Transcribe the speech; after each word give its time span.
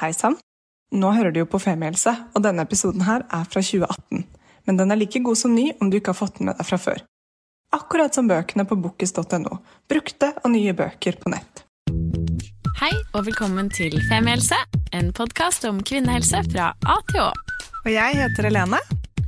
Hei 0.00 0.14
sann. 0.16 0.38
Nå 0.96 1.10
hører 1.12 1.34
du 1.34 1.42
jo 1.42 1.46
på 1.46 1.58
Femihelse, 1.60 2.14
og 2.32 2.40
denne 2.40 2.64
episoden 2.64 3.04
her 3.04 3.20
er 3.28 3.42
fra 3.44 3.60
2018. 3.60 4.22
Men 4.64 4.78
den 4.78 4.94
er 4.94 4.96
like 4.96 5.20
god 5.20 5.36
som 5.36 5.52
ny 5.52 5.66
om 5.76 5.90
du 5.90 5.98
ikke 5.98 6.14
har 6.14 6.16
fått 6.22 6.38
den 6.38 6.48
med 6.48 6.56
deg 6.56 6.64
fra 6.64 6.78
før. 6.80 7.02
Akkurat 7.76 8.16
som 8.16 8.30
bøkene 8.30 8.64
på 8.64 8.78
bookis.no. 8.80 9.58
Brukte 9.92 10.32
og 10.40 10.54
nye 10.54 10.72
bøker 10.78 11.20
på 11.20 11.34
nett. 11.34 11.66
Hei 12.80 12.94
og 13.12 13.26
velkommen 13.28 13.68
til 13.76 13.98
Femihelse, 14.08 14.56
en 14.96 15.12
podkast 15.12 15.68
om 15.68 15.84
kvinnehelse 15.84 16.40
fra 16.48 16.72
A 16.88 16.96
til 17.12 17.20
Å. 17.26 17.28
Og 17.84 17.92
jeg 17.92 18.16
heter 18.22 18.48
Helene, 18.48 18.80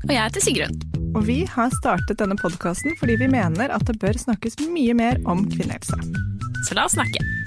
Og 0.02 0.10
jeg 0.10 0.24
heter 0.24 0.40
Sigrun. 0.40 0.80
og 1.14 1.26
vi 1.28 1.44
har 1.44 1.68
startet 1.76 2.16
denne 2.18 2.34
podkasten 2.40 2.96
fordi 2.98 3.20
vi 3.20 3.28
mener 3.28 3.68
at 3.68 3.84
det 3.84 4.00
bør 4.00 4.16
snakkes 4.16 4.56
mye 4.72 4.96
mer 4.96 5.20
om 5.28 5.44
kvinnehelse. 5.44 6.00
Så 6.64 6.74
la 6.74 6.88
oss 6.88 6.96
snakke. 6.96 7.41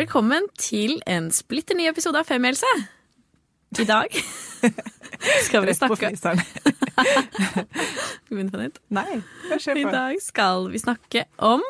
Velkommen 0.00 0.46
til 0.56 0.94
en 1.10 1.26
splitter 1.34 1.76
ny 1.76 1.84
episode 1.90 2.16
av 2.16 2.24
Femihelse. 2.24 2.68
I 3.82 3.84
dag 3.84 4.14
skal 5.46 5.66
vi 5.66 5.74
snakke. 5.76 6.08
Skal 6.16 6.38
vi 8.30 8.30
begynne 8.30 8.54
på 8.54 8.62
nytt? 8.62 8.78
Nei, 8.96 9.18
jeg 9.50 9.58
ser 9.60 9.76
på. 9.76 9.82
I 9.82 9.92
dag 9.92 10.22
skal 10.24 10.70
vi 10.72 10.80
snakke 10.80 11.26
om 11.44 11.60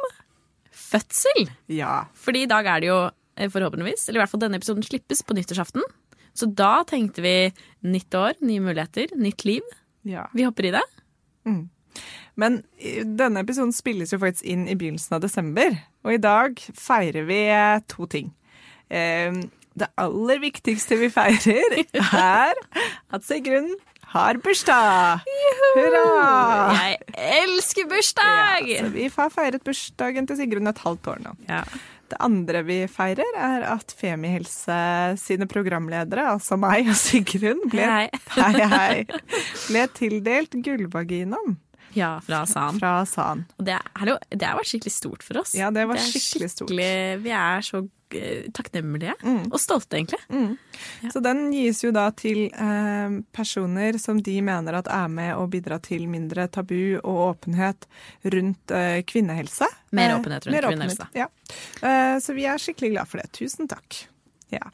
fødsel. 0.70 1.50
Ja. 1.74 2.04
Fordi 2.14 2.44
i 2.44 2.50
dag 2.52 2.70
er 2.70 2.84
det 2.84 2.92
jo 2.92 3.00
eh, 3.08 3.50
forhåpentligvis, 3.50 4.06
eller 4.06 4.20
i 4.20 4.22
hvert 4.22 4.34
fall 4.36 4.44
denne 4.44 4.62
episoden 4.62 4.86
slippes 4.86 5.24
på 5.26 5.34
nyttårsaften. 5.34 5.82
Så 6.30 6.52
da 6.54 6.84
tenkte 6.86 7.26
vi 7.26 7.34
nytt 7.82 8.14
år, 8.14 8.38
nye 8.46 8.62
muligheter, 8.62 9.10
nytt 9.18 9.42
liv. 9.48 9.74
ja. 10.06 10.28
Vi 10.36 10.46
hopper 10.46 10.70
i 10.70 10.76
det. 10.78 10.86
Men 12.38 12.62
eh, 12.78 13.02
denne 13.02 13.42
episoden 13.42 13.74
spilles 13.74 14.14
jo 14.14 14.22
faktisk 14.22 14.46
inn 14.46 14.68
i 14.70 14.78
begynnelsen 14.78 15.18
av 15.18 15.26
desember, 15.26 15.74
og 16.04 16.12
i 16.14 16.20
dag 16.22 16.60
feirer 16.78 17.26
vi 17.28 17.40
eh, 17.52 17.80
to 17.90 18.06
ting. 18.10 18.32
Eh, 18.90 19.40
Det 19.80 19.86
aller 20.02 20.40
viktigste 20.42 20.96
vi 20.98 21.08
feirer, 21.14 21.76
er 22.20 22.58
at 23.14 23.22
Sigrun 23.24 23.70
har 24.10 24.40
bursdag! 24.42 25.22
Hurra! 25.76 26.02
Jeg 26.74 26.98
elsker 27.44 27.86
bursdag! 27.88 28.66
Ja, 28.66 28.82
så 28.82 28.90
vi 28.96 29.06
har 29.14 29.30
feiret 29.30 29.62
bursdagen 29.64 30.26
til 30.26 30.40
Sigrun 30.40 30.66
et 30.72 30.82
halvt 30.82 31.06
år 31.14 31.22
nå. 31.28 31.36
Ja. 31.48 31.62
Det 32.10 32.18
andre 32.26 32.64
vi 32.66 32.80
feirer, 32.90 33.30
er 33.38 33.62
at 33.70 33.94
Femihelse 33.94 34.80
sine 35.22 35.46
programledere, 35.46 36.26
altså 36.34 36.58
meg 36.58 36.90
og 36.90 36.98
Sigrun, 36.98 37.62
ble, 37.70 37.86
hei, 37.86 38.66
hei, 38.74 39.04
ble 39.68 39.86
tildelt 39.94 40.58
Gullvaginaen 40.66 41.54
Ja, 41.94 42.20
fra 42.22 42.44
San. 42.46 42.78
fra 42.78 43.04
San. 43.06 43.44
Og 43.58 43.64
det, 43.66 43.78
hallo, 43.98 44.18
det 44.30 44.46
har 44.46 44.58
vært 44.60 44.70
skikkelig 44.70 44.92
stort 44.94 45.22
for 45.26 45.40
oss. 45.42 45.54
Ja, 45.58 45.70
det 45.74 45.86
var 45.90 45.98
det 45.98 46.04
skikkelig 46.06 46.50
stort. 46.52 46.70
Vi 46.70 47.32
er 47.34 47.60
så 47.66 47.80
eh, 48.14 48.46
takknemlige 48.54 49.14
Mm. 49.22 49.52
og 49.52 49.58
stolte, 49.62 49.98
egentlig. 49.98 50.18
Ja. 51.02 51.10
Så 51.14 51.20
den 51.22 51.52
gis 51.54 51.82
jo 51.84 51.90
da 51.94 52.08
til 52.10 52.46
eh, 52.50 53.16
personer 53.32 53.98
som 54.02 54.18
de 54.22 54.36
mener 54.42 54.78
at 54.80 54.88
er 54.90 55.08
med 55.08 55.34
å 55.36 55.46
bidra 55.50 55.78
til 55.82 56.06
mindre 56.10 56.48
tabu 56.50 56.98
og 57.04 57.20
åpenhet 57.36 57.86
rundt 58.24 58.70
eh, 58.70 59.02
kvinnehelse. 59.06 59.66
Mer 59.92 60.10
Eh, 60.10 60.18
åpenhet 60.20 60.46
rundt 60.46 60.56
mer 60.58 60.68
kvinnehelse. 60.70 61.06
Ja. 61.14 61.26
Eh, 61.82 62.18
så 62.22 62.34
vi 62.34 62.46
er 62.50 62.58
skikkelig 62.58 62.92
glad 62.96 63.08
for 63.08 63.18
det. 63.22 63.30
Tusen 63.38 63.68
takk. 63.70 64.04
Ja. 64.50 64.70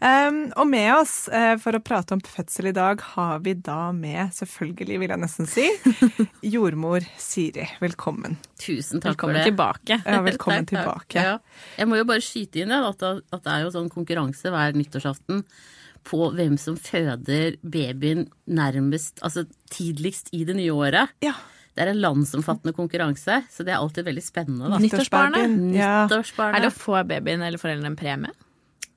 Um, 0.00 0.36
og 0.54 0.66
med 0.70 0.88
oss 0.94 1.14
uh, 1.32 1.56
for 1.58 1.74
å 1.74 1.80
prate 1.82 2.14
om 2.14 2.20
fødsel 2.22 2.68
i 2.70 2.74
dag, 2.76 3.00
har 3.16 3.40
vi 3.42 3.54
da 3.54 3.88
med, 3.96 4.30
selvfølgelig 4.36 4.98
vil 5.02 5.14
jeg 5.14 5.22
nesten 5.24 5.48
si, 5.50 5.66
jordmor 6.54 7.06
Siri. 7.18 7.66
Velkommen. 7.82 8.36
Tusen 8.62 9.02
takk 9.02 9.16
Velkommen 9.16 9.34
for 9.34 9.40
det. 9.40 9.48
tilbake. 9.50 9.98
Ja, 10.06 10.20
velkommen 10.30 10.68
Takk, 10.68 10.84
takk. 10.84 11.08
tilbake. 11.08 11.26
Ja. 11.26 11.66
Jeg 11.80 11.90
må 11.90 11.98
jo 11.98 12.06
bare 12.08 12.24
skyte 12.24 12.62
inn 12.62 12.74
ja, 12.74 12.80
at, 12.88 13.02
det- 13.02 13.26
at 13.34 13.44
det 13.44 13.56
er 13.56 13.66
jo 13.66 13.74
sånn 13.74 13.90
konkurranse 13.92 14.54
hver 14.54 14.78
nyttårsaften 14.78 15.42
på 16.08 16.30
hvem 16.32 16.54
som 16.56 16.76
føder 16.80 17.58
babyen 17.68 18.28
nærmest, 18.48 19.18
altså 19.26 19.42
tidligst 19.74 20.30
i 20.32 20.44
det 20.48 20.54
nye 20.56 20.72
året. 20.72 21.10
Ja. 21.20 21.34
Det 21.76 21.84
er 21.84 21.90
en 21.92 22.00
landsomfattende 22.00 22.72
konkurranse, 22.74 23.42
så 23.52 23.66
det 23.66 23.74
er 23.74 23.82
alltid 23.82 24.06
veldig 24.06 24.22
spennende. 24.24 24.70
da. 24.72 24.78
Nyttårsbarnet? 24.82 25.58
Ja. 25.76 26.06
Er 26.08 26.62
det 26.64 26.70
å 26.70 26.74
få 26.74 26.96
babyen 27.06 27.42
eller 27.44 27.60
foreldrene 27.60 27.92
en 27.92 27.98
premie? 27.98 28.32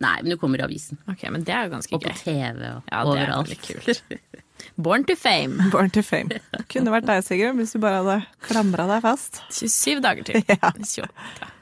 Nei, 0.01 0.16
men 0.23 0.34
du 0.34 0.38
kommer 0.41 0.62
i 0.62 0.66
avisen. 0.66 0.97
Ok, 1.12 1.28
men 1.29 1.44
det 1.45 1.53
er 1.53 1.67
jo 1.67 1.75
ganske 1.75 1.94
Og 1.97 2.01
på. 2.03 2.13
TV 2.23 2.63
og 2.72 2.89
Ja, 2.89 3.03
det 3.06 3.22
er 3.22 3.31
veldig 3.35 3.59
kult. 3.67 4.03
Born 4.81 5.03
to 5.09 5.16
fame. 5.17 5.57
Born 5.73 5.89
to 5.94 6.01
fame. 6.06 6.39
Kunne 6.72 6.94
vært 6.94 7.07
deg, 7.09 7.23
Sigrun, 7.25 7.57
hvis 7.62 7.73
du 7.75 7.79
bare 7.84 8.01
hadde 8.01 8.17
klamra 8.45 8.85
deg 8.89 9.01
fast. 9.06 9.41
27 9.53 10.01
dager 10.06 10.28
til. 10.31 10.44
Ja. 10.51 10.73
28. 10.75 11.07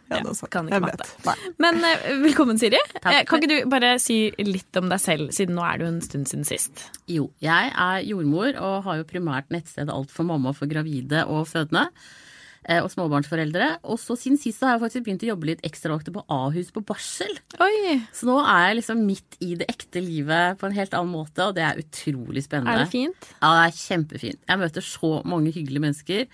Ja, 0.10 0.24
det. 0.26 0.48
Kan 0.50 0.70
Jeg 0.72 0.80
ikke 0.82 0.88
vet. 0.90 1.02
matte. 1.28 1.50
Men 1.62 1.76
eh, 1.86 2.06
velkommen, 2.24 2.58
Siri. 2.58 2.80
Takk. 2.96 3.12
Eh, 3.14 3.20
kan 3.30 3.44
ikke 3.44 3.50
du 3.52 3.68
bare 3.70 3.92
si 4.02 4.16
litt 4.42 4.80
om 4.82 4.88
deg 4.90 4.98
selv, 5.04 5.30
siden 5.38 5.54
nå 5.54 5.62
er 5.68 5.78
det 5.78 5.86
jo 5.86 5.90
en 5.92 6.00
stund 6.02 6.32
siden 6.32 6.48
sist? 6.50 6.82
Jo, 7.06 7.28
jeg 7.46 7.70
er 7.76 8.00
jordmor 8.08 8.58
og 8.58 8.88
har 8.88 8.98
jo 9.04 9.06
primært 9.12 9.54
nettstedet 9.54 9.94
Alt 9.94 10.10
for 10.10 10.26
mamma 10.26 10.56
for 10.58 10.66
gravide 10.72 11.28
og 11.30 11.46
fødende. 11.52 11.84
Eh, 12.66 12.82
Og 12.84 12.90
småbarnsforeldre. 12.94 13.70
Og 13.84 14.00
så 14.02 14.18
siden 14.20 14.40
sist 14.42 14.62
har 14.66 14.76
jeg 14.76 14.84
faktisk 14.86 15.06
begynt 15.08 15.26
å 15.26 15.32
jobbe 15.32 15.50
litt 15.52 15.64
ekstravakter 15.68 16.16
på 16.16 16.24
Ahus 16.30 16.72
på 16.76 16.84
barsel. 16.86 17.34
Oi, 17.62 18.00
Så 18.16 18.26
nå 18.30 18.40
er 18.44 18.70
jeg 18.70 18.80
liksom 18.82 19.04
midt 19.06 19.38
i 19.46 19.56
det 19.60 19.70
ekte 19.72 20.02
livet 20.04 20.60
på 20.60 20.68
en 20.70 20.78
helt 20.78 20.94
annen 20.98 21.14
måte, 21.14 21.50
og 21.50 21.56
det 21.58 21.64
er 21.66 21.80
utrolig 21.84 22.44
spennende. 22.46 22.76
er 22.80 22.86
det 22.86 22.92
fint? 22.94 23.30
Ja, 23.42 23.54
det 23.60 23.68
er 23.70 23.78
kjempefint. 23.80 24.42
Jeg 24.48 24.60
møter 24.64 24.86
så 24.86 25.14
mange 25.26 25.54
hyggelige 25.56 25.86
mennesker. 25.88 26.26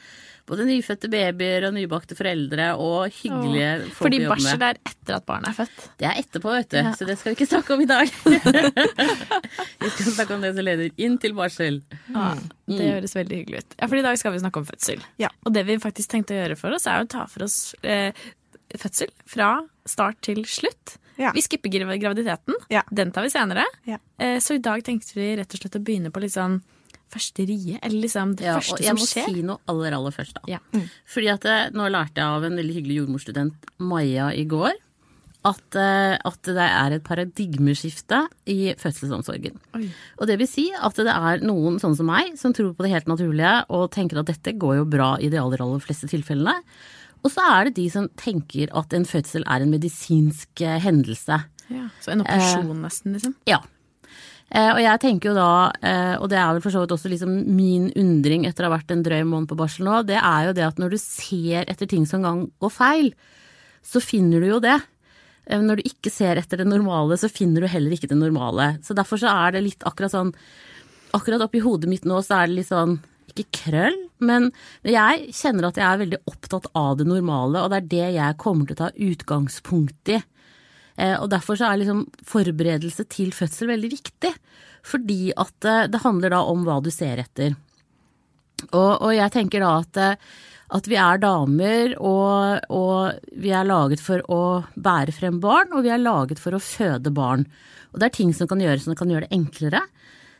Både 0.45 0.66
nyfødte 0.67 1.09
babyer 1.09 1.66
og 1.66 1.73
nybakte 1.73 2.13
foreldre 2.17 2.67
og 2.78 3.07
hyggelige 3.09 3.69
Åh, 3.79 3.85
folk 3.88 4.03
Fordi 4.06 4.19
å 4.19 4.22
jobbe 4.22 4.35
barsel 4.35 4.66
er 4.67 4.79
etter 4.91 5.16
at 5.17 5.25
barnet 5.25 5.50
er 5.50 5.56
født. 5.57 5.85
Det 5.97 6.06
er 6.06 6.19
etterpå, 6.22 6.51
vet 6.53 6.69
du, 6.69 6.78
Ja. 6.78 6.91
så 6.94 7.07
det 7.09 7.16
skal 7.17 7.31
vi 7.31 7.38
ikke 7.39 7.47
snakke 7.50 7.73
om 7.73 7.81
i 7.81 7.88
dag. 7.89 8.11
vi 9.81 9.89
skal 9.89 10.11
snakke 10.11 10.35
om 10.38 10.45
det 10.45 10.51
som 10.53 10.67
leder 10.67 10.91
inn 11.01 11.17
til 11.22 11.34
barsel. 11.38 11.79
Ja, 12.13 12.28
det 12.69 12.91
høres 12.91 13.17
veldig 13.17 13.39
hyggelig 13.41 13.63
ut. 13.63 13.78
Ja, 13.79 13.89
for 13.89 13.97
i 13.97 14.05
dag 14.05 14.22
skal 14.22 14.35
vi 14.35 14.44
snakke 14.44 14.61
om 14.61 14.67
fødsel. 14.69 15.01
Ja. 15.22 15.31
Og 15.45 15.55
det 15.57 15.66
vi 15.66 15.79
faktisk 15.81 16.13
tenkte 16.13 16.38
å 16.38 16.39
gjøre 16.44 16.59
for 16.61 16.78
oss, 16.78 16.85
er 16.91 17.01
å 17.01 17.09
ta 17.09 17.25
for 17.31 17.47
oss 17.47 17.57
eh, 17.81 18.13
fødsel 18.78 19.09
fra 19.25 19.50
start 19.89 20.22
til 20.29 20.45
slutt. 20.45 21.00
Ja. 21.17 21.31
Vi 21.34 21.41
skipper 21.41 21.73
graviditeten. 21.73 22.53
Ja. 22.69 22.84
Den 22.91 23.11
tar 23.16 23.25
vi 23.25 23.34
senere. 23.34 23.66
Ja. 23.89 23.97
Eh, 24.22 24.38
så 24.44 24.59
i 24.59 24.61
dag 24.61 24.84
tenkte 24.85 25.17
vi 25.17 25.31
rett 25.39 25.53
og 25.57 25.61
slett 25.61 25.78
å 25.79 25.84
begynne 25.84 26.13
på 26.13 26.22
litt 26.22 26.35
sånn 26.35 26.59
første 27.13 27.45
rie, 27.47 27.77
eller 27.81 28.01
liksom 28.01 28.35
det 28.39 28.45
Ja, 28.47 28.55
første 28.59 28.77
skjer. 28.79 28.85
jeg 28.89 28.95
må 28.97 29.05
si 29.07 29.41
noe 29.45 29.59
aller, 29.71 29.93
aller 29.93 30.11
først, 30.11 30.33
da. 30.35 30.41
Ja. 30.47 30.59
Fordi 31.07 31.29
at 31.31 31.45
eh, 31.45 31.69
nå 31.75 31.89
lærte 31.93 32.16
jeg 32.19 32.25
av 32.25 32.43
en 32.43 32.57
veldig 32.57 32.75
hyggelig 32.79 32.97
jordmorstudent, 33.03 33.69
Maja, 33.79 34.31
i 34.33 34.43
går, 34.45 34.73
at, 35.45 35.75
eh, 35.77 36.17
at 36.25 36.41
det 36.49 36.57
er 36.57 36.95
et 36.97 37.03
paradigmeskifte 37.05 38.23
i 38.49 38.73
fødselsomsorgen. 38.81 39.59
Oi. 39.77 39.88
Og 40.19 40.27
det 40.27 40.39
vil 40.41 40.49
si 40.49 40.71
at 40.73 40.95
det 40.97 41.13
er 41.13 41.43
noen 41.45 41.77
sånn 41.79 41.95
som 41.95 42.07
meg 42.09 42.33
som 42.41 42.53
tror 42.55 42.73
på 42.73 42.83
det 42.85 42.91
helt 42.95 43.07
naturlige 43.11 43.66
og 43.69 43.91
tenker 43.93 44.19
at 44.23 44.31
dette 44.31 44.55
går 44.57 44.79
jo 44.81 44.85
bra 44.89 45.11
i 45.22 45.29
de 45.29 45.37
aller, 45.37 45.61
aller 45.61 45.83
fleste 45.85 46.09
tilfellene. 46.09 46.57
Og 47.25 47.31
så 47.33 47.41
er 47.55 47.69
det 47.69 47.75
de 47.77 47.87
som 47.93 48.09
tenker 48.17 48.69
at 48.77 48.93
en 48.93 49.05
fødsel 49.05 49.45
er 49.45 49.61
en 49.66 49.72
medisinsk 49.73 50.61
eh, 50.66 50.79
hendelse. 50.81 51.39
Ja. 51.69 51.87
Så 52.01 52.11
en 52.13 52.22
operasjon 52.25 52.81
nesten, 52.83 53.13
liksom. 53.17 53.35
Ja. 53.49 53.61
Eh, 54.53 54.72
og 54.72 54.79
jeg 54.79 55.01
tenker 55.01 55.31
jo 55.31 55.35
da, 55.38 55.51
eh, 55.81 56.16
og 56.22 56.29
det 56.29 56.38
er 56.38 56.51
vel 56.53 56.61
for 56.61 56.73
så 56.73 56.83
vidt 56.83 56.94
også 56.94 57.09
liksom 57.09 57.31
min 57.57 57.88
undring 57.97 58.45
etter 58.45 58.66
å 58.66 58.69
ha 58.69 58.75
vært 58.78 58.94
en 58.94 59.01
drøy 59.06 59.23
måned 59.25 59.50
på 59.50 59.57
barsel 59.57 59.88
nå, 59.88 60.03
det 60.06 60.19
er 60.19 60.50
jo 60.50 60.53
det 60.57 60.67
at 60.67 60.81
når 60.81 60.94
du 60.94 61.00
ser 61.01 61.66
etter 61.66 61.89
ting 61.89 62.06
som 62.06 62.22
kan 62.25 62.44
gå 62.61 62.69
feil, 62.69 63.09
så 63.85 64.01
finner 64.03 64.44
du 64.44 64.51
jo 64.53 64.61
det. 64.61 64.78
Eh, 65.45 65.61
Når 65.61 65.81
du 65.81 65.89
ikke 65.89 66.13
ser 66.13 66.38
etter 66.41 66.61
det 66.61 66.69
normale, 66.69 67.17
så 67.17 67.29
finner 67.29 67.66
du 67.66 67.69
heller 67.69 67.94
ikke 67.94 68.09
det 68.09 68.17
normale. 68.17 68.75
Så 68.85 68.97
derfor 68.97 69.22
så 69.22 69.29
er 69.29 69.55
det 69.55 69.66
litt 69.66 69.85
akkurat 69.85 70.13
sånn 70.13 70.34
Akkurat 71.16 71.39
oppi 71.45 71.61
hodet 71.63 71.88
mitt 71.88 72.03
nå 72.03 72.17
så 72.25 72.41
er 72.41 72.50
det 72.50 72.55
litt 72.57 72.67
sånn 72.67 72.97
ikke 73.31 73.45
krøll, 73.55 73.95
men 74.19 74.50
jeg 74.84 75.29
kjenner 75.31 75.69
at 75.69 75.78
jeg 75.79 75.85
er 75.88 76.01
veldig 76.01 76.17
opptatt 76.28 76.66
av 76.75 76.97
det 77.00 77.05
normale, 77.07 77.61
og 77.61 77.72
det 77.72 77.78
er 77.78 77.88
det 77.94 78.07
jeg 78.17 78.38
kommer 78.41 78.67
til 78.67 78.75
å 78.75 78.81
ta 78.81 78.89
utgangspunkt 78.91 80.11
i. 80.11 80.17
Eh, 80.97 81.16
Og 81.19 81.29
derfor 81.29 81.59
så 81.59 81.70
er 81.70 81.81
liksom 81.81 82.05
forberedelse 82.23 83.05
til 83.11 83.31
fødsel 83.35 83.72
veldig 83.73 83.91
viktig. 83.97 84.34
Fordi 84.85 85.34
at 85.35 85.66
eh, 85.66 85.87
det 85.91 86.03
handler 86.03 86.35
da 86.35 86.41
om 86.47 86.66
hva 86.66 86.81
du 86.84 86.91
ser 86.93 87.22
etter. 87.23 87.55
Og, 88.72 89.02
og 89.02 89.11
jeg 89.16 89.34
tenker 89.34 89.64
da 89.64 89.72
at, 89.81 89.97
eh, 90.02 90.16
at 90.78 90.87
vi 90.90 90.97
er 91.02 91.20
damer, 91.22 91.96
og, 91.99 92.66
og 92.73 93.31
vi 93.41 93.52
er 93.53 93.67
laget 93.67 94.02
for 94.02 94.23
å 94.31 94.41
bære 94.75 95.14
frem 95.16 95.40
barn, 95.43 95.73
og 95.75 95.84
vi 95.85 95.91
er 95.93 96.02
laget 96.02 96.41
for 96.41 96.55
å 96.55 96.64
føde 96.64 97.11
barn. 97.14 97.46
Og 97.93 97.99
det 98.02 98.09
er 98.09 98.16
ting 98.17 98.34
som 98.35 98.49
kan 98.49 98.61
gjøres 98.64 98.87
som 98.87 98.97
kan 98.97 99.11
gjøre 99.11 99.28
det 99.28 99.35
enklere, 99.37 99.84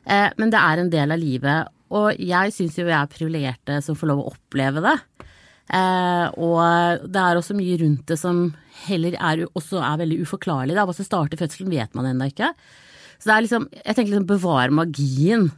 eh, 0.08 0.30
men 0.40 0.54
det 0.54 0.62
er 0.62 0.82
en 0.82 0.94
del 0.94 1.14
av 1.16 1.22
livet. 1.22 1.72
Og 1.96 2.18
jeg 2.18 2.54
syns 2.56 2.80
jo 2.80 2.88
vi 2.88 2.96
er 2.98 3.12
privilegerte 3.12 3.78
som 3.86 3.98
får 3.98 4.10
lov 4.10 4.24
å 4.24 4.32
oppleve 4.34 4.82
det. 4.84 4.96
Eh, 5.74 6.26
og 6.42 7.06
det 7.10 7.22
er 7.22 7.40
også 7.40 7.56
mye 7.58 7.78
rundt 7.82 8.06
det 8.10 8.18
som 8.22 8.48
heller 8.86 9.16
er, 9.18 9.46
også 9.56 9.82
er 9.82 10.02
veldig 10.04 10.22
uforklarlig. 10.26 10.76
Hva 10.78 10.96
som 10.96 11.08
starter 11.08 11.40
fødselen, 11.40 11.72
vet 11.72 11.96
man 11.98 12.10
ennå 12.10 12.30
ikke. 12.32 12.52
Så 13.18 13.30
det 13.30 13.36
er 13.36 13.46
liksom, 13.46 13.68
jeg 13.80 13.96
tenker 13.96 14.12
liksom 14.12 14.30
bevare 14.30 14.76
magien. 14.76 15.50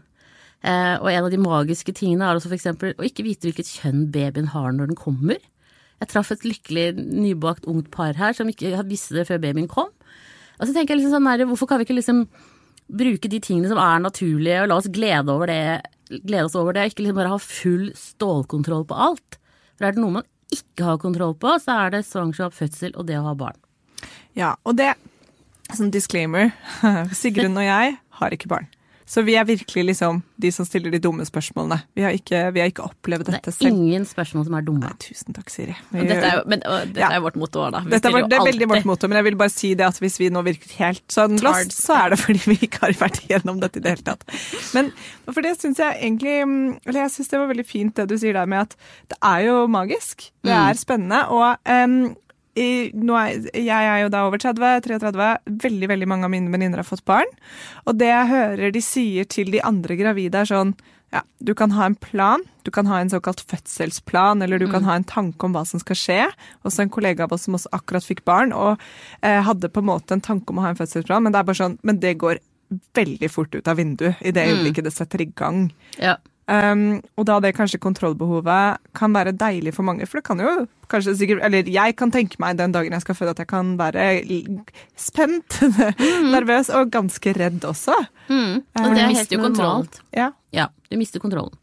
Eh, 0.65 0.95
og 0.97 1.09
en 1.11 1.27
av 1.27 1.31
de 1.33 1.41
magiske 1.41 1.93
tingene 1.97 2.25
er 2.25 2.37
også 2.37 2.51
for 2.51 2.57
eksempel 2.57 2.95
å 2.97 3.05
ikke 3.05 3.25
vite 3.25 3.49
hvilket 3.49 3.69
kjønn 3.79 4.07
babyen 4.13 4.51
har 4.53 4.71
når 4.73 4.91
den 4.91 4.99
kommer. 4.99 5.41
Jeg 5.97 6.11
traff 6.11 6.29
et 6.33 6.45
lykkelig 6.45 6.91
nybakt 6.97 7.65
ungt 7.69 7.89
par 7.93 8.17
her 8.17 8.35
som 8.37 8.49
ikke 8.49 8.75
visste 8.89 9.17
det 9.17 9.27
før 9.29 9.41
babyen 9.41 9.69
kom. 9.71 9.89
Og 10.57 10.65
så 10.65 10.73
tenker 10.73 10.93
jeg 10.93 11.03
liksom 11.03 11.17
sånn 11.17 11.49
hvorfor 11.49 11.69
kan 11.69 11.81
vi 11.81 11.87
ikke 11.87 11.97
liksom 11.97 12.25
bruke 12.87 13.29
de 13.29 13.39
tingene 13.43 13.69
som 13.69 13.79
er 13.81 13.99
naturlige, 13.99 14.61
og 14.63 14.69
la 14.71 14.77
oss 14.79 14.87
glede, 14.93 15.33
over 15.33 15.49
det, 15.51 16.21
glede 16.23 16.47
oss 16.47 16.55
over 16.55 16.77
det, 16.77 16.87
ikke 16.87 17.03
liksom 17.03 17.19
bare 17.19 17.33
ha 17.33 17.39
full 17.41 17.89
stålkontroll 17.97 18.85
på 18.87 18.99
alt. 19.07 19.39
For 19.75 19.87
er 19.87 19.95
det 19.95 20.01
noe 20.01 20.19
man 20.19 20.27
ikke 20.53 20.87
har 20.87 21.01
kontroll 21.01 21.35
på, 21.39 21.57
så 21.63 21.75
er 21.85 21.97
det 21.97 22.05
svangerskap, 22.07 22.55
fødsel 22.55 22.95
og 22.95 23.07
det 23.09 23.19
å 23.19 23.25
ha 23.27 23.35
barn. 23.37 23.59
Ja, 24.37 24.55
og 24.63 24.77
det 24.79 24.93
Sånn 25.75 25.89
disclaimer. 25.91 26.53
Sigrun 27.19 27.57
og 27.59 27.65
jeg 27.65 27.97
har 28.21 28.31
ikke 28.31 28.47
barn. 28.47 28.69
Så 29.07 29.21
vi 29.23 29.37
er 29.39 29.45
virkelig 29.47 29.85
liksom 29.87 30.17
de 30.43 30.49
som 30.51 30.65
stiller 30.67 30.91
de 30.91 30.99
dumme 30.99 31.23
spørsmålene. 31.23 31.77
Vi 31.95 32.03
har 32.03 32.11
ikke, 32.11 32.41
vi 32.53 32.59
har 32.59 32.67
ikke 32.67 32.83
opplevd 32.89 33.29
Det 33.31 33.37
er 33.47 33.51
selv. 33.55 33.69
ingen 33.71 34.03
spørsmål 34.05 34.43
som 34.49 34.57
er 34.57 34.65
dumme. 34.67 34.81
Nei, 34.83 34.97
tusen 34.99 35.33
takk, 35.33 35.49
Siri. 35.53 35.75
Og 35.93 36.01
dette 36.09 36.25
er 36.27 36.35
jo, 36.35 36.41
men, 36.51 36.59
dette 36.59 36.99
Ja. 36.99 37.09
er 37.15 37.21
vårt 37.23 37.37
motto 37.39 37.63
da. 37.71 37.79
Vi 37.85 37.89
Dette 37.95 38.11
er, 38.11 38.27
det 38.27 38.37
er 38.37 38.43
veldig 38.45 38.67
vårt 38.67 38.85
motto, 38.85 39.07
men 39.07 39.15
jeg 39.15 39.23
vil 39.29 39.37
bare 39.39 39.49
si 39.53 39.73
det 39.79 39.85
at 39.87 39.95
hvis 40.03 40.19
vi 40.19 40.27
nå 40.29 40.43
virker 40.43 40.75
helt 40.83 41.07
sånn 41.07 41.39
lost, 41.41 41.71
så 41.71 41.95
er 42.05 42.09
det 42.09 42.19
fordi 42.19 42.43
vi 42.51 42.57
ikke 42.67 42.79
har 42.83 42.91
vært 42.99 43.21
igjennom 43.29 43.59
dette 43.63 43.77
i 43.77 43.85
det 43.87 43.95
hele 43.95 44.03
tatt. 44.11 44.27
Men 44.75 44.91
for 45.31 45.41
det 45.41 45.55
syns 45.57 45.77
jeg 45.77 45.95
egentlig 46.03 46.77
Eller 46.85 46.99
jeg 47.07 47.11
syns 47.15 47.29
det 47.29 47.39
var 47.39 47.47
veldig 47.47 47.65
fint 47.65 47.95
det 47.95 48.07
du 48.09 48.17
sier 48.17 48.33
der 48.33 48.45
med 48.45 48.59
at 48.67 48.75
det 49.07 49.17
er 49.23 49.39
jo 49.47 49.67
magisk. 49.67 50.31
Det 50.43 50.51
Mm. 50.51 50.69
er 50.69 50.73
spennende. 50.73 51.29
Og 51.31 51.57
em, 51.65 52.15
i, 52.57 52.69
er, 52.89 53.47
jeg 53.53 53.87
er 53.93 54.03
jo 54.03 54.11
da 54.13 54.25
over 54.27 54.41
30, 54.41 54.83
33. 54.87 55.31
Veldig 55.63 55.89
veldig 55.93 56.09
mange 56.09 56.27
av 56.27 56.33
mine 56.33 56.51
venninner 56.53 56.81
har 56.81 56.87
fått 56.87 57.05
barn. 57.07 57.29
Og 57.85 57.97
det 57.99 58.09
jeg 58.11 58.31
hører 58.33 58.73
de 58.73 58.83
sier 58.83 59.29
til 59.29 59.53
de 59.53 59.63
andre 59.65 59.99
gravide, 59.99 60.43
er 60.43 60.49
sånn 60.49 60.75
ja, 61.15 61.21
du 61.39 61.53
kan 61.55 61.71
ha 61.71 61.85
en 61.87 61.95
plan, 61.95 62.41
du 62.67 62.71
kan 62.71 62.87
ha 62.91 62.99
en 62.99 63.09
såkalt 63.09 63.39
fødselsplan, 63.47 64.41
eller 64.43 64.59
du 64.59 64.67
kan 64.67 64.83
ha 64.83 64.97
en 64.97 65.05
tanke 65.07 65.47
om 65.47 65.53
hva 65.55 65.63
som 65.65 65.79
skal 65.79 65.95
skje. 65.95 66.19
Også 66.67 66.83
en 66.83 66.91
kollega 66.91 67.23
av 67.23 67.35
oss 67.35 67.45
som 67.47 67.55
også 67.55 67.71
akkurat 67.77 68.03
fikk 68.03 68.25
barn, 68.27 68.51
og 68.51 68.75
eh, 69.21 69.39
hadde 69.47 69.71
på 69.71 69.83
en 69.83 69.87
måte 69.87 70.17
en 70.17 70.23
tanke 70.23 70.51
om 70.51 70.59
å 70.59 70.65
ha 70.65 70.73
en 70.73 70.79
fødselsplan, 70.79 71.23
men 71.23 71.31
det 71.31 71.39
er 71.39 71.47
bare 71.47 71.61
sånn, 71.61 71.77
men 71.87 72.01
det 72.03 72.17
går 72.19 72.41
veldig 72.97 73.29
fort 73.31 73.55
ut 73.55 73.69
av 73.71 73.79
vinduet 73.79 74.19
i 74.19 74.33
det 74.35 74.43
øyeblikket 74.49 74.89
det 74.89 74.95
setter 74.97 75.23
i 75.23 75.29
gang. 75.31 75.69
Ja. 75.95 76.17
Um, 76.47 77.01
og 77.19 77.25
da 77.27 77.41
det 77.43 77.49
kanskje 77.57 77.79
kontrollbehovet 77.83 78.79
kan 78.95 79.11
være 79.11 79.33
deilig 79.35 79.73
for 79.75 79.83
mange, 79.83 80.05
for 80.07 80.21
det 80.21 80.27
kan 80.29 80.39
jo 80.39 80.51
kanskje 80.87 81.17
sikkert 81.19 81.41
Eller 81.43 81.67
jeg 81.67 81.95
kan 81.99 82.13
tenke 82.13 82.39
meg 82.39 82.55
den 82.55 82.71
dagen 82.71 82.95
jeg 82.95 83.03
skal 83.03 83.17
føde 83.19 83.33
at 83.35 83.41
jeg 83.43 83.49
kan 83.51 83.73
være 83.75 84.05
spent, 84.23 84.77
spent, 84.95 85.57
nervøs 86.35 86.71
og 86.71 86.93
ganske 86.93 87.33
redd 87.35 87.67
også. 87.67 87.97
Mm. 88.31 88.63
Og 88.63 88.87
det 88.87 88.93
du 88.95 89.01
er 89.01 89.11
mister 89.11 89.19
helt 89.19 89.35
jo 89.35 89.41
kontrollen. 89.43 89.89
Ja. 90.15 90.31
Ja, 90.55 90.69
du 90.87 90.95
mister 90.95 91.19
kontrollen. 91.19 91.59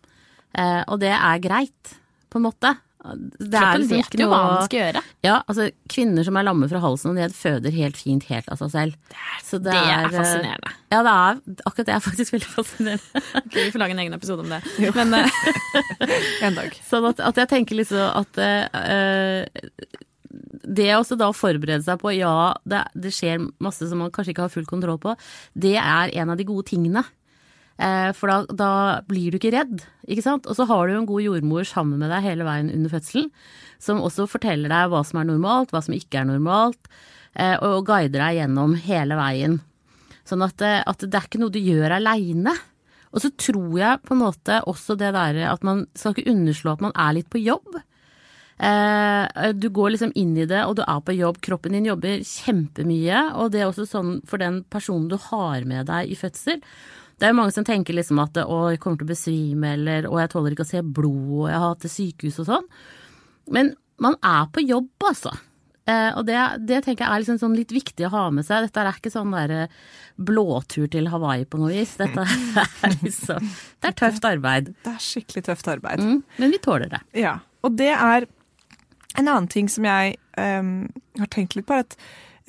Uh, 0.52 0.84
og 0.92 1.00
det 1.00 1.14
er 1.16 1.40
greit, 1.42 1.96
på 2.28 2.38
en 2.38 2.44
måte. 2.50 2.76
Det 3.04 3.58
er 3.60 3.80
liksom 3.82 3.98
vet 4.00 4.14
jo 4.16 4.26
hva 4.30 4.38
man 4.48 4.62
skal 4.64 4.78
gjøre. 4.80 5.00
Ja, 5.26 5.34
altså 5.44 5.66
kvinner 5.92 6.24
som 6.24 6.38
er 6.40 6.46
lamme 6.46 6.68
fra 6.70 6.80
halsen 6.80 7.10
og 7.12 7.18
ned, 7.18 7.34
føder 7.36 7.74
helt 7.74 7.98
fint 8.00 8.24
helt 8.30 8.48
av 8.48 8.62
seg 8.62 8.70
selv. 8.72 9.18
Så 9.44 9.60
Det 9.60 9.74
er 9.76 10.06
er 10.06 10.14
fascinerende. 10.14 10.72
Ja, 10.94 11.02
det 11.04 11.12
er, 11.12 11.42
akkurat 11.68 11.90
det 11.90 11.96
er 11.96 12.04
faktisk 12.04 12.36
veldig 12.36 12.52
fascinerende. 12.54 13.24
Ok, 13.44 13.58
vi 13.58 13.70
får 13.74 13.82
lage 13.82 13.96
en 13.96 14.00
egen 14.04 14.16
episode 14.16 14.46
om 14.46 14.54
det. 14.54 14.62
Men 14.96 15.18
eh, 15.18 15.42
En 16.48 16.56
dag. 16.56 16.78
Sånn 16.88 17.10
at, 17.10 17.20
at 17.28 17.42
jeg 17.42 17.50
tenker 17.52 17.78
liksom 17.78 18.00
at 18.08 18.40
uh, 18.40 19.44
det 20.64 20.88
også 20.96 21.18
da 21.20 21.28
å 21.30 21.36
forberede 21.36 21.84
seg 21.84 22.00
på, 22.00 22.14
ja, 22.16 22.54
det, 22.64 22.86
det 22.96 23.12
skjer 23.14 23.44
masse 23.62 23.86
som 23.90 24.00
man 24.00 24.12
kanskje 24.14 24.34
ikke 24.34 24.46
har 24.46 24.54
full 24.54 24.68
kontroll 24.68 24.98
på, 25.02 25.14
det 25.52 25.76
er 25.80 26.14
en 26.22 26.32
av 26.32 26.40
de 26.40 26.48
gode 26.48 26.66
tingene. 26.72 27.04
Eh, 27.74 28.10
for 28.14 28.30
da, 28.30 28.54
da 28.54 28.70
blir 29.08 29.32
du 29.32 29.40
ikke 29.40 29.54
redd, 29.54 29.82
ikke 30.06 30.24
sant. 30.24 30.46
Og 30.46 30.58
så 30.58 30.66
har 30.70 30.86
du 30.86 30.94
en 30.94 31.08
god 31.08 31.24
jordmor 31.24 31.66
sammen 31.66 31.98
med 32.02 32.12
deg 32.12 32.26
hele 32.26 32.46
veien 32.46 32.70
under 32.70 32.92
fødselen, 32.92 33.30
som 33.82 34.02
også 34.04 34.28
forteller 34.30 34.70
deg 34.70 34.92
hva 34.92 35.02
som 35.06 35.20
er 35.20 35.30
normalt, 35.32 35.74
hva 35.74 35.82
som 35.84 35.96
ikke 35.96 36.22
er 36.22 36.28
normalt, 36.30 36.92
eh, 37.34 37.56
og, 37.58 37.82
guider 37.88 38.20
deg 38.20 38.42
gjennom 38.42 38.76
hele 38.84 39.18
veien. 39.18 39.58
Sånn 40.24 40.44
at, 40.46 40.62
eh, 40.62 40.84
at 40.86 41.02
det 41.02 41.18
er 41.18 41.26
ikke 41.26 41.42
noe 41.42 41.54
du 41.54 41.60
gjør 41.62 41.98
aleine. 41.98 42.54
Og 43.14 43.22
så 43.22 43.30
tror 43.38 43.74
jeg 43.78 44.04
på 44.06 44.14
en 44.14 44.22
måte 44.22 44.62
også 44.70 44.96
det 44.98 45.12
derre 45.14 45.50
at 45.50 45.66
man 45.66 45.84
skal 45.94 46.14
ikke 46.14 46.32
underslå 46.32 46.72
at 46.74 46.80
man 46.82 46.94
er 46.98 47.12
litt 47.14 47.28
på 47.30 47.42
jobb. 47.42 47.76
Du 48.58 49.68
går 49.74 49.92
liksom 49.92 50.10
inn 50.18 50.32
i 50.34 50.46
det, 50.50 50.64
og 50.66 50.76
du 50.78 50.82
er 50.82 50.98
på 50.98 51.14
jobb. 51.14 51.38
Kroppen 51.42 51.76
din 51.76 51.86
jobber 51.86 52.24
kjempemye. 52.26 53.20
Og 53.38 53.52
det 53.54 53.60
er 53.62 53.68
også 53.68 53.86
sånn 53.86 54.16
for 54.26 54.42
den 54.42 54.64
personen 54.66 55.06
du 55.12 55.14
har 55.30 55.62
med 55.62 55.86
deg 55.86 56.10
i 56.10 56.18
fødsel. 56.18 56.58
Det 57.18 57.26
er 57.26 57.32
jo 57.32 57.38
mange 57.38 57.54
som 57.54 57.66
tenker 57.66 57.96
liksom 57.96 58.20
at 58.22 58.38
å, 58.42 58.58
jeg 58.72 58.82
kommer 58.82 59.00
til 59.00 59.08
å 59.08 59.12
besvime, 59.14 59.72
eller 59.78 60.08
å, 60.10 60.18
jeg 60.22 60.32
tåler 60.32 60.54
ikke 60.54 60.66
å 60.66 60.72
se 60.72 60.82
blod, 60.82 61.24
og 61.44 61.48
jeg 61.50 61.58
har 61.60 61.72
hatt 61.72 61.84
det 61.86 61.92
sykehus 61.92 62.40
og 62.42 62.48
sånn. 62.50 62.70
Men 63.54 63.74
man 64.02 64.16
er 64.24 64.48
på 64.52 64.64
jobb, 64.64 64.90
altså. 65.06 65.34
Eh, 65.84 66.10
og 66.16 66.24
det, 66.24 66.36
det 66.64 66.80
tenker 66.86 67.04
jeg 67.04 67.12
er 67.12 67.22
liksom 67.22 67.38
sånn 67.42 67.56
litt 67.58 67.72
viktig 67.74 68.06
å 68.08 68.12
ha 68.14 68.24
med 68.34 68.46
seg. 68.46 68.66
Dette 68.66 68.82
er 68.82 68.96
ikke 68.96 69.12
sånn 69.12 69.34
der 69.36 69.68
blåtur 70.16 70.88
til 70.90 71.10
Hawaii 71.12 71.44
på 71.48 71.60
noe 71.60 71.74
vis. 71.74 71.96
Dette 72.00 72.24
er 72.88 72.96
liksom 73.02 73.50
Det 73.82 73.90
er 73.90 73.98
tøft 74.00 74.28
arbeid. 74.28 74.72
Det 74.84 74.94
er 74.94 75.02
skikkelig 75.04 75.44
tøft 75.50 75.68
arbeid. 75.70 76.02
Mm, 76.02 76.22
men 76.40 76.56
vi 76.56 76.62
tåler 76.64 76.92
det. 76.94 77.02
Ja, 77.26 77.38
og 77.64 77.76
det 77.78 77.92
er 77.94 78.28
en 79.14 79.28
annen 79.28 79.50
ting 79.50 79.68
som 79.70 79.86
jeg 79.86 80.16
um, 80.40 80.86
har 81.20 81.30
tenkt 81.30 81.54
litt 81.54 81.68
på, 81.68 81.76
at 81.84 81.94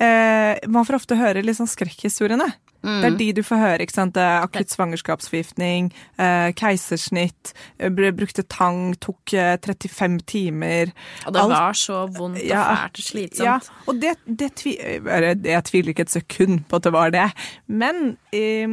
uh, 0.02 0.56
man 0.72 0.86
får 0.86 0.98
ofte 0.98 1.18
høre 1.20 1.44
litt 1.44 1.58
sånn 1.60 1.70
skrekkhistoriene. 1.70 2.48
Det 2.86 3.08
er 3.12 3.16
de 3.18 3.32
du 3.32 3.42
får 3.42 3.58
høre. 3.58 3.78
ikke 3.82 3.92
sant? 3.96 4.16
Akutt 4.16 4.70
svangerskapsforgiftning, 4.70 5.88
eh, 6.18 6.52
keisersnitt, 6.52 7.52
eh, 7.80 7.90
brukte 7.90 8.44
tang, 8.48 8.94
tok 9.02 9.34
eh, 9.34 9.56
35 9.58 10.20
timer. 10.26 10.92
og 11.26 11.32
det 11.34 11.42
Alt- 11.42 11.50
var 11.52 11.72
så 11.72 12.06
vondt 12.16 12.38
og 12.38 12.46
Ja. 12.46 12.62
fælt 12.86 12.98
og 12.98 13.04
slitsomt. 13.10 13.44
Ja, 13.44 13.58
og 13.88 14.00
det, 14.00 14.14
det, 14.26 14.54
tvi, 14.56 14.76
Jeg 14.78 15.64
tviler 15.64 15.88
ikke 15.94 16.00
et 16.06 16.10
sekund 16.10 16.64
på 16.68 16.76
at 16.76 16.82
det 16.82 16.92
var 16.92 17.10
det. 17.10 17.32
Men 17.68 18.16
eh, 18.32 18.66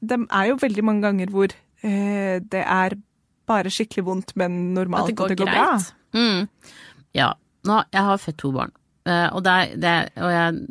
det 0.00 0.18
er 0.30 0.44
jo 0.48 0.56
veldig 0.56 0.84
mange 0.84 1.02
ganger 1.02 1.26
hvor 1.30 1.48
eh, 1.84 2.40
det 2.40 2.64
er 2.64 2.90
bare 3.46 3.70
skikkelig 3.70 4.04
vondt, 4.04 4.36
men 4.36 4.74
normalt 4.74 5.02
At 5.02 5.08
det 5.08 5.16
går 5.16 5.24
at 5.24 5.28
det 5.30 5.38
går 5.38 5.46
greit. 5.46 5.94
bra. 6.12 6.20
Mm. 6.20 6.48
Ja. 7.14 7.32
Nå, 7.64 7.82
jeg 7.92 8.02
har 8.02 8.16
født 8.16 8.36
to 8.38 8.52
barn. 8.52 8.72
Uh, 9.08 9.28
og 9.32 9.42
det 9.44 9.52
er, 9.52 9.66
det, 9.76 9.84
er, 9.84 10.08
og 10.20 10.30
jeg, 10.30 10.66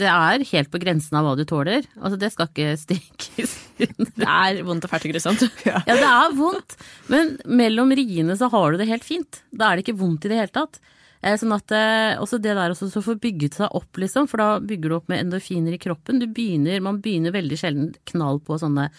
det 0.00 0.08
er 0.10 0.44
helt 0.50 0.70
på 0.72 0.80
grensen 0.82 1.16
av 1.18 1.24
hva 1.26 1.34
du 1.38 1.44
tåler. 1.48 1.86
Altså, 2.00 2.18
det 2.20 2.30
skal 2.34 2.50
ikke 2.50 2.74
stikkes 2.80 3.54
under. 3.86 4.10
Det 4.16 4.28
er 4.28 4.60
vondt 4.66 4.86
og 4.86 4.92
fælt 4.92 5.06
og 5.08 5.14
grusomt. 5.14 5.46
Ja, 5.68 5.80
det 5.86 5.96
er 6.08 6.36
vondt, 6.38 6.76
men 7.12 7.36
mellom 7.48 7.94
riene 7.96 8.36
så 8.38 8.50
har 8.52 8.72
du 8.74 8.80
det 8.82 8.88
helt 8.90 9.06
fint. 9.06 9.42
Da 9.50 9.70
er 9.72 9.78
det 9.80 9.86
ikke 9.86 9.98
vondt 10.02 10.26
i 10.28 10.32
det 10.32 10.38
hele 10.42 10.54
tatt. 10.54 10.78
Eh, 11.24 11.34
Sånn 11.40 11.54
at 11.56 11.72
eh, 11.74 12.14
også 12.22 12.38
det 12.44 12.52
der 12.58 12.74
også 12.74 12.90
så 12.92 13.02
får 13.02 13.18
bygget 13.22 13.56
seg 13.58 13.72
opp, 13.74 13.90
liksom, 14.02 14.28
for 14.30 14.42
da 14.42 14.48
bygger 14.60 14.92
du 14.92 14.96
opp 14.98 15.08
med 15.12 15.24
endorfiner 15.24 15.74
i 15.76 15.80
kroppen. 15.82 16.20
Du 16.22 16.28
begynner, 16.28 16.82
man 16.84 17.00
begynner 17.04 17.34
veldig 17.34 17.58
sjelden 17.60 17.90
knall 18.12 18.38
på 18.44 18.58
sånne 18.62 18.90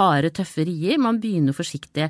harde, 0.00 0.32
tøffe 0.36 0.64
rier. 0.68 0.98
Man 1.00 1.20
begynner 1.22 1.56
forsiktig. 1.56 2.08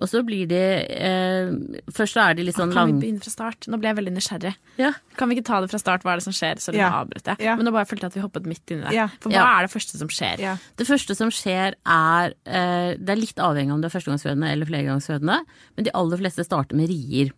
Og 0.00 0.08
så 0.08 0.22
blir 0.24 0.46
de 0.48 0.56
eh, 0.56 1.50
Først 1.92 2.16
så 2.16 2.22
er 2.30 2.34
de 2.38 2.46
litt 2.46 2.56
sånn 2.56 2.72
Kan 2.72 2.88
vi 2.94 2.94
begynne 3.02 3.20
fra 3.20 3.28
start? 3.30 3.66
Nå 3.68 3.76
ble 3.80 3.90
jeg 3.90 3.98
veldig 3.98 4.14
nysgjerrig. 4.14 4.54
Ja. 4.80 4.92
Kan 5.20 5.28
vi 5.28 5.36
ikke 5.36 5.44
ta 5.50 5.58
det 5.60 5.68
fra 5.68 5.80
start? 5.82 6.02
Hva 6.06 6.14
er 6.14 6.22
det 6.22 6.24
som 6.24 6.32
skjer? 6.36 6.62
Sorry, 6.64 6.78
Ja. 6.80 6.88
nå 6.88 7.02
avbrøt 7.02 7.28
jeg. 7.28 7.44
Ja. 7.44 7.56
Men 7.60 7.68
nå 7.68 7.72
bare 7.76 7.84
følte 7.90 8.06
jeg 8.08 8.12
at 8.14 8.16
vi 8.16 8.24
hoppet 8.24 8.46
midt 8.48 8.72
inn 8.72 8.80
i 8.80 8.86
det. 8.88 8.94
Ja. 8.96 9.06
For 9.20 9.28
hva 9.28 9.36
Ja. 9.42 9.58
er 9.58 9.66
det 9.68 9.72
første 9.74 9.98
som 10.00 10.08
skjer? 10.08 10.40
Ja. 10.40 10.56
Det 10.80 10.86
første 10.88 11.14
som 11.18 11.28
skjer 11.30 11.76
er 11.84 12.32
eh, 12.46 12.96
Det 12.96 13.10
er 13.12 13.20
litt 13.20 13.36
avhengig 13.36 13.68
av 13.70 13.74
om 13.76 13.80
du 13.84 13.86
er 13.90 13.92
førstegangsfødende 13.92 14.48
eller 14.54 14.66
flergangsfødende, 14.72 15.38
men 15.76 15.84
de 15.84 15.92
aller 15.94 16.16
fleste 16.24 16.44
starter 16.48 16.74
med 16.80 16.88
rier. 16.88 17.32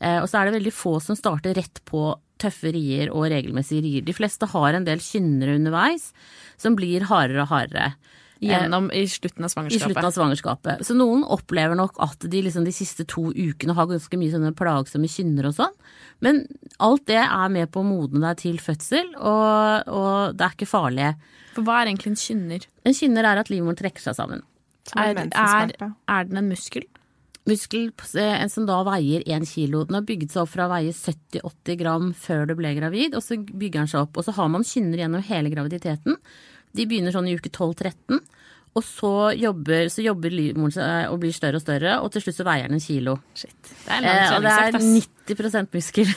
Eh, 0.00 0.18
og 0.20 0.26
så 0.28 0.40
er 0.42 0.50
det 0.50 0.58
veldig 0.60 0.74
få 0.74 1.00
som 1.00 1.14
starter 1.16 1.54
rett 1.54 1.80
på 1.86 2.16
tøffe 2.36 2.68
rier 2.74 3.08
og 3.14 3.30
regelmessige 3.32 3.80
rier. 3.86 4.02
De 4.04 4.12
fleste 4.12 4.44
har 4.50 4.74
en 4.74 4.84
del 4.84 4.98
kynnere 4.98 5.54
underveis 5.56 6.10
som 6.58 6.74
blir 6.76 7.06
hardere 7.08 7.46
og 7.46 7.48
hardere. 7.48 7.94
Gjennom 8.44 8.90
i 8.92 9.06
slutten 9.08 9.46
av 9.46 9.48
I 9.48 9.54
svangerskapet. 9.54 9.84
slutten 9.86 10.08
av 10.08 10.12
svangerskapet. 10.12 10.82
Så 10.84 10.96
noen 10.96 11.22
opplever 11.24 11.78
nok 11.78 11.96
at 12.04 12.26
de 12.28 12.42
liksom 12.44 12.66
de 12.66 12.74
siste 12.74 13.06
to 13.08 13.30
ukene 13.32 13.76
har 13.76 13.88
ganske 13.88 14.20
mye 14.20 14.34
sånne 14.34 14.52
plagsomme 14.56 15.08
kynner 15.08 15.48
og 15.48 15.56
sånn. 15.56 15.78
Men 16.24 16.42
alt 16.82 17.06
det 17.08 17.22
er 17.22 17.48
med 17.52 17.72
på 17.72 17.80
å 17.80 17.88
modne 17.88 18.20
deg 18.26 18.42
til 18.42 18.60
fødsel, 18.60 19.14
og, 19.16 19.88
og 19.88 20.36
det 20.36 20.44
er 20.44 20.58
ikke 20.58 20.68
farlig. 20.68 21.14
For 21.56 21.64
hva 21.64 21.80
er 21.80 21.92
egentlig 21.92 22.12
en 22.12 22.20
kynner? 22.20 22.68
En 22.84 22.98
kynner 22.98 23.30
er 23.30 23.40
at 23.40 23.52
livmoren 23.52 23.78
trekker 23.78 24.04
seg 24.04 24.18
sammen. 24.18 24.44
Er, 24.94 25.16
er, 25.16 25.72
er 25.72 26.28
den 26.28 26.38
en 26.42 26.52
muskel? 26.52 26.84
Muskel 27.46 27.92
eh, 28.18 28.44
som 28.50 28.66
da 28.66 28.80
veier 28.86 29.22
1 29.22 29.46
kilo. 29.48 29.84
Den 29.86 30.00
har 30.00 30.06
bygget 30.06 30.34
seg 30.34 30.42
opp 30.42 30.52
fra 30.52 30.66
å 30.66 30.72
veie 30.72 30.92
70-80 30.94 31.78
gram 31.78 32.10
før 32.18 32.48
du 32.50 32.56
ble 32.58 32.74
gravid, 32.78 33.14
og 33.14 33.22
så 33.22 33.38
bygger 33.38 33.84
den 33.84 33.90
seg 33.92 34.02
opp. 34.02 34.18
Og 34.18 34.26
så 34.26 34.34
har 34.34 34.50
man 34.50 34.66
kynner 34.66 35.04
gjennom 35.04 35.24
hele 35.26 35.52
graviditeten. 35.52 36.18
De 36.76 36.88
begynner 36.88 37.14
sånn 37.14 37.28
i 37.30 37.36
uke 37.38 37.50
12-13. 37.52 38.20
Og 38.76 38.84
så 38.84 39.10
jobber, 39.32 39.88
så 39.88 40.02
jobber 40.04 40.34
livmoren 40.34 40.74
seg 40.74 41.08
og 41.08 41.22
blir 41.22 41.32
større 41.32 41.56
og 41.56 41.64
større, 41.64 41.94
og 42.04 42.10
til 42.12 42.26
slutt 42.26 42.36
så 42.36 42.44
veier 42.44 42.68
den 42.68 42.76
en 42.76 42.84
kilo. 42.84 43.14
Shit. 43.32 43.56
Det 43.86 43.94
er 43.96 44.04
Eh, 44.04 44.34
og 44.36 44.44
det 44.44 44.52
er 44.52 44.76
90 44.76 45.70
muskel. 45.72 46.12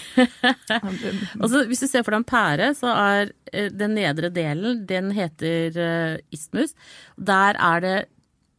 og 1.42 1.48
så 1.54 1.64
hvis 1.70 1.86
du 1.86 1.88
ser 1.88 2.04
for 2.04 2.12
deg 2.12 2.20
en 2.20 2.28
pære, 2.28 2.70
så 2.76 2.92
er 2.92 3.32
eh, 3.54 3.72
den 3.72 3.96
nedre 3.96 4.30
delen, 4.30 4.84
den 4.90 5.14
heter 5.16 5.80
uh, 5.80 6.16
istmus. 6.36 6.76
Der 7.16 7.56
er 7.56 7.86
det 7.86 7.98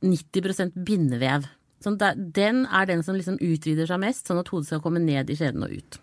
90% 0.01 0.81
bindevev. 0.81 1.45
Sånn 1.85 2.01
der, 2.01 2.17
den 2.17 2.65
er 2.73 2.89
den 2.89 3.05
som 3.05 3.17
liksom 3.21 3.37
utvider 3.37 3.89
seg 3.89 4.01
mest, 4.01 4.25
sånn 4.29 4.41
at 4.41 4.49
hodet 4.49 4.73
skal 4.73 4.83
komme 4.85 5.01
ned 5.05 5.29
i 5.29 5.37
skjeden 5.37 5.65
og 5.69 5.77
ut. 5.77 6.01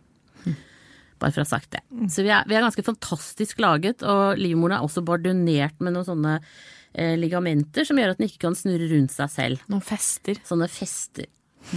Bare 1.17 1.33
for 1.33 1.41
å 1.41 1.47
ha 1.47 1.49
sagt 1.49 1.71
det. 1.73 1.83
Så 2.13 2.25
vi 2.25 2.31
er, 2.33 2.45
vi 2.49 2.57
er 2.57 2.65
ganske 2.65 2.85
fantastisk 2.85 3.61
laget, 3.63 4.03
og 4.05 4.37
livmoren 4.39 4.77
er 4.77 4.85
også 4.85 5.03
bardunert 5.05 5.79
med 5.81 5.95
noen 5.95 6.07
sånne 6.07 6.35
eh, 6.37 7.15
ligamenter 7.17 7.87
som 7.87 7.97
gjør 7.97 8.13
at 8.13 8.21
den 8.21 8.29
ikke 8.29 8.43
kan 8.45 8.57
snurre 8.57 8.89
rundt 8.91 9.15
seg 9.15 9.33
selv. 9.33 9.65
Noen 9.71 9.85
fester. 9.85 10.39
Sånne 10.47 10.69
fester. 10.71 11.29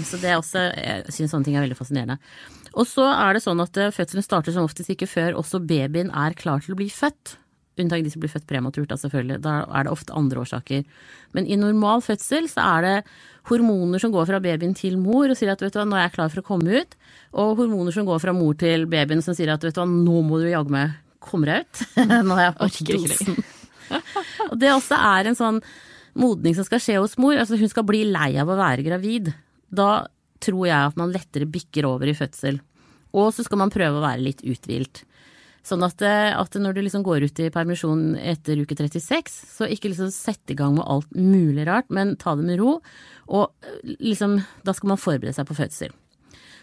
Så 0.06 0.20
det 0.22 0.30
er 0.30 0.38
også, 0.38 0.68
jeg 0.76 1.14
syns 1.16 1.32
sånne 1.34 1.48
ting 1.48 1.56
er 1.58 1.64
veldig 1.64 1.78
fascinerende. 1.78 2.20
Og 2.78 2.86
så 2.86 3.08
er 3.10 3.34
det 3.34 3.42
sånn 3.42 3.62
at 3.62 3.78
eh, 3.80 3.92
fødselen 3.94 4.26
starter 4.26 4.54
som 4.54 4.68
oftest 4.68 4.92
ikke 4.92 5.08
før 5.10 5.40
også 5.40 5.62
babyen 5.64 6.12
er 6.14 6.36
klar 6.38 6.62
til 6.62 6.76
å 6.76 6.78
bli 6.78 6.90
født. 6.92 7.36
Unntaket 7.80 8.06
de 8.06 8.12
som 8.14 8.22
blir 8.22 8.32
født 8.32 8.46
prematurt, 8.50 8.88
da 8.90 8.98
selvfølgelig. 9.00 9.40
Da 9.44 9.56
er 9.66 9.86
det 9.86 9.92
ofte 9.92 10.16
andre 10.16 10.42
årsaker. 10.44 10.86
Men 11.36 11.48
i 11.48 11.58
normal 11.60 12.04
fødsel 12.04 12.48
så 12.50 12.64
er 12.78 12.86
det 12.86 12.94
hormoner 13.50 14.02
som 14.02 14.12
går 14.14 14.28
fra 14.28 14.40
babyen 14.42 14.74
til 14.76 14.98
mor 15.00 15.30
og 15.30 15.38
sier 15.38 15.52
at 15.52 15.62
vet 15.62 15.74
du 15.74 15.80
hva, 15.80 15.86
nå 15.88 15.98
er 15.98 16.06
jeg 16.06 16.16
klar 16.18 16.32
for 16.32 16.42
å 16.42 16.46
komme 16.46 16.82
ut. 16.82 16.96
Og 17.40 17.54
hormoner 17.62 17.94
som 17.94 18.08
går 18.08 18.22
fra 18.22 18.34
mor 18.36 18.56
til 18.60 18.86
babyen 18.90 19.24
som 19.24 19.36
sier 19.36 19.52
at 19.54 19.64
vet 19.64 19.76
du 19.76 19.82
hva, 19.82 19.88
nå 19.90 20.24
må 20.26 20.42
du 20.42 20.50
jaggu 20.50 20.74
meg 20.74 20.96
komme 21.24 21.48
deg 21.48 21.66
ut. 21.66 21.84
nå 22.26 22.38
har 22.38 22.48
jeg 22.48 22.58
fått 22.60 22.80
dosen. 22.90 23.44
og 24.50 24.56
det 24.60 24.72
også 24.72 24.98
er 25.10 25.30
en 25.30 25.38
sånn 25.38 25.60
modning 26.20 26.56
som 26.56 26.66
skal 26.66 26.82
skje 26.82 26.98
hos 27.00 27.16
mor. 27.20 27.36
Altså 27.38 27.58
hun 27.60 27.70
skal 27.70 27.86
bli 27.88 28.04
lei 28.08 28.32
av 28.40 28.50
å 28.50 28.58
være 28.58 28.86
gravid. 28.86 29.32
Da 29.70 30.08
tror 30.40 30.66
jeg 30.66 30.90
at 30.90 30.98
man 30.98 31.12
lettere 31.14 31.48
bikker 31.48 31.88
over 31.88 32.10
i 32.10 32.16
fødsel. 32.16 32.60
Og 33.16 33.32
så 33.34 33.44
skal 33.46 33.60
man 33.60 33.72
prøve 33.74 33.98
å 33.98 34.04
være 34.04 34.22
litt 34.24 34.42
uthvilt. 34.46 35.04
Sånn 35.66 35.84
at, 35.84 36.00
eh, 36.02 36.32
at 36.32 36.56
når 36.56 36.76
du 36.76 36.82
liksom 36.86 37.02
går 37.04 37.26
ut 37.28 37.40
i 37.44 37.50
permisjon 37.52 38.14
etter 38.16 38.62
uke 38.62 38.76
36, 38.78 39.34
så 39.58 39.68
ikke 39.68 39.92
liksom 39.92 40.12
sett 40.14 40.52
i 40.52 40.56
gang 40.56 40.78
med 40.78 40.86
alt 40.88 41.10
mulig 41.12 41.66
rart, 41.68 41.90
men 41.92 42.14
ta 42.20 42.34
det 42.38 42.46
med 42.48 42.60
ro. 42.62 42.78
Og 43.28 43.50
eh, 43.66 43.96
liksom, 44.00 44.38
da 44.64 44.74
skal 44.76 44.94
man 44.94 45.00
forberede 45.00 45.36
seg 45.36 45.48
på 45.50 45.58
fødsel. 45.58 45.92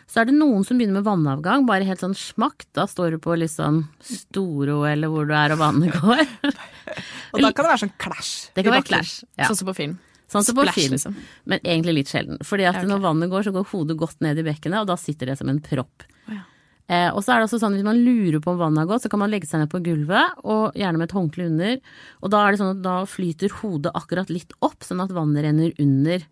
Så 0.08 0.22
er 0.22 0.30
det 0.30 0.38
noen 0.38 0.64
som 0.64 0.80
begynner 0.80 1.02
med 1.02 1.06
vannavgang, 1.06 1.66
bare 1.68 1.86
helt 1.86 2.02
sånn 2.02 2.16
smakk. 2.16 2.64
Da 2.78 2.86
står 2.88 3.18
du 3.18 3.22
på 3.22 3.36
liksom 3.36 3.84
Storo 4.00 4.86
eller 4.88 5.12
hvor 5.12 5.28
du 5.28 5.34
er 5.36 5.52
og 5.54 5.60
vannet 5.60 5.98
går. 6.00 6.24
Og 7.36 7.44
da 7.44 7.52
kan 7.52 7.68
det 7.68 7.72
være 7.74 7.82
sånn 7.84 7.98
clash. 8.00 8.36
Det 8.56 8.64
kan 8.64 8.78
være 8.78 8.88
clash. 8.88 9.18
Ja. 9.36 9.50
Sånn 9.50 9.60
som 9.60 9.68
på 9.68 9.76
film. 9.78 9.98
Sånn 10.32 10.44
som 10.44 10.58
på 10.58 10.66
Splash, 10.66 10.76
film, 10.76 10.96
liksom. 10.98 11.16
men 11.48 11.62
egentlig 11.64 12.02
litt 12.02 12.10
sjelden. 12.12 12.40
Fordi 12.44 12.66
at 12.68 12.82
Ja, 12.82 12.84
ok. 12.84 12.90
når 12.92 13.04
vannet 13.06 13.32
går, 13.32 13.46
så 13.48 13.54
går 13.56 13.68
hodet 13.72 13.96
godt 14.00 14.24
ned 14.24 14.40
i 14.42 14.44
bekkenet, 14.44 14.82
og 14.82 14.90
da 14.90 14.98
sitter 15.00 15.32
det 15.32 15.38
som 15.40 15.48
en 15.52 15.62
propp. 15.64 16.04
Oh, 16.28 16.34
ja. 16.36 16.42
Eh, 16.88 17.10
og 17.12 17.20
så 17.20 17.34
er 17.34 17.42
det 17.42 17.50
også 17.50 17.60
sånn 17.60 17.76
at 17.76 17.82
hvis 17.82 17.88
man 17.88 18.00
lurer 18.00 18.40
på 18.44 18.54
om 18.54 18.62
vannet 18.62 18.86
har 18.86 18.90
gått, 18.90 19.04
så 19.04 19.12
kan 19.12 19.20
man 19.20 19.32
legge 19.32 19.50
seg 19.50 19.60
ned 19.60 19.72
på 19.72 19.82
gulvet, 19.84 20.40
og 20.48 20.78
gjerne 20.80 21.02
med 21.02 21.10
et 21.10 21.18
håndkle 21.18 21.50
under. 21.52 21.78
Og 22.24 22.32
da 22.32 22.42
er 22.46 22.56
det 22.56 22.62
sånn 22.62 22.74
at 22.78 22.82
da 22.86 22.98
flyter 23.10 23.56
hodet 23.60 23.94
akkurat 23.98 24.32
litt 24.32 24.56
opp, 24.64 24.80
sånn 24.88 25.04
at 25.04 25.14
vannet 25.16 25.44
renner 25.48 25.74
under. 25.84 26.24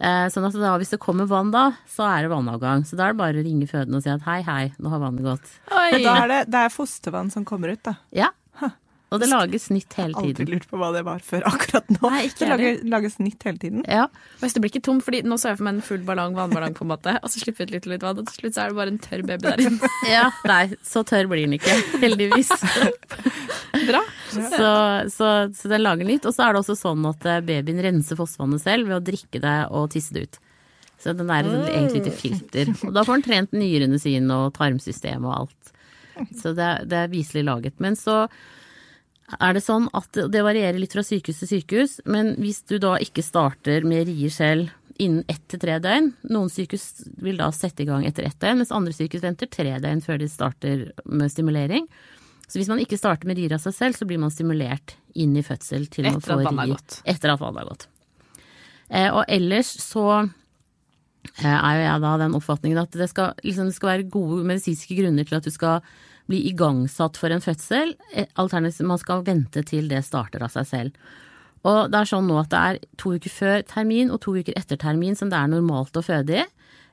Eh, 0.00 0.26
sånn 0.32 0.46
at 0.48 0.56
da, 0.56 0.76
hvis 0.80 0.94
det 0.94 1.00
kommer 1.02 1.26
vann 1.28 1.50
da, 1.52 1.66
så 1.90 2.06
er 2.06 2.24
det 2.24 2.32
vannavgang. 2.32 2.86
Så 2.88 2.96
da 2.96 3.08
er 3.08 3.16
det 3.16 3.20
bare 3.20 3.42
å 3.42 3.46
ringe 3.46 3.68
fødende 3.68 3.98
og 3.98 4.06
si 4.06 4.12
at 4.14 4.24
hei, 4.28 4.40
hei, 4.46 4.62
nå 4.80 4.94
har 4.94 5.02
vannet 5.02 5.26
gått. 5.26 5.56
Oi! 5.74 5.98
Da 6.06 6.14
er 6.22 6.30
det, 6.30 6.42
det 6.54 6.62
er 6.66 6.72
fostervann 6.72 7.32
som 7.34 7.44
kommer 7.48 7.74
ut, 7.74 7.82
da. 7.84 7.98
Ja. 8.14 8.30
Og 9.10 9.18
det 9.18 9.26
lages 9.26 9.64
nytt 9.74 9.94
hele 9.98 10.14
tiden. 10.14 10.28
Jeg 10.30 10.36
har 10.36 10.40
Aldri 10.40 10.54
lurt 10.54 10.66
på 10.70 10.78
hva 10.78 10.88
det 10.94 11.00
var 11.06 11.22
før 11.26 11.46
akkurat 11.50 11.88
nå. 11.90 11.98
Nei, 12.04 12.20
ikke 12.28 12.38
det 12.38 12.46
jeg 12.46 12.50
lager, 12.52 12.82
lages 12.92 13.16
nytt 13.18 13.46
hele 13.48 13.58
tiden. 13.58 13.80
Ja. 13.90 14.04
Hvis 14.38 14.54
det 14.54 14.62
blir 14.62 14.70
ikke 14.70 14.84
tom, 14.86 15.00
fordi 15.02 15.22
nå 15.26 15.38
ser 15.40 15.54
jeg 15.54 15.58
for 15.58 15.66
meg 15.66 15.80
en 15.80 15.86
full 15.88 16.04
ballong, 16.06 16.36
vannballong 16.38 16.76
på 16.76 16.84
en 16.86 16.92
måte, 16.92 17.16
og 17.18 17.32
så 17.32 17.42
slipper 17.42 17.66
vi 17.66 17.66
ut 17.66 17.74
litt 17.74 17.88
og 17.88 17.94
litt 17.94 18.04
vann, 18.06 18.20
og 18.22 18.28
til 18.30 18.44
slutt 18.44 18.54
så 18.54 18.62
er 18.62 18.70
det 18.70 18.78
bare 18.78 18.94
en 18.94 19.00
tørr 19.02 19.24
baby 19.26 19.48
der 19.48 19.64
inne. 19.64 19.90
ja. 20.14 20.28
Nei, 20.46 20.60
så 20.86 21.02
tørr 21.08 21.30
blir 21.32 21.42
den 21.42 21.56
ikke. 21.58 21.74
Heldigvis. 22.04 22.52
Bra. 23.90 24.04
Så, 24.30 24.70
så, 25.16 25.32
så 25.58 25.72
den 25.72 25.82
lager 25.82 26.06
nytt. 26.06 26.30
Og 26.30 26.36
så 26.36 26.46
er 26.46 26.54
det 26.54 26.62
også 26.62 26.78
sånn 26.78 27.10
at 27.10 27.26
eh, 27.26 27.42
babyen 27.50 27.82
renser 27.82 28.18
fossvannet 28.18 28.62
selv 28.62 28.92
ved 28.92 29.00
å 29.00 29.04
drikke 29.10 29.42
det 29.42 29.56
og 29.74 29.90
tisse 29.96 30.14
det 30.14 30.28
ut. 30.28 30.40
Så 31.00 31.16
den 31.16 31.32
er 31.32 31.48
et 31.48 31.68
egentlig 31.72 32.04
til 32.06 32.14
filter. 32.14 32.72
Og 32.86 32.94
da 32.94 33.02
får 33.08 33.18
den 33.18 33.26
trent 33.26 33.54
nyrene 33.56 33.98
sine 33.98 34.38
og 34.44 34.54
tarmsystemet 34.54 35.26
og 35.26 35.36
alt. 35.40 35.74
Så 36.36 36.52
det, 36.54 36.70
det 36.92 36.98
er 37.06 37.12
viselig 37.12 37.46
laget. 37.48 37.78
Men 37.80 37.96
så 37.96 38.26
er 39.38 39.54
det 39.54 39.62
sånn 39.64 39.88
at 39.96 40.18
det 40.32 40.42
varierer 40.42 40.78
litt 40.80 40.94
fra 40.96 41.04
sykehus 41.06 41.42
til 41.42 41.50
sykehus, 41.54 41.98
men 42.10 42.34
hvis 42.42 42.62
du 42.66 42.78
da 42.82 42.96
ikke 43.02 43.24
starter 43.24 43.86
med 43.86 44.08
rier 44.08 44.32
selv 44.34 44.72
innen 45.00 45.24
ett 45.32 45.42
til 45.48 45.60
tre 45.62 45.78
døgn, 45.80 46.10
noen 46.28 46.50
sykehus 46.52 47.06
vil 47.24 47.38
da 47.40 47.48
sette 47.54 47.84
i 47.84 47.88
gang 47.88 48.04
etter 48.08 48.26
ett 48.28 48.40
døgn, 48.42 48.60
mens 48.60 48.72
andre 48.74 48.92
sykehus 48.96 49.24
venter 49.24 49.48
tre 49.50 49.76
døgn 49.80 50.02
før 50.04 50.20
de 50.20 50.28
starter 50.28 50.82
med 51.04 51.32
stimulering. 51.32 51.86
Så 52.50 52.58
hvis 52.58 52.68
man 52.68 52.82
ikke 52.82 52.98
starter 52.98 53.30
med 53.30 53.38
rier 53.38 53.54
av 53.54 53.62
seg 53.62 53.76
selv, 53.76 53.96
så 53.96 54.08
blir 54.08 54.20
man 54.20 54.32
stimulert 54.34 54.96
inn 55.14 55.36
i 55.38 55.44
fødsel 55.46 55.86
til 55.92 56.08
man 56.08 56.18
Etter 56.18 56.34
at 56.34 56.44
får 56.48 56.58
rier. 56.58 56.74
gått. 56.74 57.00
Etter 57.14 57.32
at 57.32 57.42
vannet 57.42 57.62
har 57.62 57.70
gått. 57.70 57.88
Eh, 58.90 59.08
og 59.08 59.22
ellers 59.30 59.70
så 59.78 60.06
eh, 60.18 61.46
er 61.46 61.78
jo 61.78 61.84
jeg 61.86 62.04
da 62.04 62.14
den 62.24 62.36
oppfatningen 62.40 62.82
at 62.82 62.98
det 62.98 63.06
skal, 63.12 63.36
liksom, 63.46 63.70
det 63.70 63.78
skal 63.78 63.92
være 63.92 64.08
gode 64.10 64.42
medisinske 64.50 64.98
grunner 64.98 65.28
til 65.28 65.38
at 65.38 65.46
du 65.46 65.54
skal 65.54 65.86
bli 66.30 66.44
igangsatt 66.52 67.18
for 67.20 67.34
en 67.34 67.42
fødsel. 67.44 67.96
Eh, 68.14 68.28
Alternativt 68.40 68.86
man 68.88 69.00
skal 69.02 69.24
vente 69.26 69.64
til 69.66 69.90
det 69.90 70.04
starter 70.06 70.46
av 70.46 70.54
seg 70.54 70.68
selv. 70.70 71.10
Og 71.68 71.90
det 71.92 71.98
er 72.00 72.08
sånn 72.08 72.24
nå 72.30 72.38
at 72.40 72.48
det 72.54 72.60
er 72.70 72.78
to 72.96 73.10
uker 73.18 73.32
før 73.34 73.64
termin 73.68 74.08
og 74.14 74.22
to 74.24 74.32
uker 74.38 74.54
etter 74.56 74.78
termin 74.80 75.18
som 75.18 75.28
det 75.28 75.36
er 75.36 75.50
normalt 75.52 75.98
å 76.00 76.04
føde 76.06 76.38
i. 76.40 76.46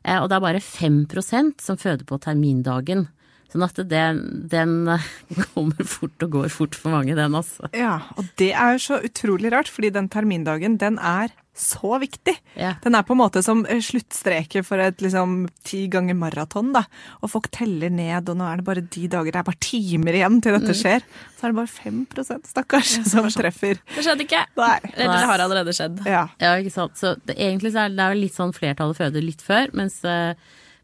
Eh, 0.04 0.18
Og 0.20 0.28
det 0.30 0.36
er 0.38 0.44
bare 0.44 0.64
5% 0.64 1.62
som 1.64 1.78
føder 1.80 2.04
på 2.10 2.20
termindagen. 2.20 3.08
Sånn 3.48 3.64
at 3.64 3.78
den, 3.88 4.18
den 4.52 4.74
kommer 5.54 5.86
fort 5.88 6.20
og 6.26 6.34
går 6.34 6.50
fort 6.52 6.76
for 6.76 6.92
mange, 6.98 7.16
den 7.16 7.38
altså. 7.38 7.70
Ja, 7.72 8.02
og 8.20 8.28
det 8.42 8.50
er 8.52 8.76
jo 8.76 8.82
så 8.90 8.98
utrolig 9.08 9.54
rart, 9.54 9.72
fordi 9.72 9.94
den 9.96 10.10
termindagen, 10.12 10.76
den 10.82 11.00
er 11.00 11.32
så 11.58 11.98
viktig. 12.02 12.36
Ja. 12.60 12.76
Den 12.84 12.98
er 12.98 13.06
på 13.08 13.16
en 13.16 13.22
måte 13.22 13.42
som 13.46 13.64
eh, 13.66 13.82
sluttstreket 13.84 14.66
for 14.68 14.82
et 14.82 15.02
liksom 15.04 15.48
ti 15.68 15.86
ganger 15.92 16.18
maraton, 16.18 16.70
da. 16.76 16.84
Og 17.22 17.32
folk 17.34 17.50
teller 17.56 17.94
ned, 17.94 18.30
og 18.30 18.38
nå 18.40 18.46
er 18.48 18.62
det 18.62 18.68
bare 18.68 18.84
de 18.86 19.08
dager, 19.12 19.34
det 19.34 19.42
er 19.42 19.48
bare 19.48 19.62
timer 19.64 20.20
igjen 20.20 20.38
til 20.46 20.58
dette 20.58 20.78
skjer. 20.78 21.08
Så 21.38 21.48
er 21.48 21.54
det 21.54 21.60
bare 21.60 21.74
5% 21.74 22.52
stakkars, 22.54 22.94
som 23.12 23.28
treffer. 23.34 23.82
Det 23.96 24.06
skjedde 24.06 24.28
ikke. 24.28 24.46
Nei. 24.60 24.78
Eller 24.94 25.18
det 25.18 25.32
har 25.34 25.46
allerede 25.48 25.76
skjedd. 25.76 26.06
Ja. 26.06 26.28
Ja, 26.42 26.54
ikke 26.62 26.76
sant. 26.78 26.98
Så 27.02 27.16
det, 27.26 27.36
egentlig 27.36 27.74
så 27.74 27.86
er 27.86 27.92
det, 27.92 28.00
det 28.00 28.08
er 28.08 28.22
litt 28.22 28.38
sånn 28.38 28.56
flertallet 28.56 29.02
føder 29.02 29.26
litt 29.26 29.44
før, 29.46 29.74
mens 29.78 30.00
eh, 30.08 30.34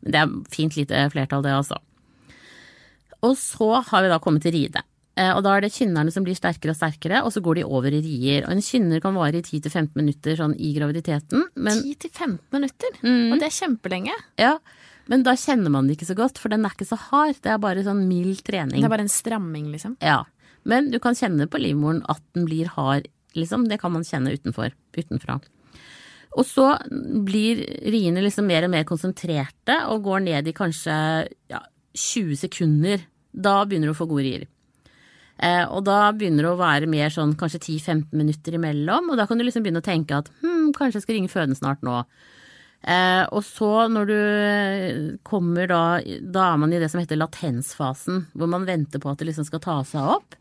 men 0.04 0.12
det 0.12 0.20
er 0.20 0.32
fint 0.52 0.76
lite 0.76 1.06
flertall, 1.14 1.44
det 1.46 1.54
altså. 1.56 1.78
Og 3.24 3.38
så 3.40 3.70
har 3.88 4.04
vi 4.04 4.12
da 4.12 4.20
kommet 4.20 4.44
til 4.44 4.56
ride. 4.58 4.84
Eh, 5.16 5.30
Og 5.36 5.44
da 5.46 5.56
er 5.58 5.62
det 5.62 5.74
kynnerne 5.76 6.12
som 6.12 6.24
blir 6.26 6.34
sterkere 6.38 6.74
og 6.74 6.78
sterkere, 6.80 7.24
og 7.24 7.32
så 7.34 7.42
går 7.46 7.56
de 7.60 7.64
over 7.66 7.94
i 7.94 8.02
rier. 8.02 8.46
Og 8.48 8.52
en 8.56 8.64
kynner 8.66 9.02
kan 9.04 9.14
vare 9.14 9.38
i 9.38 9.42
10-15 9.46 9.94
minutter 9.96 10.36
sånn 10.40 10.56
i 10.58 10.74
graviditeten, 10.74 11.44
men, 11.56 11.84
10-15 11.84 12.40
minutter. 12.52 12.90
Mm. 13.04 13.32
Og 13.34 13.40
det 13.40 13.50
er 13.50 13.58
kjempelenge. 13.60 14.16
ja, 14.42 14.58
men 15.08 15.22
da 15.22 15.34
kjenner 15.36 15.70
man 15.70 15.86
det 15.88 15.98
ikke 15.98 16.08
så 16.08 16.16
godt, 16.16 16.38
for 16.40 16.50
den 16.50 16.64
er 16.66 16.72
ikke 16.72 16.88
så 16.88 16.98
hard. 16.98 17.36
Det 17.44 17.52
er 17.52 17.58
bare 17.60 17.84
sånn 17.84 18.08
mild 18.08 18.42
trening. 18.48 18.80
Det 18.80 18.88
er 18.88 18.94
bare 18.94 19.04
en 19.06 19.12
stramming, 19.12 19.68
liksom. 19.74 19.98
Ja, 20.02 20.24
men 20.66 20.90
du 20.92 20.98
kan 21.04 21.14
kjenne 21.14 21.46
på 21.52 21.60
livmoren 21.60 22.02
at 22.10 22.22
den 22.34 22.46
blir 22.48 22.72
hard, 22.72 23.10
liksom. 23.36 23.68
Det 23.68 23.82
kan 23.82 23.92
man 23.92 24.04
kjenne 24.08 24.32
utenfor, 24.32 24.72
utenfra. 24.96 25.42
Og 26.40 26.46
så 26.50 26.72
blir 27.28 27.60
riene 27.94 28.24
liksom 28.24 28.48
mer 28.50 28.64
og 28.66 28.72
mer 28.74 28.88
konsentrerte 28.90 29.76
og 29.92 30.02
går 30.08 30.24
ned 30.26 30.48
i 30.50 30.54
kanskje 30.56 30.96
ja, 31.52 31.60
20 31.94 32.40
sekunder. 32.48 33.04
Da 33.36 33.60
begynner 33.66 33.92
du 33.92 33.94
å 33.94 34.00
få 34.00 34.08
gode 34.10 34.24
rier. 34.26 34.48
Eh, 35.42 35.64
og 35.66 35.86
da 35.88 36.12
begynner 36.14 36.46
det 36.46 36.52
å 36.54 36.60
være 36.60 36.90
mer 36.90 37.10
sånn 37.14 37.34
kanskje 37.40 37.64
10-15 37.64 38.14
minutter 38.16 38.60
imellom, 38.60 39.10
og 39.10 39.18
da 39.18 39.26
kan 39.28 39.40
du 39.40 39.46
liksom 39.48 39.66
begynne 39.66 39.82
å 39.82 39.86
tenke 39.86 40.20
at 40.22 40.30
hm, 40.44 40.72
kanskje 40.78 41.00
jeg 41.00 41.08
skal 41.08 41.18
ringe 41.18 41.34
føden 41.34 41.58
snart 41.58 41.82
nå. 41.86 42.04
Eh, 42.84 43.24
og 43.32 43.42
så 43.48 43.88
når 43.88 44.10
du 44.10 45.18
kommer 45.24 45.70
da 45.72 46.02
Da 46.04 46.50
er 46.50 46.58
man 46.60 46.74
i 46.76 46.82
det 46.82 46.90
som 46.92 47.00
heter 47.00 47.16
latensfasen, 47.16 48.26
hvor 48.36 48.50
man 48.52 48.68
venter 48.68 49.00
på 49.00 49.08
at 49.14 49.22
det 49.22 49.30
liksom 49.30 49.48
skal 49.48 49.64
ta 49.64 49.78
seg 49.88 50.16
opp. 50.18 50.36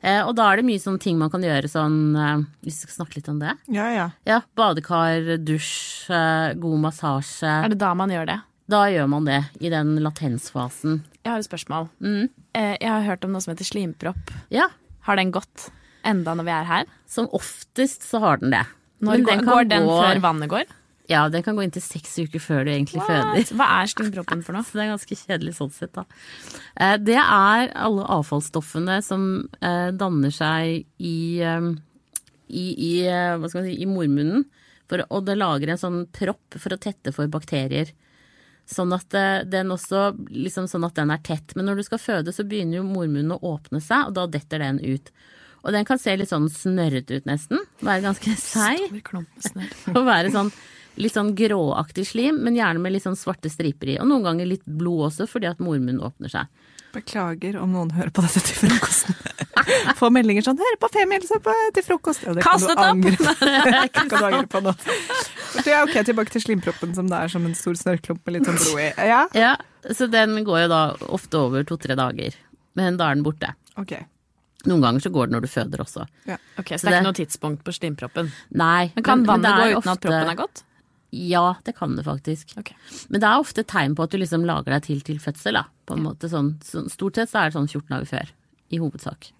Eh, 0.00 0.20
og 0.24 0.34
da 0.36 0.46
er 0.48 0.60
det 0.60 0.66
mye 0.68 0.80
sånne 0.80 1.00
ting 1.00 1.18
man 1.20 1.32
kan 1.32 1.42
gjøre 1.44 1.68
sånn 1.68 1.96
eh, 2.16 2.44
Hvis 2.64 2.78
vi 2.78 2.86
skal 2.86 3.02
snakke 3.02 3.18
litt 3.18 3.26
om 3.28 3.40
det? 3.42 3.52
Ja, 3.72 3.88
ja. 3.92 4.06
Ja, 4.28 4.38
badekar, 4.56 5.34
dusj, 5.44 6.08
eh, 6.08 6.52
god 6.60 6.84
massasje. 6.86 7.48
Er 7.48 7.72
det 7.72 7.80
da 7.82 7.92
man 7.96 8.12
gjør 8.12 8.30
det? 8.30 8.38
Da 8.70 8.84
gjør 8.92 9.08
man 9.10 9.26
det 9.26 9.40
i 9.60 9.72
den 9.72 9.96
latensfasen. 10.00 11.02
Jeg 11.24 11.32
har 11.34 11.38
et 11.42 11.48
spørsmål. 11.48 11.88
Mm. 12.00 12.28
Eh, 12.56 12.76
Jeg 12.80 12.88
har 12.90 13.02
hørt 13.04 13.24
om 13.24 13.32
noe 13.34 13.40
som 13.44 13.52
heter 13.54 13.68
slimpropp. 13.68 14.30
Ja, 14.50 14.68
Har 15.08 15.16
den 15.16 15.30
gått 15.32 15.70
enda 16.04 16.34
når 16.34 16.44
vi 16.44 16.50
er 16.50 16.64
her? 16.64 16.84
som 17.06 17.26
oftest 17.34 18.02
så 18.08 18.20
har 18.20 18.36
den 18.38 18.50
det. 18.50 18.64
Når 19.02 19.24
den 19.26 19.44
går 19.44 19.68
den 19.68 19.82
gå- 19.88 20.00
før 20.02 20.20
vannet 20.20 20.48
går? 20.48 20.64
Ja, 21.10 21.28
den 21.28 21.42
kan 21.42 21.56
gå 21.56 21.64
inntil 21.64 21.82
seks 21.82 22.12
uker 22.22 22.38
før 22.38 22.64
du 22.64 22.70
egentlig 22.70 23.02
føder. 23.02 23.42
Hva 23.56 23.66
er 23.82 23.86
slimproppen 23.90 24.44
for 24.44 24.52
noe? 24.54 24.62
Så 24.68 24.78
det 24.78 24.84
er 24.86 24.92
ganske 24.92 25.16
kjedelig 25.18 25.54
sånn 25.56 25.72
sett, 25.74 25.92
da. 25.92 26.04
Eh, 26.76 26.96
Det 26.98 27.16
er 27.18 27.72
alle 27.74 28.04
avfallsstoffene 28.06 29.00
som 29.02 29.48
eh, 29.60 29.90
danner 29.90 30.30
seg 30.30 30.84
i, 31.00 31.42
i, 32.48 32.64
i, 32.78 32.92
si, 33.50 33.74
i 33.82 33.86
mormunnen. 33.90 34.44
For, 34.90 35.02
og 35.10 35.24
det 35.26 35.36
lager 35.38 35.70
en 35.74 35.78
sånn 35.78 36.00
propp 36.14 36.56
for 36.58 36.74
å 36.74 36.78
tette 36.82 37.12
for 37.14 37.26
bakterier. 37.30 37.90
Sånn 38.70 38.94
at 38.94 39.14
eh, 39.18 39.42
den 39.50 39.72
også, 39.74 40.12
liksom 40.30 40.68
sånn 40.70 40.86
at 40.86 40.98
den 40.98 41.10
er 41.10 41.22
tett. 41.26 41.56
Men 41.58 41.66
når 41.66 41.80
du 41.80 41.86
skal 41.88 42.02
føde, 42.02 42.34
så 42.34 42.46
begynner 42.46 42.80
jo 42.80 42.86
mormunnen 42.86 43.34
å 43.34 43.40
åpne 43.56 43.82
seg, 43.82 44.10
og 44.10 44.18
da 44.18 44.28
detter 44.30 44.62
den 44.62 44.78
ut. 44.84 45.10
Og 45.60 45.74
den 45.74 45.86
kan 45.88 46.00
se 46.00 46.14
litt 46.16 46.30
sånn 46.30 46.48
snørrete 46.52 47.18
ut 47.18 47.26
nesten. 47.28 47.64
Være 47.84 48.06
ganske 48.06 48.36
seig. 48.40 48.86
Og 49.92 50.04
være 50.12 50.30
sånn 50.32 50.52
litt 51.00 51.14
sånn 51.14 51.34
gråaktig 51.38 52.04
slim, 52.08 52.40
men 52.44 52.56
gjerne 52.58 52.82
med 52.82 52.94
litt 52.94 53.04
sånn 53.06 53.18
svarte 53.18 53.50
striper 53.52 53.94
i. 53.94 53.98
Og 54.02 54.08
noen 54.10 54.26
ganger 54.26 54.48
litt 54.48 54.66
blod 54.66 55.08
også, 55.10 55.26
fordi 55.30 55.48
at 55.50 55.62
mormunnen 55.62 56.02
åpner 56.04 56.32
seg. 56.32 56.50
Beklager 56.92 57.56
om 57.62 57.70
noen 57.72 57.90
hører 57.94 58.10
på 58.10 58.22
dette 58.24 58.40
til 58.42 58.56
frokosten. 58.64 59.14
Får 60.00 60.10
meldinger 60.10 60.42
sånn 60.42 60.58
'Hør 60.58 60.76
på 60.82 60.88
Femielse 60.94 61.38
til 61.76 61.84
frokost'. 61.86 62.24
Ja, 62.26 62.32
det 62.34 62.42
kan 62.42 62.58
Kast 62.58 62.66
du 62.66 62.82
angre 62.82 63.14
kan 63.94 64.08
du 64.10 64.16
angre 64.18 64.46
på 64.50 64.62
nå. 64.64 64.72
Det 65.62 65.70
er 65.70 65.82
ok, 65.84 65.96
Tilbake 66.08 66.34
til 66.34 66.42
slimproppen, 66.42 66.94
som 66.96 67.06
det 67.10 67.18
er 67.18 67.28
som 67.30 67.46
en 67.46 67.54
stor 67.54 67.74
snørrklump 67.78 68.24
med 68.26 68.38
litt 68.38 68.48
sånn 68.50 68.58
blod 68.58 68.80
i. 68.82 68.88
Ja, 69.10 69.20
Ja, 69.38 69.52
så 69.94 70.08
den 70.10 70.34
går 70.46 70.64
jo 70.64 70.70
da 70.72 70.80
ofte 71.14 71.38
over 71.44 71.62
to-tre 71.68 71.94
dager. 71.98 72.34
Men 72.74 72.96
da 72.98 73.10
er 73.10 73.14
den 73.20 73.26
borte. 73.26 73.54
ok. 73.78 73.94
Noen 74.68 74.82
ganger 74.84 75.00
så 75.00 75.08
går 75.08 75.30
det 75.30 75.32
når 75.32 75.40
du 75.46 75.48
føder 75.48 75.80
også. 75.80 76.02
Ok, 76.60 76.74
Så 76.76 76.82
Så 76.82 76.84
det 76.84 76.84
er 76.84 76.90
det- 76.90 76.98
ikke 77.00 77.06
noe 77.06 77.16
tidspunkt 77.16 77.62
på 77.64 77.72
slimproppen. 77.72 78.32
Nei. 78.52 78.92
Men 78.94 79.04
kan 79.04 79.24
vannet 79.24 79.56
gå 79.56 79.70
uten 79.70 79.78
uten 79.80 79.92
at 79.94 80.00
proppen 80.02 80.28
er 80.28 80.36
gått? 80.36 80.62
Ja, 81.12 81.54
det 81.64 81.74
kan 81.78 81.96
det 81.96 82.04
faktisk. 82.04 82.52
Okay. 82.58 82.76
Men 83.08 83.20
det 83.20 83.26
er 83.26 83.40
ofte 83.40 83.64
tegn 83.64 83.96
på 83.96 84.04
at 84.04 84.10
du 84.10 84.18
liksom 84.18 84.44
lager 84.44 84.70
deg 84.76 84.82
til 84.84 85.00
til 85.00 85.16
fødsel, 85.18 85.54
da. 85.54 85.64
På 85.90 85.98
en 85.98 86.06
måte 86.06 86.30
sånn, 86.32 86.54
så 86.64 86.84
stort 86.92 87.18
sett 87.18 87.32
så 87.32 87.42
er 87.42 87.50
det 87.50 87.58
sånn 87.58 87.68
14 87.68 87.90
dager 87.90 88.08
før. 88.10 88.32
I 88.70 88.78
hovedsak. 88.78 89.32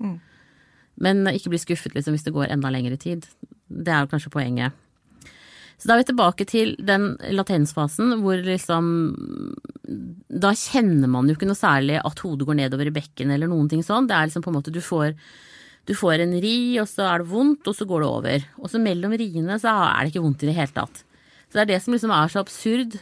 Men 1.01 1.25
ikke 1.31 1.53
bli 1.53 1.61
skuffet 1.63 1.95
liksom 1.95 2.17
hvis 2.17 2.27
det 2.27 2.35
går 2.35 2.51
enda 2.51 2.71
lengre 2.73 2.99
tid. 3.01 3.29
Det 3.71 3.93
er 3.95 4.05
jo 4.05 4.11
kanskje 4.11 4.33
poenget. 4.35 4.75
Så 5.81 5.89
da 5.89 5.95
er 5.95 6.03
vi 6.03 6.11
tilbake 6.11 6.45
til 6.49 6.75
den 6.85 7.15
latensfasen 7.33 8.19
hvor 8.21 8.43
liksom 8.45 8.91
Da 10.43 10.51
kjenner 10.53 11.09
man 11.09 11.31
jo 11.31 11.39
ikke 11.39 11.49
noe 11.49 11.57
særlig 11.57 11.97
at 12.05 12.21
hodet 12.21 12.49
går 12.49 12.59
nedover 12.59 12.91
i 12.91 12.93
bekken 12.95 13.33
eller 13.33 13.49
noen 13.49 13.71
ting 13.71 13.81
sånn. 13.87 14.11
Det 14.11 14.17
er 14.17 14.29
liksom 14.29 14.45
på 14.45 14.53
en 14.53 14.59
måte 14.59 14.75
du 14.75 14.83
får 14.85 15.17
du 15.89 15.95
får 15.97 16.21
en 16.23 16.35
ri, 16.43 16.77
og 16.79 16.87
så 16.87 17.07
er 17.09 17.23
det 17.23 17.31
vondt, 17.33 17.67
og 17.67 17.75
så 17.75 17.87
går 17.89 18.03
det 18.03 18.09
over. 18.09 18.43
Og 18.61 18.71
så 18.71 18.79
mellom 18.79 19.15
riene 19.17 19.57
så 19.59 19.73
er 19.89 20.05
det 20.05 20.13
ikke 20.13 20.23
vondt 20.23 20.45
i 20.45 20.51
det 20.51 20.55
hele 20.59 20.75
tatt. 20.77 21.01
Så 21.49 21.57
det 21.57 21.63
er 21.65 21.71
det 21.73 21.79
som 21.83 21.97
liksom 21.97 22.13
er 22.15 22.31
så 22.31 22.43
absurd, 22.45 22.99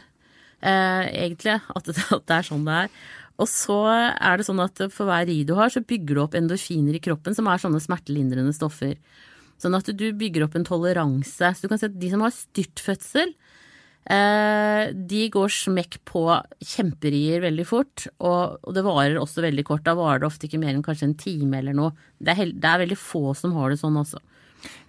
eh, 0.63 1.03
egentlig, 1.11 1.59
at 1.75 1.89
det, 1.91 1.97
at 2.17 2.23
det 2.25 2.37
er 2.39 2.47
sånn 2.47 2.63
det 2.65 2.77
er. 2.85 2.93
Og 3.39 3.47
så 3.47 3.77
er 3.87 4.39
det 4.39 4.45
sånn 4.47 4.59
at 4.63 4.81
for 4.91 5.07
hver 5.07 5.27
ri 5.29 5.41
du 5.47 5.55
har, 5.59 5.71
så 5.71 5.83
bygger 5.85 6.17
du 6.17 6.23
opp 6.25 6.35
endorfiner 6.37 6.97
i 6.97 7.03
kroppen, 7.03 7.35
som 7.37 7.47
er 7.47 7.61
sånne 7.61 7.79
smertelindrende 7.83 8.51
stoffer. 8.55 8.97
Sånn 9.59 9.75
at 9.75 9.87
du 9.95 10.05
bygger 10.15 10.45
opp 10.45 10.57
en 10.59 10.67
toleranse. 10.67 11.53
Så 11.55 11.63
du 11.63 11.71
kan 11.71 11.79
si 11.79 11.87
at 11.87 11.97
de 11.99 12.11
som 12.11 12.23
har 12.23 12.35
styrtfødsel, 12.35 13.33
eh, 14.11 14.83
de 14.91 15.23
går 15.31 15.55
smekk 15.55 15.99
på 16.07 16.23
kjemperier 16.63 17.43
veldig 17.43 17.67
fort, 17.67 18.07
og, 18.19 18.59
det 18.75 18.85
varer 18.87 19.19
også 19.19 19.43
veldig 19.47 19.67
kort. 19.67 19.85
Da 19.87 19.95
varer 19.99 20.23
det 20.23 20.29
ofte 20.31 20.47
ikke 20.47 20.61
mer 20.61 20.75
enn 20.75 20.85
kanskje 20.85 21.11
en 21.11 21.19
time 21.19 21.59
eller 21.59 21.75
noe. 21.75 21.95
Det 22.19 22.35
er, 22.35 22.51
det 22.55 22.71
er 22.71 22.83
veldig 22.83 22.99
få 22.99 23.31
som 23.39 23.55
har 23.55 23.71
det 23.71 23.79
sånn 23.79 23.99
også. 23.99 24.23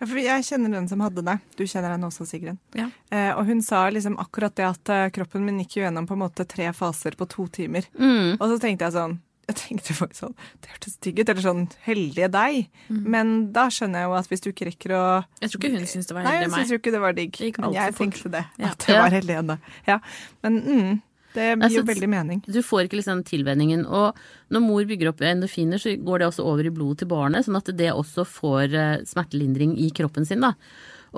Ja, 0.00 0.06
for 0.06 0.20
jeg 0.20 0.46
kjenner 0.46 0.74
den 0.74 0.88
som 0.90 1.02
hadde 1.04 1.24
det. 1.26 1.38
Du 1.58 1.64
kjenner 1.64 1.94
henne 1.94 2.10
også, 2.10 2.26
Sigrun. 2.28 2.58
Ja. 2.76 2.88
Eh, 3.12 3.32
og 3.36 3.44
hun 3.48 3.62
sa 3.64 3.86
liksom 3.92 4.18
akkurat 4.22 4.54
det 4.58 4.68
at 4.68 4.92
eh, 4.92 5.08
kroppen 5.14 5.46
min 5.46 5.60
gikk 5.62 5.78
jo 5.78 5.86
gjennom 5.86 6.08
på 6.08 6.16
en 6.16 6.24
måte 6.24 6.46
tre 6.48 6.70
faser 6.76 7.18
på 7.18 7.28
to 7.30 7.46
timer. 7.52 7.88
Mm. 7.98 8.38
Og 8.38 8.46
så 8.50 8.60
tenkte 8.62 8.88
jeg 8.88 8.98
sånn 8.98 9.20
jeg 9.50 9.58
tenkte 9.58 9.94
faktisk 9.98 10.22
sånn, 10.22 10.34
Det 10.62 10.70
hørtes 10.70 10.96
digg 11.02 11.20
ut, 11.20 11.30
eller 11.32 11.42
sånn 11.42 11.64
heldige 11.82 12.28
deg. 12.30 12.68
Men 12.88 13.50
da 13.54 13.66
skjønner 13.72 14.04
jeg 14.04 14.10
jo 14.10 14.16
at 14.20 14.30
hvis 14.30 14.44
du 14.44 14.48
ikke 14.52 14.68
rekker 14.70 14.94
å 14.94 15.04
Jeg 15.42 15.50
tror 15.50 15.60
ikke 15.60 15.72
hun 15.74 15.88
syntes 15.90 16.10
det 16.10 16.16
var 16.16 16.26
heldig 16.26 16.36
meg. 16.36 16.40
Nei, 16.40 16.50
hun 16.50 16.56
syntes 16.56 16.74
jo 16.74 16.80
ikke 16.80 16.94
det 16.94 17.02
var 17.02 17.16
digg. 17.16 17.38
Det 17.40 17.64
Men 17.64 17.74
jeg 17.74 17.96
tenkte 17.98 18.32
det. 18.36 18.44
Ja. 18.60 18.70
At 18.70 18.86
det 18.86 18.98
var 19.00 19.16
heldig 19.16 19.38
henne. 19.40 19.56
Ja. 19.88 19.98
Men 20.46 20.60
mm, 20.66 20.92
det 21.34 21.46
gir 21.46 21.56
Altså, 21.56 21.80
jo 21.80 21.88
veldig 21.88 22.10
mening. 22.10 22.44
Du 22.46 22.60
får 22.66 22.86
ikke 22.86 23.00
liksom 23.00 23.24
tilvenningen. 23.28 23.86
Og 23.86 24.18
når 24.50 24.64
mor 24.64 24.86
bygger 24.88 25.12
opp 25.12 25.24
endorfiner, 25.24 25.82
så 25.82 25.94
går 25.96 26.22
det 26.22 26.30
også 26.30 26.46
over 26.46 26.66
i 26.66 26.74
blodet 26.74 27.02
til 27.02 27.10
barnet, 27.12 27.46
sånn 27.46 27.60
at 27.60 27.70
det 27.78 27.92
også 27.94 28.26
får 28.28 28.74
eh, 28.74 28.94
smertelindring 29.08 29.76
i 29.78 29.90
kroppen 29.94 30.28
sin. 30.28 30.42
da. 30.44 30.54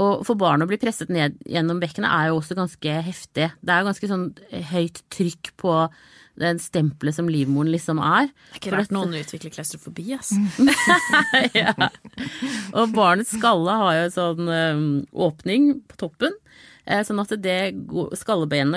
Og 0.01 0.25
for 0.25 0.41
barn 0.41 0.65
å 0.65 0.69
bli 0.69 0.79
presset 0.81 1.11
ned 1.13 1.37
gjennom 1.45 1.81
bekkenet 1.83 2.09
er 2.09 2.31
jo 2.31 2.41
også 2.41 2.57
ganske 2.57 2.97
heftig. 3.09 3.51
Det 3.61 3.73
er 3.73 3.83
jo 3.83 3.89
ganske 3.91 4.09
sånn 4.09 4.27
høyt 4.73 5.03
trykk 5.13 5.53
på 5.61 5.77
den 6.41 6.61
stempelet 6.63 7.17
som 7.17 7.29
livmoren 7.29 7.71
liksom 7.73 8.01
er. 8.01 8.31
Det 8.33 8.57
er 8.57 8.61
ikke 8.63 8.73
rart 8.77 8.95
noen 8.95 9.19
utvikler 9.19 9.53
klaustrofobi, 9.53 10.07
altså. 10.17 10.39
ja. 11.61 11.75
Og 12.73 12.95
barnets 12.97 13.35
skalle 13.37 13.75
har 13.83 13.99
jo 13.99 14.07
en 14.07 14.15
sånn 14.15 14.53
øhm, 14.57 14.87
åpning 15.13 15.75
på 15.93 16.01
toppen. 16.07 16.39
Eh, 16.87 17.03
Sånn 17.07 17.21
at 17.21 17.29
det, 17.43 17.73
går- 17.87 18.11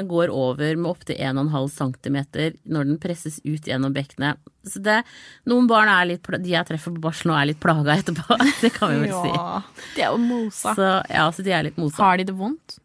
går 0.07 0.29
over 0.29 0.75
med 0.75 0.91
opptil 0.91 1.15
1,5 1.17 1.69
cm 1.71 2.17
når 2.65 2.85
den 2.85 2.97
presses 2.99 3.39
ut 3.43 3.65
gjennom 3.67 3.93
bekkenet. 3.93 4.37
Så 4.65 4.81
det, 4.81 5.03
noen 5.45 5.67
barn 5.67 5.87
er 5.89 6.05
litt, 6.05 6.23
de 6.25 6.49
jeg 6.49 6.65
treffer 6.65 6.93
på 6.95 7.01
barsel 7.01 7.31
nå, 7.31 7.35
er 7.41 7.45
litt 7.51 7.59
plaga 7.59 7.95
etterpå. 7.99 8.37
Det 8.61 8.73
kan 8.73 8.91
vi 8.95 9.03
vel 9.05 9.13
si. 9.13 9.33
Ja. 9.35 9.61
Det 9.95 10.01
er 10.07 10.11
jo 10.11 10.17
mosa. 10.17 10.73
Så 10.75 10.89
ja, 11.09 11.27
så 11.31 11.43
de 11.45 11.51
er 11.53 11.63
litt 11.69 11.77
mosa. 11.77 12.01
Har 12.03 12.17
de 12.17 12.23
det 12.25 12.33
vondt? 12.37 12.79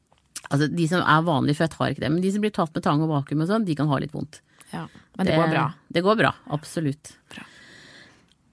Altså, 0.51 0.67
de 0.69 0.89
som 0.91 1.01
er 1.01 1.23
vanlig 1.23 1.55
født, 1.57 1.77
har 1.79 1.93
ikke 1.95 2.03
det. 2.05 2.11
Men 2.11 2.23
de 2.25 2.33
som 2.35 2.43
blir 2.43 2.51
tatt 2.53 2.75
med 2.75 2.83
tang 2.83 3.01
og 3.05 3.09
vakuum 3.13 3.45
og 3.45 3.49
sånn, 3.49 3.65
de 3.65 3.77
kan 3.79 3.89
ha 3.89 3.99
litt 4.03 4.13
vondt. 4.13 4.41
Ja. 4.73 4.87
Men 5.17 5.27
det 5.27 5.37
går 5.39 5.49
bra. 5.53 5.65
Det 5.95 6.03
går 6.07 6.17
bra, 6.19 6.33
absolutt. 6.57 7.13
Bra. 7.35 7.45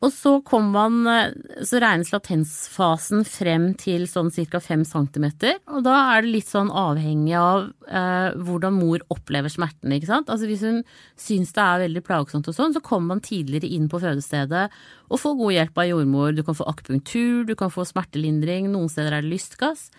Og 0.05 0.11
så 0.13 0.35
kom 0.45 0.67
man, 0.75 0.99
eh, 1.09 1.33
så 1.65 1.79
regnes 1.81 2.11
latensfasen 2.13 3.23
frem 3.25 3.71
til 3.81 4.05
sånn 4.09 4.29
ca. 4.29 4.59
5 4.61 4.83
cm. 4.85 5.25
Og 5.73 5.81
da 5.87 5.95
er 6.13 6.21
det 6.21 6.33
litt 6.35 6.51
sånn 6.51 6.69
avhengig 6.69 7.33
av 7.33 7.71
eh, 7.89 8.37
hvordan 8.37 8.77
mor 8.77 9.01
opplever 9.09 9.49
smertene. 9.49 9.97
ikke 9.97 10.11
sant? 10.11 10.29
Altså 10.29 10.45
Hvis 10.45 10.61
hun 10.61 10.83
syns 11.17 11.53
det 11.53 11.63
er 11.63 11.85
veldig 11.87 12.03
plagsomt 12.05 12.47
og 12.47 12.53
sånn, 12.53 12.75
så 12.77 12.83
kommer 12.83 13.15
man 13.15 13.25
tidligere 13.25 13.71
inn 13.73 13.89
på 13.89 14.01
fødestedet 14.03 14.67
og 15.09 15.21
får 15.23 15.39
god 15.41 15.55
hjelp 15.57 15.81
av 15.81 15.89
jordmor. 15.89 16.35
Du 16.37 16.43
kan 16.45 16.59
få 16.59 16.69
akupunktur, 16.69 17.47
du 17.49 17.55
kan 17.57 17.73
få 17.73 17.87
smertelindring, 17.87 18.69
noen 18.69 18.93
steder 18.93 19.17
er 19.17 19.25
det 19.25 19.33
lystgass. 19.33 19.89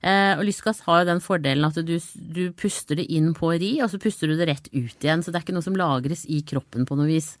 Eh, 0.00 0.32
og 0.34 0.46
lystgass 0.48 0.80
har 0.88 1.02
jo 1.02 1.10
den 1.12 1.20
fordelen 1.22 1.68
at 1.68 1.76
du, 1.76 1.98
du 2.00 2.44
puster 2.56 2.96
det 2.98 3.04
inn 3.12 3.34
på 3.36 3.52
ri, 3.52 3.76
og 3.84 3.92
så 3.92 4.00
puster 4.02 4.32
du 4.32 4.38
det 4.40 4.48
rett 4.48 4.72
ut 4.72 4.96
igjen. 4.96 5.20
Så 5.20 5.28
det 5.28 5.42
er 5.42 5.44
ikke 5.44 5.60
noe 5.60 5.68
som 5.68 5.76
lagres 5.76 6.24
i 6.24 6.40
kroppen 6.40 6.88
på 6.88 6.96
noe 6.96 7.12
vis. 7.12 7.36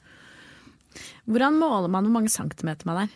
Hvordan 1.28 1.58
måler 1.60 1.90
man 1.92 2.04
hvor 2.08 2.12
mange 2.18 2.32
centimeter 2.32 2.86
man 2.88 3.04
er? 3.04 3.12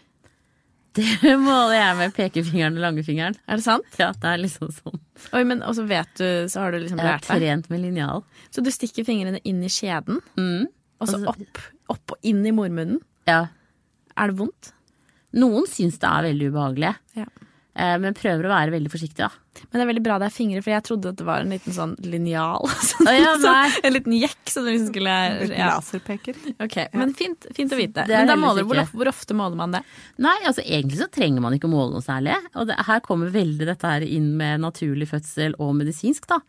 Det 0.97 1.35
måler 1.49 1.75
jeg 1.77 1.97
med 1.99 2.15
pekefingeren 2.17 2.79
og 2.79 2.85
langfingeren. 2.87 3.35
Er 3.47 3.59
det 3.61 3.65
sant? 3.67 3.99
Ja, 4.01 4.13
det 4.17 4.31
er 4.31 4.41
liksom 4.41 4.71
sånn. 4.73 5.01
Oi, 5.37 5.43
men 5.45 5.61
også 5.67 5.85
vet 5.89 6.09
du, 6.17 6.25
så 6.49 6.63
har 6.65 6.73
du 6.73 6.79
liksom 6.81 7.03
Jeg 7.03 7.11
har 7.13 7.21
trent 7.27 7.69
med 7.73 7.83
linjal. 7.85 8.23
Så 8.51 8.65
du 8.65 8.71
stikker 8.73 9.05
fingrene 9.05 9.43
inn 9.45 9.61
i 9.67 9.69
skjeden, 9.73 10.23
Mm. 10.41 10.65
og 11.01 11.09
så 11.11 11.19
Altså- 11.21 11.35
opp, 11.35 11.61
opp 11.93 12.13
og 12.17 12.19
inn 12.23 12.41
i 12.47 12.55
mormunnen. 12.57 13.01
Ja. 13.29 13.43
Er 14.17 14.29
det 14.33 14.39
vondt? 14.39 14.73
Noen 15.37 15.67
syns 15.69 15.99
det 16.01 16.09
er 16.09 16.23
veldig 16.31 16.49
ubehagelig, 16.53 16.95
Ja. 17.17 17.27
Eh, 17.79 17.97
men 18.03 18.17
prøver 18.17 18.47
å 18.47 18.53
være 18.53 18.73
veldig 18.75 18.91
forsiktig, 18.93 19.27
da. 19.27 19.31
Men 19.71 19.79
det 19.79 19.85
er 19.85 19.89
veldig 19.89 20.03
bra 20.05 20.17
det 20.21 20.27
er 20.29 20.35
fingre, 20.35 20.61
for 20.65 20.73
jeg 20.75 20.85
trodde 20.85 21.13
at 21.13 21.19
det 21.21 21.27
var 21.27 21.45
en 21.45 21.53
liten 21.55 21.75
sånn 21.77 21.95
linjal. 22.05 22.67
Sånn, 22.91 23.09
ja, 23.17 23.33
så, 23.41 23.53
en 23.81 23.95
liten 23.95 24.15
jekk 24.17 24.51
Så 24.53 24.63
du 24.63 24.69
liksom 24.69 24.91
skulle 24.91 25.15
Liten 25.41 25.57
ja. 25.57 25.71
laserpeker. 25.75 26.37
Ok, 26.63 26.77
Men 26.97 27.15
fint, 27.17 27.49
fint 27.57 27.73
å 27.73 27.79
vite. 27.79 28.05
Er 28.05 28.13
Men 28.13 28.33
da 28.33 28.37
måler, 28.41 28.67
hvor, 28.69 28.83
hvor 28.93 29.11
ofte 29.11 29.37
måler 29.37 29.59
man 29.59 29.77
det? 29.77 29.83
Nei, 30.23 30.37
altså 30.49 30.65
egentlig 30.65 31.01
så 31.01 31.09
trenger 31.13 31.45
man 31.45 31.57
ikke 31.57 31.71
å 31.71 31.73
måle 31.73 31.97
noe 31.97 32.05
særlig. 32.05 32.37
Og 32.55 32.69
det, 32.71 32.79
her 32.89 33.03
kommer 33.05 33.33
veldig 33.35 33.69
dette 33.69 33.95
her 33.95 34.05
inn 34.07 34.35
med 34.39 34.63
naturlig 34.65 35.09
fødsel 35.13 35.57
og 35.63 35.75
medisinsk, 35.81 36.29
da. 36.31 36.41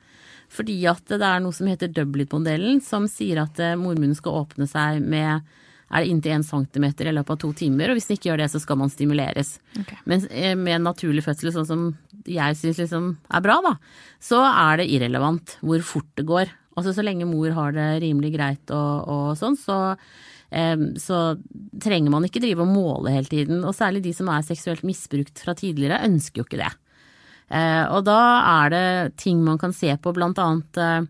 Fordi 0.54 0.78
at 0.88 1.08
det 1.12 1.24
er 1.24 1.42
noe 1.44 1.56
som 1.56 1.68
heter 1.68 1.92
Dublit-modellen, 1.92 2.80
som 2.84 3.08
sier 3.12 3.42
at 3.44 3.60
eh, 3.60 3.76
mormunnen 3.80 4.16
skal 4.18 4.44
åpne 4.44 4.68
seg 4.70 5.02
med 5.04 5.44
er 5.88 6.04
det 6.04 6.12
inntil 6.12 6.36
1 6.36 6.46
cm 6.48 6.86
i 6.86 7.16
løpet 7.16 7.34
av 7.34 7.40
to 7.42 7.54
timer, 7.56 7.90
og 7.90 7.98
hvis 7.98 8.10
den 8.10 8.18
ikke 8.18 8.32
gjør 8.32 8.42
det, 8.44 8.50
så 8.52 8.62
skal 8.64 8.80
man 8.82 8.92
stimuleres. 8.92 9.58
Okay. 9.80 10.00
Men 10.10 10.26
eh, 10.30 10.54
med 10.60 10.78
en 10.78 10.88
naturlig 10.90 11.24
fødsel, 11.26 11.54
sånn 11.56 11.70
som 11.70 11.84
jeg 12.28 12.58
syns 12.60 12.82
liksom 12.82 13.12
er 13.32 13.44
bra, 13.46 13.60
da, 13.64 13.76
så 14.24 14.42
er 14.50 14.82
det 14.82 14.90
irrelevant 14.92 15.58
hvor 15.64 15.84
fort 15.88 16.10
det 16.20 16.28
går. 16.28 16.52
Altså 16.78 16.94
så 16.94 17.06
lenge 17.06 17.28
mor 17.30 17.54
har 17.56 17.74
det 17.74 17.88
rimelig 18.04 18.34
greit 18.36 18.74
og, 18.76 19.08
og 19.10 19.30
sånn, 19.40 19.56
så, 19.58 19.96
eh, 20.52 20.76
så 21.02 21.22
trenger 21.84 22.14
man 22.14 22.28
ikke 22.28 22.44
drive 22.44 22.66
og 22.66 22.74
måle 22.74 23.16
hele 23.16 23.32
tiden. 23.32 23.64
Og 23.64 23.76
særlig 23.78 24.04
de 24.06 24.14
som 24.18 24.30
er 24.34 24.46
seksuelt 24.46 24.84
misbrukt 24.86 25.40
fra 25.42 25.56
tidligere, 25.58 26.04
ønsker 26.06 26.44
jo 26.44 26.50
ikke 26.50 26.62
det. 26.66 26.74
Eh, 27.48 27.86
og 27.96 28.04
da 28.08 28.22
er 28.60 28.74
det 28.74 28.88
ting 29.24 29.40
man 29.46 29.60
kan 29.62 29.72
se 29.76 29.94
på, 29.96 30.12
blant 30.16 30.40
annet 30.44 30.82
eh, 30.84 31.06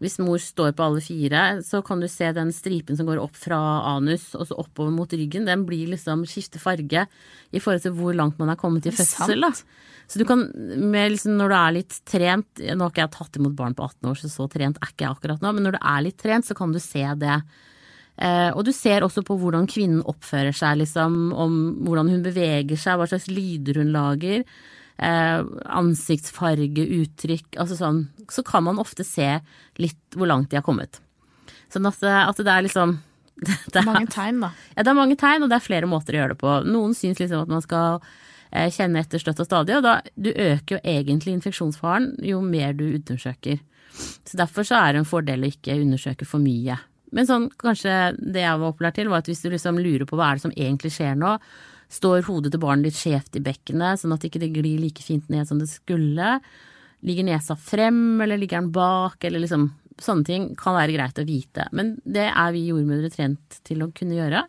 hvis 0.00 0.16
mor 0.22 0.40
står 0.40 0.72
på 0.76 0.84
alle 0.86 1.02
fire, 1.04 1.44
så 1.64 1.82
kan 1.84 2.00
du 2.00 2.08
se 2.08 2.30
den 2.36 2.52
stripen 2.56 2.96
som 2.96 3.08
går 3.08 3.20
opp 3.20 3.36
fra 3.36 3.58
anus 3.92 4.30
og 4.32 4.48
så 4.48 4.56
oppover 4.62 4.94
mot 4.94 5.12
ryggen. 5.12 5.48
Den 5.48 5.66
blir 5.68 5.92
liksom 5.92 6.24
skifter 6.28 6.62
farge 6.62 7.04
i 7.52 7.60
forhold 7.60 7.84
til 7.84 7.94
hvor 7.98 8.16
langt 8.16 8.40
man 8.40 8.52
er 8.52 8.60
kommet 8.60 8.88
i 8.88 8.94
fødsel. 8.94 9.44
Da. 9.44 9.52
Så 10.10 10.18
du 10.18 10.24
kan, 10.26 10.46
med 10.80 11.12
liksom, 11.14 11.36
når 11.38 11.52
du 11.52 11.56
er 11.56 11.74
litt 11.76 11.98
trent 12.08 12.62
Nå 12.64 12.82
har 12.82 12.90
ikke 12.90 13.04
jeg 13.04 13.12
tatt 13.14 13.36
imot 13.38 13.54
barn 13.58 13.76
på 13.78 13.84
18 13.86 14.08
år, 14.10 14.16
så 14.18 14.32
så 14.32 14.48
trent 14.50 14.80
er 14.80 14.90
ikke 14.90 15.06
jeg 15.06 15.18
akkurat 15.18 15.44
nå, 15.44 15.52
men 15.54 15.68
når 15.68 15.76
du 15.76 15.82
er 15.82 16.06
litt 16.08 16.18
trent, 16.18 16.48
så 16.48 16.56
kan 16.58 16.72
du 16.74 16.80
se 16.82 17.04
det. 17.20 17.36
Eh, 18.20 18.50
og 18.50 18.64
du 18.66 18.72
ser 18.76 19.04
også 19.06 19.22
på 19.26 19.36
hvordan 19.40 19.68
kvinnen 19.70 20.02
oppfører 20.08 20.56
seg, 20.56 20.80
liksom, 20.82 21.20
om 21.30 21.60
hvordan 21.86 22.10
hun 22.12 22.24
beveger 22.24 22.80
seg, 22.80 22.98
hva 22.98 23.06
slags 23.12 23.28
lyder 23.30 23.80
hun 23.80 23.92
lager. 23.94 24.48
Eh, 25.00 25.42
ansiktsfarge, 25.80 26.84
uttrykk, 27.00 27.54
altså 27.62 27.76
sånn. 27.78 28.00
Så 28.30 28.42
kan 28.44 28.66
man 28.66 28.80
ofte 28.82 29.04
se 29.06 29.38
litt 29.80 30.16
hvor 30.18 30.28
langt 30.28 30.50
de 30.52 30.58
har 30.58 30.66
kommet. 30.66 30.98
Sånn 31.72 31.86
at, 31.88 32.00
det- 32.02 32.28
at 32.28 32.36
det 32.36 32.52
er 32.52 32.66
liksom 32.66 32.98
det 33.72 33.76
er, 33.80 33.86
Mange 33.86 34.10
tegn, 34.12 34.40
da. 34.44 34.50
ja, 34.76 34.82
det 34.84 34.90
er 34.92 34.98
mange 34.98 35.16
tegn, 35.16 35.42
og 35.42 35.48
det 35.48 35.56
er 35.56 35.64
flere 35.64 35.88
måter 35.88 36.12
å 36.12 36.18
gjøre 36.20 36.34
det 36.34 36.40
på. 36.42 36.56
Noen 36.68 36.92
syns 36.98 37.18
liksom 37.22 37.40
at 37.46 37.48
man 37.48 37.62
skal 37.64 38.02
eh, 38.52 38.68
kjenne 38.68 39.00
etter 39.00 39.22
støtt 39.22 39.40
og 39.40 39.48
stadig, 39.48 39.78
og 39.78 39.86
da 39.86 39.94
du 40.20 40.28
øker 40.34 40.76
jo 40.76 40.80
egentlig 40.84 41.32
infeksjonsfaren 41.38 42.10
jo 42.26 42.42
mer 42.44 42.74
du 42.76 42.84
undersøker. 42.98 43.62
Så 43.96 44.36
derfor 44.36 44.68
så 44.68 44.76
er 44.84 44.92
det 44.92 45.00
en 45.00 45.08
fordel 45.08 45.46
å 45.46 45.48
ikke 45.48 45.78
undersøke 45.80 46.28
for 46.28 46.42
mye. 46.44 46.76
Men 47.16 47.26
sånn, 47.26 47.48
kanskje 47.58 47.94
det 48.20 48.44
jeg 48.44 48.60
var 48.60 48.68
opplært 48.74 49.00
til, 49.00 49.08
var 49.10 49.24
at 49.24 49.32
hvis 49.32 49.40
du 49.42 49.48
liksom 49.50 49.80
lurer 49.80 50.04
på 50.06 50.14
hva 50.20 50.28
er 50.34 50.36
det 50.38 50.44
som 50.44 50.52
egentlig 50.54 50.92
skjer 50.94 51.16
nå, 51.18 51.32
står 51.90 52.24
hodet 52.28 52.52
til 52.54 52.62
barnet 52.62 52.88
litt 52.88 52.98
skjevt 52.98 53.36
i 53.38 53.44
bekkenet, 53.44 54.00
sånn 54.00 54.14
at 54.14 54.24
ikke 54.26 54.42
det 54.42 54.52
glir 54.54 54.80
like 54.80 55.02
fint 55.04 55.26
ned 55.32 55.48
som 55.48 55.60
det 55.60 55.68
skulle, 55.72 56.38
ligger 57.06 57.26
nesa 57.26 57.56
frem, 57.58 58.20
eller 58.22 58.40
ligger 58.40 58.60
den 58.60 58.72
bak, 58.74 59.22
eller 59.24 59.42
liksom 59.42 59.70
Sånne 60.00 60.24
ting 60.24 60.44
kan 60.56 60.72
være 60.72 60.94
greit 60.94 61.18
å 61.20 61.26
vite. 61.28 61.66
Men 61.76 61.90
det 62.08 62.22
er 62.30 62.54
vi 62.54 62.62
jordmødre 62.70 63.10
trent 63.12 63.58
til 63.68 63.82
å 63.84 63.90
kunne 63.92 64.16
gjøre, 64.16 64.46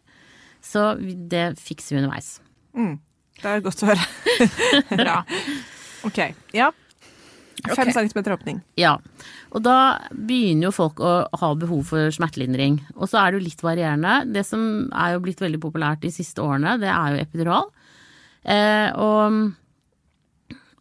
så 0.63 0.93
det 1.04 1.58
fikser 1.60 1.97
vi 1.97 1.99
underveis. 1.99 2.30
Mm. 2.71 2.93
Det 3.41 3.49
er 3.51 3.65
godt 3.65 3.84
å 3.84 3.89
høre. 3.89 4.06
Bra. 5.01 5.17
Ok, 6.08 6.21
ja. 6.56 6.69
Fem 7.62 7.88
okay. 7.88 7.93
centimeter 7.93 8.34
åpning. 8.34 8.60
Ja, 8.80 8.95
og 9.52 9.63
da 9.65 9.76
begynner 10.12 10.69
jo 10.69 10.74
folk 10.76 11.02
å 11.04 11.13
ha 11.41 11.52
behov 11.60 11.84
for 11.91 12.13
smertelindring. 12.13 12.80
Og 12.97 13.12
så 13.12 13.21
er 13.21 13.32
det 13.32 13.39
jo 13.39 13.47
litt 13.47 13.63
varierende. 13.65 14.15
Det 14.34 14.43
som 14.47 14.63
er 14.89 15.15
jo 15.15 15.24
blitt 15.26 15.43
veldig 15.43 15.62
populært 15.62 16.02
de 16.06 16.13
siste 16.13 16.41
årene, 16.43 16.78
det 16.82 16.89
er 16.91 17.15
jo 17.15 17.26
epidural. 17.26 17.69
Eh, 18.41 18.89
og 18.97 19.52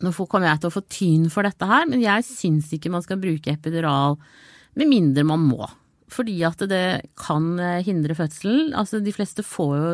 nå 0.01 0.15
kommer 0.25 0.49
jeg 0.49 0.63
til 0.63 0.71
å 0.71 0.77
få 0.79 0.85
tyn 0.89 1.29
for 1.33 1.45
dette 1.45 1.69
her, 1.69 1.85
men 1.91 2.01
jeg 2.01 2.25
syns 2.25 2.71
ikke 2.73 2.93
man 2.93 3.05
skal 3.05 3.21
bruke 3.21 3.53
epidural 3.53 4.17
med 4.79 4.89
mindre 4.89 5.27
man 5.29 5.45
må. 5.45 5.69
Fordi 6.11 6.41
at 6.47 6.63
det 6.71 7.13
kan 7.21 7.53
eh, 7.61 7.83
hindre 7.87 8.17
fødselen. 8.19 8.73
Altså 8.75 9.03
de 9.05 9.15
fleste 9.15 9.45
får 9.47 9.75
jo 9.77 9.91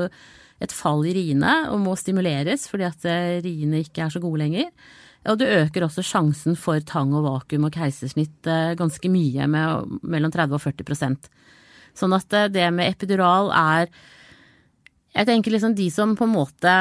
et 0.64 0.72
fall 0.72 1.02
i 1.04 1.12
riene 1.12 1.66
og 1.68 1.82
må 1.82 1.92
stimuleres 2.00 2.64
fordi 2.70 2.86
at 2.86 3.02
eh, 3.10 3.40
riene 3.44 3.82
ikke 3.84 4.06
er 4.06 4.14
så 4.14 4.22
gode 4.22 4.40
lenger. 4.44 4.70
Og 5.30 5.38
du 5.40 5.46
øker 5.46 5.86
også 5.86 6.04
sjansen 6.06 6.58
for 6.58 6.82
tang 6.86 7.14
og 7.16 7.24
vakuum 7.26 7.66
og 7.68 7.74
keisersnitt 7.74 8.46
eh, 8.50 8.74
ganske 8.78 9.10
mye, 9.10 9.48
med 9.50 9.98
mellom 10.06 10.32
30 10.34 10.58
og 10.58 10.62
40% 10.62 11.30
Sånn 11.96 12.14
at 12.16 12.36
eh, 12.36 12.50
det 12.52 12.68
med 12.74 12.92
epidural 12.92 13.50
er 13.56 13.90
Jeg 15.16 15.28
tenker 15.30 15.54
liksom 15.54 15.76
de 15.78 15.88
som 15.90 16.14
på 16.18 16.28
en 16.28 16.34
måte 16.36 16.76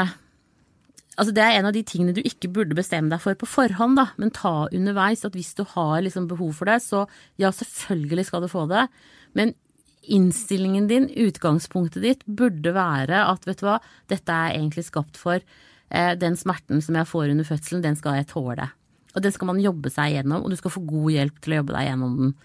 Altså 1.15 1.31
Det 1.31 1.43
er 1.43 1.57
en 1.57 1.69
av 1.69 1.75
de 1.75 1.83
tingene 1.87 2.15
du 2.15 2.21
ikke 2.27 2.51
burde 2.51 2.75
bestemme 2.75 3.07
deg 3.13 3.21
for 3.23 3.37
på 3.39 3.47
forhånd, 3.47 3.95
da, 3.95 4.09
men 4.19 4.33
ta 4.35 4.65
underveis. 4.67 5.21
At 5.23 5.37
hvis 5.37 5.53
du 5.55 5.61
har 5.63 6.01
liksom 6.03 6.25
behov 6.27 6.57
for 6.57 6.67
det, 6.67 6.81
så 6.83 7.05
ja, 7.39 7.53
selvfølgelig 7.55 8.25
skal 8.27 8.43
du 8.43 8.49
få 8.51 8.65
det. 8.67 8.81
Men 9.31 9.53
innstillingen 10.11 10.89
din, 10.91 11.07
utgangspunktet 11.07 12.03
ditt, 12.03 12.25
burde 12.27 12.75
være 12.75 13.23
at 13.31 13.47
vet 13.47 13.63
du 13.63 13.69
hva, 13.69 13.77
dette 14.11 14.35
er 14.35 14.57
egentlig 14.57 14.83
skapt 14.89 15.15
for 15.15 15.39
den 16.19 16.35
smerten 16.39 16.81
som 16.83 16.97
jeg 16.99 17.07
får 17.07 17.31
under 17.31 17.47
fødselen, 17.47 17.83
den 17.85 17.95
skal 17.99 18.19
jeg 18.19 18.27
tåle. 18.31 18.67
Og 19.15 19.23
den 19.23 19.31
skal 19.31 19.47
man 19.47 19.61
jobbe 19.63 19.91
seg 19.93 20.17
gjennom, 20.17 20.43
og 20.43 20.51
du 20.51 20.59
skal 20.59 20.73
få 20.73 20.83
god 20.87 21.13
hjelp 21.13 21.37
til 21.43 21.55
å 21.55 21.59
jobbe 21.61 21.75
deg 21.77 21.87
gjennom 21.87 22.15
den. 22.19 22.35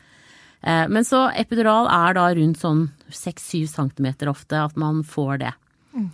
Eh, 0.62 0.86
men 0.92 1.06
så 1.08 1.24
epidural 1.40 1.88
er 1.90 2.16
da 2.18 2.26
rundt 2.36 2.60
sånn 2.60 2.84
6-7 3.08 3.70
cm 3.72 4.10
ofte 4.30 4.60
at 4.60 4.76
man 4.80 5.02
får 5.06 5.40
det. 5.46 5.54
Mm. 5.90 6.10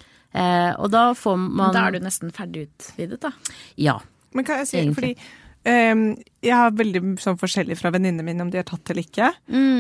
og 0.81 0.87
da 0.89 1.11
får 1.13 1.35
man 1.37 1.75
Da 1.77 1.83
er 1.85 1.93
du 1.93 2.05
nesten 2.05 2.31
ferdig 2.33 2.63
utvidet, 2.67 3.19
da. 3.21 3.31
Ja. 3.77 3.99
Men 4.33 4.45
kan 4.45 4.63
jeg 4.63 4.69
si, 4.71 4.79
Egentlig. 4.79 4.95
fordi 4.95 5.46
jeg 5.67 6.55
har 6.55 6.71
veldig 6.79 7.01
sånn 7.19 7.39
forskjellig 7.41 7.77
fra 7.81 7.91
venninnene 7.91 8.23
mine 8.27 8.45
om 8.45 8.51
de 8.53 8.61
har 8.61 8.67
tatt 8.69 8.91
eller 8.93 9.03
ikke. 9.03 9.31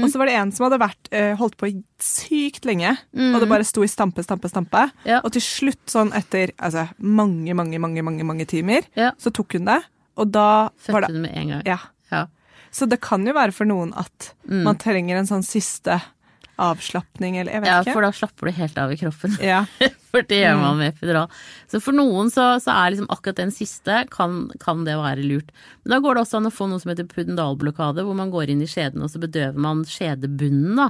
Og 0.02 0.06
så 0.10 0.18
var 0.18 0.26
det 0.30 0.34
en 0.40 0.50
som 0.52 0.66
hadde 0.66 0.80
vært, 0.82 1.10
eh, 1.14 1.34
holdt 1.38 1.56
på 1.60 1.70
sykt 2.02 2.66
lenge, 2.66 2.90
og 3.14 3.36
det 3.40 3.48
bare 3.48 3.64
sto 3.68 3.84
i 3.86 3.90
stampe, 3.90 4.24
stampe, 4.26 4.50
stampe. 4.50 4.86
Ja. 5.06 5.20
Og 5.22 5.30
til 5.36 5.44
slutt, 5.46 5.84
sånn 5.86 6.10
etter 6.16 6.50
altså, 6.58 6.88
mange, 6.98 7.54
mange, 7.54 7.78
mange, 7.78 8.02
mange, 8.02 8.24
mange 8.26 8.46
timer, 8.50 8.82
Ja. 8.96 9.12
så 9.18 9.30
tok 9.32 9.52
hun 9.54 9.64
det. 9.70 9.82
Og 10.16 10.32
da 10.32 10.70
var 10.88 11.02
Fødte 11.02 11.06
det 11.06 11.14
du 11.14 11.20
med 11.22 11.36
en 11.36 11.48
gang. 11.54 11.62
Ja. 11.66 11.78
Ja. 12.10 12.26
Så 12.72 12.88
det 12.88 13.00
kan 13.00 13.24
jo 13.24 13.32
være 13.32 13.52
for 13.54 13.64
noen 13.64 13.92
at 13.96 14.32
man 14.48 14.76
trenger 14.76 15.16
en 15.16 15.26
sånn 15.26 15.44
siste 15.46 16.00
avslapning, 16.62 17.36
eller 17.40 17.52
jeg 17.52 17.62
vet 17.64 17.70
ja, 17.70 17.80
ikke. 17.84 17.94
for 17.96 18.06
da 18.06 18.10
slapper 18.16 18.48
du 18.48 18.52
helt 18.56 18.78
av 18.80 18.92
i 18.92 18.98
kroppen. 19.00 19.34
Ja. 19.44 19.64
For 20.16 20.24
det 20.24 20.38
gjør 20.40 20.56
man 20.56 20.78
med 20.80 20.94
epidural. 20.94 21.28
Så 21.68 21.76
for 21.84 21.92
noen 21.92 22.30
så, 22.32 22.46
så 22.64 22.72
er 22.72 22.94
liksom 22.94 23.10
akkurat 23.12 23.36
den 23.36 23.50
siste, 23.52 23.98
kan, 24.08 24.46
kan 24.62 24.86
det 24.86 24.94
være 24.96 25.20
lurt. 25.26 25.50
Men 25.84 25.92
da 25.92 25.98
går 26.00 26.16
det 26.16 26.22
også 26.22 26.38
an 26.38 26.48
å 26.48 26.52
få 26.54 26.68
noe 26.70 26.80
som 26.80 26.88
heter 26.94 27.04
pudendalblokade, 27.10 28.00
hvor 28.06 28.16
man 28.16 28.32
går 28.32 28.54
inn 28.54 28.62
i 28.64 28.68
skjeden 28.70 29.04
og 29.04 29.10
så 29.12 29.20
bedøver 29.20 29.60
man 29.60 29.82
skjedebunnen, 29.84 30.78
da. 30.80 30.88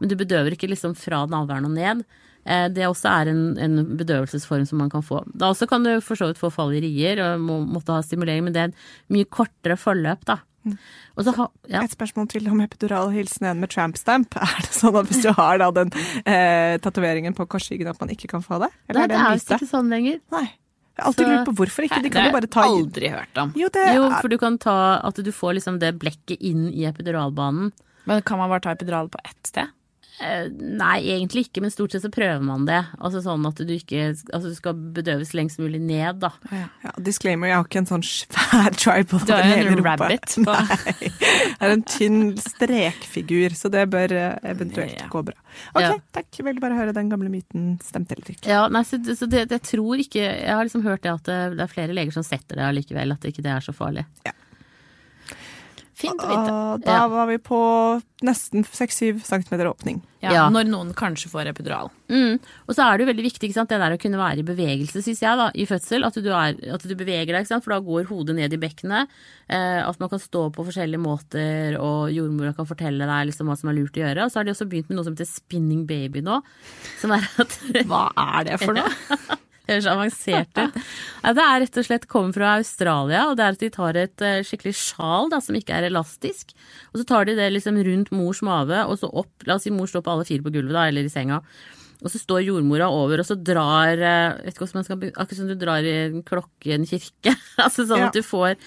Men 0.00 0.10
du 0.10 0.16
bedøver 0.18 0.56
ikke 0.56 0.72
liksom 0.72 0.96
fra 0.98 1.22
navlen 1.30 1.68
og 1.68 1.76
ned. 1.76 2.02
Eh, 2.42 2.66
Det 2.74 2.88
også 2.88 3.12
er 3.12 3.30
en, 3.30 3.44
en 3.62 3.78
bedøvelsesform 4.00 4.66
som 4.66 4.82
man 4.82 4.90
kan 4.90 5.06
få. 5.06 5.22
Da 5.38 5.52
også 5.54 5.68
kan 5.70 5.86
du 5.86 5.92
for 6.02 6.18
så 6.18 6.32
vidt 6.32 6.42
få 6.42 6.50
fall 6.52 6.74
i 6.74 6.82
rier 6.82 7.22
og 7.22 7.44
må, 7.46 7.60
måtte 7.76 7.94
ha 7.94 8.02
stimulering, 8.02 8.42
men 8.48 8.56
det 8.56 8.64
er 8.64 8.72
en 8.72 8.76
mye 9.14 9.30
kortere 9.30 9.78
forløp, 9.78 10.26
da. 10.26 10.40
Og 11.16 11.24
så 11.26 11.34
ha, 11.36 11.46
ja. 11.70 11.82
Et 11.84 11.92
spørsmål 11.94 12.28
til 12.32 12.48
om 12.50 12.60
epidural 12.64 13.10
hilsen 13.14 13.46
igjen 13.46 13.60
med 13.62 13.70
tramp 13.70 13.96
stamp. 14.00 14.34
Er 14.40 14.60
det 14.64 14.72
sånn 14.74 14.96
at 15.00 15.06
hvis 15.10 15.22
du 15.22 15.30
har 15.36 15.58
da 15.62 15.70
den 15.76 15.92
eh, 16.24 16.76
tatoveringen 16.84 17.36
på 17.36 17.46
korsryggen 17.50 17.90
at 17.92 18.00
man 18.00 18.12
ikke 18.14 18.30
kan 18.32 18.42
få 18.44 18.58
det? 18.64 18.70
Nei, 18.72 18.84
Eller 18.88 19.00
det 19.00 19.04
er 19.04 19.08
det 19.14 19.20
er 19.20 19.38
en 19.54 19.58
ikke 19.60 19.70
sånn 19.70 19.90
lenger. 19.92 20.20
Nei. 20.34 20.44
Jeg 20.94 21.02
har 21.02 21.08
alltid 21.10 21.26
Så- 21.26 21.30
lurt 21.34 21.48
på 21.50 21.54
hvorfor 21.58 21.84
ikke. 21.88 21.96
De 22.02 22.02
det 22.08 22.12
kan 22.14 22.22
har 22.22 22.30
jo 22.30 22.34
bare 22.38 22.48
jeg 22.48 22.78
aldri 22.78 23.08
hørt 23.10 23.38
om. 23.42 23.54
Jo, 23.58 23.68
det 23.74 23.86
Jo, 23.96 24.02
for 24.20 24.28
du 24.30 24.38
kan 24.38 24.58
ta 24.62 24.76
at 25.02 25.14
du 25.26 25.32
får 25.34 25.56
liksom 25.58 25.78
det 25.82 25.92
blekket 25.98 26.38
inn 26.40 26.68
i 26.70 26.84
epiduralbanen. 26.86 27.72
Men 28.06 28.22
kan 28.22 28.38
man 28.38 28.50
bare 28.52 28.60
ta 28.60 28.70
epidural 28.76 29.08
på 29.10 29.18
ett 29.24 29.46
sted? 29.50 29.68
Eh, 30.22 30.44
Nei, 30.54 31.00
egentlig 31.10 31.48
ikke, 31.48 31.60
men 31.64 31.72
stort 31.74 31.90
sett 31.90 32.04
så 32.04 32.10
prøver 32.14 32.38
man 32.46 32.66
det. 32.68 32.84
Altså 33.02 33.18
sånn 33.24 33.42
at 33.48 33.58
du 33.58 33.72
ikke 33.74 34.12
Altså 34.14 34.46
du 34.52 34.54
skal 34.54 34.76
bedøves 34.94 35.32
lengst 35.34 35.58
mulig 35.58 35.80
ned, 35.82 36.20
da. 36.22 36.30
ja, 36.54 36.92
Disclaimer, 37.02 37.48
jeg 37.50 37.56
har 37.58 37.64
ikke 37.66 37.80
en 37.82 37.88
sånn 37.90 38.04
svær 38.06 38.76
tribal 38.78 39.24
Du 39.26 39.32
har 39.34 39.50
jo 39.58 39.72
en 39.74 39.82
rabbit 39.82 40.36
på 40.38 40.44
Nei. 40.46 41.10
Jeg 41.10 41.58
er 41.58 41.72
en 41.74 41.82
tynn 41.82 42.20
strekfigur, 42.38 43.56
så 43.58 43.70
det 43.74 43.88
bør 43.90 44.14
eh, 44.14 44.38
eventuelt 44.54 44.94
Ja. 45.00 45.08
gå 45.10 45.24
bra. 45.26 45.34
Ok, 45.74 45.82
Ja. 45.82 45.90
takk. 46.14 46.30
Jeg 46.38 46.46
vil 46.46 46.60
bare 46.62 46.78
høre 46.78 46.94
den 46.94 47.10
gamle 47.10 47.30
myten 47.30 47.80
stemte 47.82 48.14
eller 48.14 48.30
ikke. 48.36 48.46
Ja, 48.50 48.68
nei, 48.68 48.82
så, 48.86 48.98
så 49.18 49.26
det, 49.30 49.48
jeg 49.50 49.62
tror 49.66 49.98
ikke 49.98 50.22
Jeg 50.22 50.50
har 50.54 50.62
liksom 50.64 50.82
hørt 50.86 51.02
det 51.02 51.10
at 51.12 51.24
det, 51.26 51.40
det 51.58 51.66
er 51.66 51.74
flere 51.74 51.94
leger 51.96 52.12
som 52.14 52.22
setter 52.26 52.56
det 52.58 52.64
allikevel, 52.70 53.12
at 53.14 53.20
det 53.22 53.34
ikke 53.34 53.42
det 53.46 53.50
er 53.56 53.66
så 53.66 53.74
farlig. 53.74 54.06
Fint 55.94 56.18
å 56.18 56.26
vite. 56.26 56.84
Da 56.84 56.92
Ja. 56.98 57.06
var 57.08 57.26
vi 57.30 57.36
på 57.38 57.58
nesten 58.26 58.64
6-7 58.66 59.20
cm 59.22 59.60
åpning. 59.70 60.00
Ja, 60.20 60.32
Ja. 60.32 60.44
Når 60.50 60.64
noen 60.66 60.92
kanskje 60.94 61.28
får 61.30 61.46
epidural. 61.52 61.90
Mm. 62.08 62.40
Og 62.68 62.74
så 62.74 62.82
er 62.82 62.96
det 62.98 63.04
jo 63.06 63.12
veldig 63.12 63.24
viktig 63.30 63.48
ikke 63.48 63.54
sant, 63.54 63.68
det 63.68 63.78
der 63.78 63.94
å 63.94 64.00
kunne 64.00 64.18
være 64.18 64.40
i 64.40 64.42
bevegelse, 64.42 65.02
syns 65.04 65.20
jeg, 65.20 65.36
da, 65.38 65.50
i 65.54 65.66
fødsel. 65.66 66.04
At 66.04 66.14
du, 66.14 66.30
er, 66.32 66.56
at 66.74 66.82
du 66.82 66.94
beveger 66.96 67.26
deg, 67.30 67.44
ikke 67.44 67.52
sant? 67.52 67.64
for 67.64 67.70
da 67.76 67.80
går 67.80 68.08
hodet 68.08 68.34
ned 68.34 68.52
i 68.52 68.56
bekkenet. 68.58 69.08
Eh, 69.48 69.86
at 69.86 70.00
man 70.00 70.08
kan 70.08 70.18
stå 70.18 70.50
på 70.50 70.64
forskjellige 70.66 70.98
måter, 71.04 71.78
og 71.78 72.10
jordmora 72.10 72.54
kan 72.56 72.66
fortelle 72.66 73.06
deg 73.06 73.30
liksom 73.30 73.46
hva 73.46 73.56
som 73.56 73.70
er 73.70 73.78
lurt 73.78 73.94
å 73.94 74.02
gjøre. 74.02 74.24
Og 74.24 74.32
så 74.32 74.40
har 74.40 74.44
de 74.44 74.50
også 74.56 74.66
begynt 74.68 74.88
med 74.90 74.96
noe 74.98 75.04
som 75.04 75.14
heter 75.14 75.30
spinning 75.30 75.86
baby 75.86 76.20
nå. 76.24 76.42
Som 77.00 77.12
er 77.12 77.22
at 77.38 77.58
Hva 77.86 78.10
er 78.16 78.44
det 78.50 78.58
for 78.64 78.74
noe? 78.74 78.90
Høres 79.68 79.86
avansert 79.88 80.50
ut. 80.58 80.74
Ja, 81.24 81.30
det 81.36 81.44
er 81.44 81.62
rett 81.64 81.78
og 81.80 81.86
slett 81.86 82.08
kommer 82.10 82.34
fra 82.36 82.50
Australia, 82.58 83.22
og 83.30 83.38
det 83.38 83.44
er 83.46 83.54
at 83.56 83.62
de 83.62 83.70
tar 83.72 83.96
et 83.96 84.24
eh, 84.24 84.42
skikkelig 84.44 84.74
sjal 84.76 85.30
da, 85.32 85.38
som 85.40 85.56
ikke 85.56 85.72
er 85.78 85.86
elastisk. 85.88 86.52
Og 86.92 87.00
så 87.00 87.06
tar 87.08 87.24
de 87.30 87.36
det 87.38 87.46
liksom 87.54 87.78
rundt 87.86 88.12
mors 88.12 88.42
mage, 88.44 88.82
og 88.84 88.98
så 89.00 89.08
opp 89.08 89.46
La 89.48 89.56
oss 89.56 89.64
si 89.64 89.72
mor 89.72 89.88
står 89.88 90.04
på 90.04 90.12
alle 90.12 90.28
fire 90.28 90.44
på 90.44 90.52
gulvet, 90.52 90.76
da, 90.76 90.84
eller 90.90 91.08
i 91.08 91.12
senga. 91.12 91.40
Og 92.04 92.12
så 92.12 92.20
står 92.20 92.42
jordmora 92.44 92.90
over, 92.92 93.22
og 93.22 93.24
så 93.30 93.38
drar 93.40 93.96
eh, 93.96 94.36
vet 94.44 94.52
ikke 94.52 94.66
hvordan 94.66 94.80
man 94.82 94.84
skal, 94.90 95.04
Akkurat 95.14 95.38
som 95.40 95.48
du 95.48 95.56
drar 95.56 95.86
i 95.88 95.94
en 96.10 96.20
klokke 96.28 96.68
i 96.68 96.76
en 96.76 96.84
kirke. 96.90 97.32
altså 97.64 97.86
sånn 97.88 98.04
Ja. 98.04 98.10
at 98.12 98.18
du 98.18 98.20
får, 98.26 98.58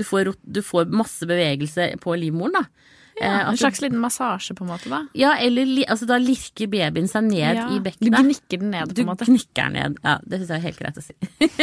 du, 0.00 0.04
får, 0.08 0.32
du 0.40 0.62
får 0.64 0.88
masse 0.88 1.28
bevegelse 1.28 1.90
på 2.00 2.16
livmoren, 2.16 2.62
da. 2.62 2.94
Eh, 3.18 3.24
Ja, 3.26 3.48
en 3.48 3.56
slags 3.56 3.80
liten 3.80 3.98
massasje, 3.98 4.52
på 4.54 4.64
en 4.66 4.68
måte. 4.74 4.90
da. 4.92 4.98
Ja, 5.16 5.30
eller 5.40 5.64
altså, 5.88 6.04
da 6.06 6.18
lirker 6.20 6.66
babyen 6.68 7.08
seg 7.08 7.24
ned 7.24 7.56
Ja, 7.56 7.68
i 7.72 7.78
Du 7.78 7.84
bekkenet. 7.86 8.18
gnikker 8.26 8.58
den 8.60 8.70
ned, 8.74 8.92
på 8.94 9.00
en 9.00 9.06
måte. 9.08 9.24
Du 9.24 9.32
knikker 9.32 9.70
ned. 9.72 9.96
Ja, 10.04 10.18
det 10.26 10.40
syns 10.42 10.48
jeg 10.52 10.58
er 10.58 10.66
helt 10.66 10.78
greit 10.82 10.98
å 11.00 11.04
si. 11.06 11.14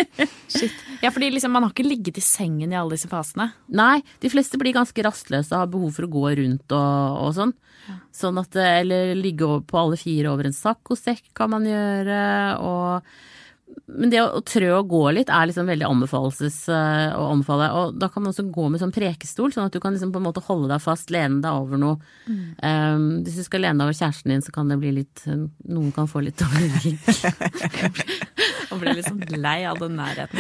Shit. 0.57 0.71
Ja, 1.03 1.11
fordi 1.13 1.29
liksom, 1.35 1.51
man 1.53 1.63
har 1.67 1.71
ikke 1.75 1.85
ligget 1.87 2.17
i 2.17 2.21
sengen 2.25 2.73
i 2.73 2.75
alle 2.79 2.95
disse 2.97 3.07
fasene. 3.11 3.51
Nei, 3.69 4.01
de 4.23 4.29
fleste 4.33 4.57
blir 4.57 4.73
ganske 4.73 5.05
rastløse 5.05 5.53
og 5.53 5.59
har 5.59 5.67
behov 5.75 5.93
for 5.93 6.07
å 6.07 6.11
gå 6.15 6.25
rundt 6.41 6.71
og, 6.73 7.21
og 7.27 7.35
sånn. 7.37 7.53
Sånn 8.15 8.39
at, 8.41 8.55
eh, 8.55 8.79
eller 8.81 9.13
ligge 9.19 9.45
på 9.69 9.77
alle 9.77 9.97
fire 9.99 10.31
over 10.33 10.45
en 10.49 10.55
saccosekk 10.57 11.33
kan 11.37 11.51
man 11.53 11.65
gjøre, 11.69 12.57
og 12.65 13.03
men 13.93 14.09
det 14.09 14.21
å, 14.23 14.39
trø 14.47 14.69
og 14.77 14.87
gå 14.89 15.01
litt 15.15 15.29
er 15.33 15.47
liksom 15.49 15.67
veldig 15.69 15.85
anbefales 15.87 16.57
eh, 16.71 17.13
å 17.17 17.27
anbefale. 17.33 17.67
Og 17.77 17.97
da 17.99 18.07
kan 18.09 18.23
man 18.23 18.31
også 18.33 18.45
gå 18.53 18.67
med 18.73 18.81
sånn 18.81 18.93
prekestol, 18.95 19.53
sånn 19.53 19.67
at 19.69 19.75
du 19.75 19.79
kan 19.83 19.93
liksom 19.95 20.11
på 20.13 20.21
en 20.21 20.25
måte 20.27 20.43
holde 20.47 20.69
deg 20.71 20.81
fast, 20.83 21.11
lene 21.13 21.41
deg 21.43 21.59
over 21.63 21.81
noe. 21.81 21.97
Um, 22.27 23.23
hvis 23.25 23.37
du 23.41 23.43
skal 23.45 23.65
lene 23.65 23.77
deg 23.81 23.89
over 23.91 23.97
kjæresten 23.99 24.33
din, 24.33 24.43
så 24.45 24.53
kan 24.55 24.71
det 24.71 24.79
bli 24.81 24.93
litt 25.01 25.23
Noen 25.27 25.91
kan 25.95 26.09
få 26.09 26.23
litt 26.25 26.39
dårlig 26.41 26.69
rygg. 26.83 27.01
Og 28.73 28.79
blir 28.81 28.97
liksom 28.97 29.19
lei 29.37 29.59
av 29.69 29.77
den 29.81 29.97
nærheten. 29.99 30.39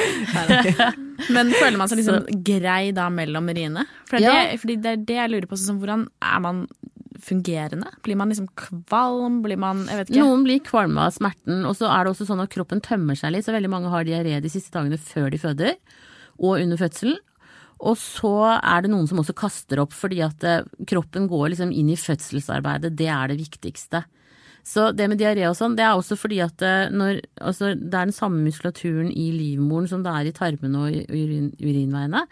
Men 1.35 1.51
føler 1.53 1.77
man 1.79 1.91
seg 1.91 2.01
liksom 2.01 2.43
grei 2.45 2.91
da 2.95 3.09
mellom 3.13 3.51
riene? 3.53 3.85
For 4.09 4.17
det, 4.17 4.25
Ja. 4.25 4.57
fordi 4.59 4.79
det 4.81 4.91
er 4.95 5.03
det 5.11 5.19
jeg 5.19 5.33
lurer 5.35 5.49
på. 5.51 5.59
Sånn, 5.61 5.79
hvordan 5.83 6.07
er 6.23 6.41
man 6.43 6.63
fungerende? 7.23 7.89
Blir 8.05 8.17
man 8.19 8.31
liksom 8.31 8.49
kvalm? 8.59 9.41
Blir 9.45 9.59
man 9.61 9.85
Jeg 9.87 9.99
vet 10.01 10.11
ikke. 10.11 10.23
Noen 10.23 10.45
blir 10.47 10.63
kvalme 10.65 11.07
av 11.07 11.13
smerten, 11.15 11.63
og 11.69 11.77
så 11.79 11.89
er 11.91 12.03
det 12.03 12.13
også 12.13 12.27
sånn 12.29 12.43
at 12.43 12.53
kroppen 12.53 12.83
tømmer 12.83 13.19
seg 13.19 13.35
litt, 13.35 13.47
så 13.47 13.55
veldig 13.55 13.71
mange 13.71 13.91
har 13.93 14.07
diaré 14.07 14.39
de 14.43 14.51
siste 14.51 14.73
dagene 14.75 14.99
før 15.01 15.31
de 15.33 15.41
føder, 15.41 15.77
og 16.39 16.57
under 16.59 16.79
fødselen. 16.81 17.19
Og 17.83 17.97
så 17.99 18.33
er 18.55 18.83
det 18.83 18.91
noen 18.93 19.07
som 19.09 19.19
også 19.19 19.35
kaster 19.35 19.81
opp 19.83 19.95
fordi 19.95 20.21
at 20.23 20.43
eh, 20.47 20.67
kroppen 20.87 21.27
går 21.31 21.51
liksom 21.51 21.73
inn 21.75 21.89
i 21.91 21.99
fødselsarbeidet. 21.99 22.93
Det 22.95 23.09
er 23.11 23.31
det 23.31 23.41
viktigste. 23.41 24.05
Så 24.63 24.91
det 24.95 25.09
med 25.11 25.19
diaré 25.19 25.43
og 25.49 25.57
sånn, 25.59 25.75
det 25.75 25.83
er 25.83 25.97
også 25.97 26.15
fordi 26.15 26.39
at 26.45 26.63
eh, 26.63 26.91
når, 26.93 27.19
altså, 27.43 27.73
det 27.75 27.91
er 27.91 28.07
den 28.07 28.15
samme 28.15 28.39
muskulaturen 28.45 29.09
i 29.11 29.31
livmoren 29.35 29.89
som 29.91 30.05
det 30.05 30.13
er 30.13 30.29
i 30.29 30.35
tarmene 30.35 30.85
og 30.85 30.95
i 30.95 31.03
urin, 31.11 31.49
urinveiene. 31.59 32.23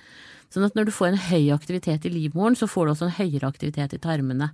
Sånn 0.51 0.65
at 0.67 0.75
når 0.75 0.89
du 0.89 0.91
får 0.91 1.13
en 1.13 1.21
høy 1.29 1.51
aktivitet 1.55 2.05
i 2.05 2.11
livmoren, 2.11 2.57
så 2.59 2.67
får 2.67 2.85
du 2.87 2.91
også 2.95 3.07
en 3.07 3.17
høyere 3.19 3.47
aktivitet 3.47 3.93
i 3.95 4.01
tarmene. 4.03 4.51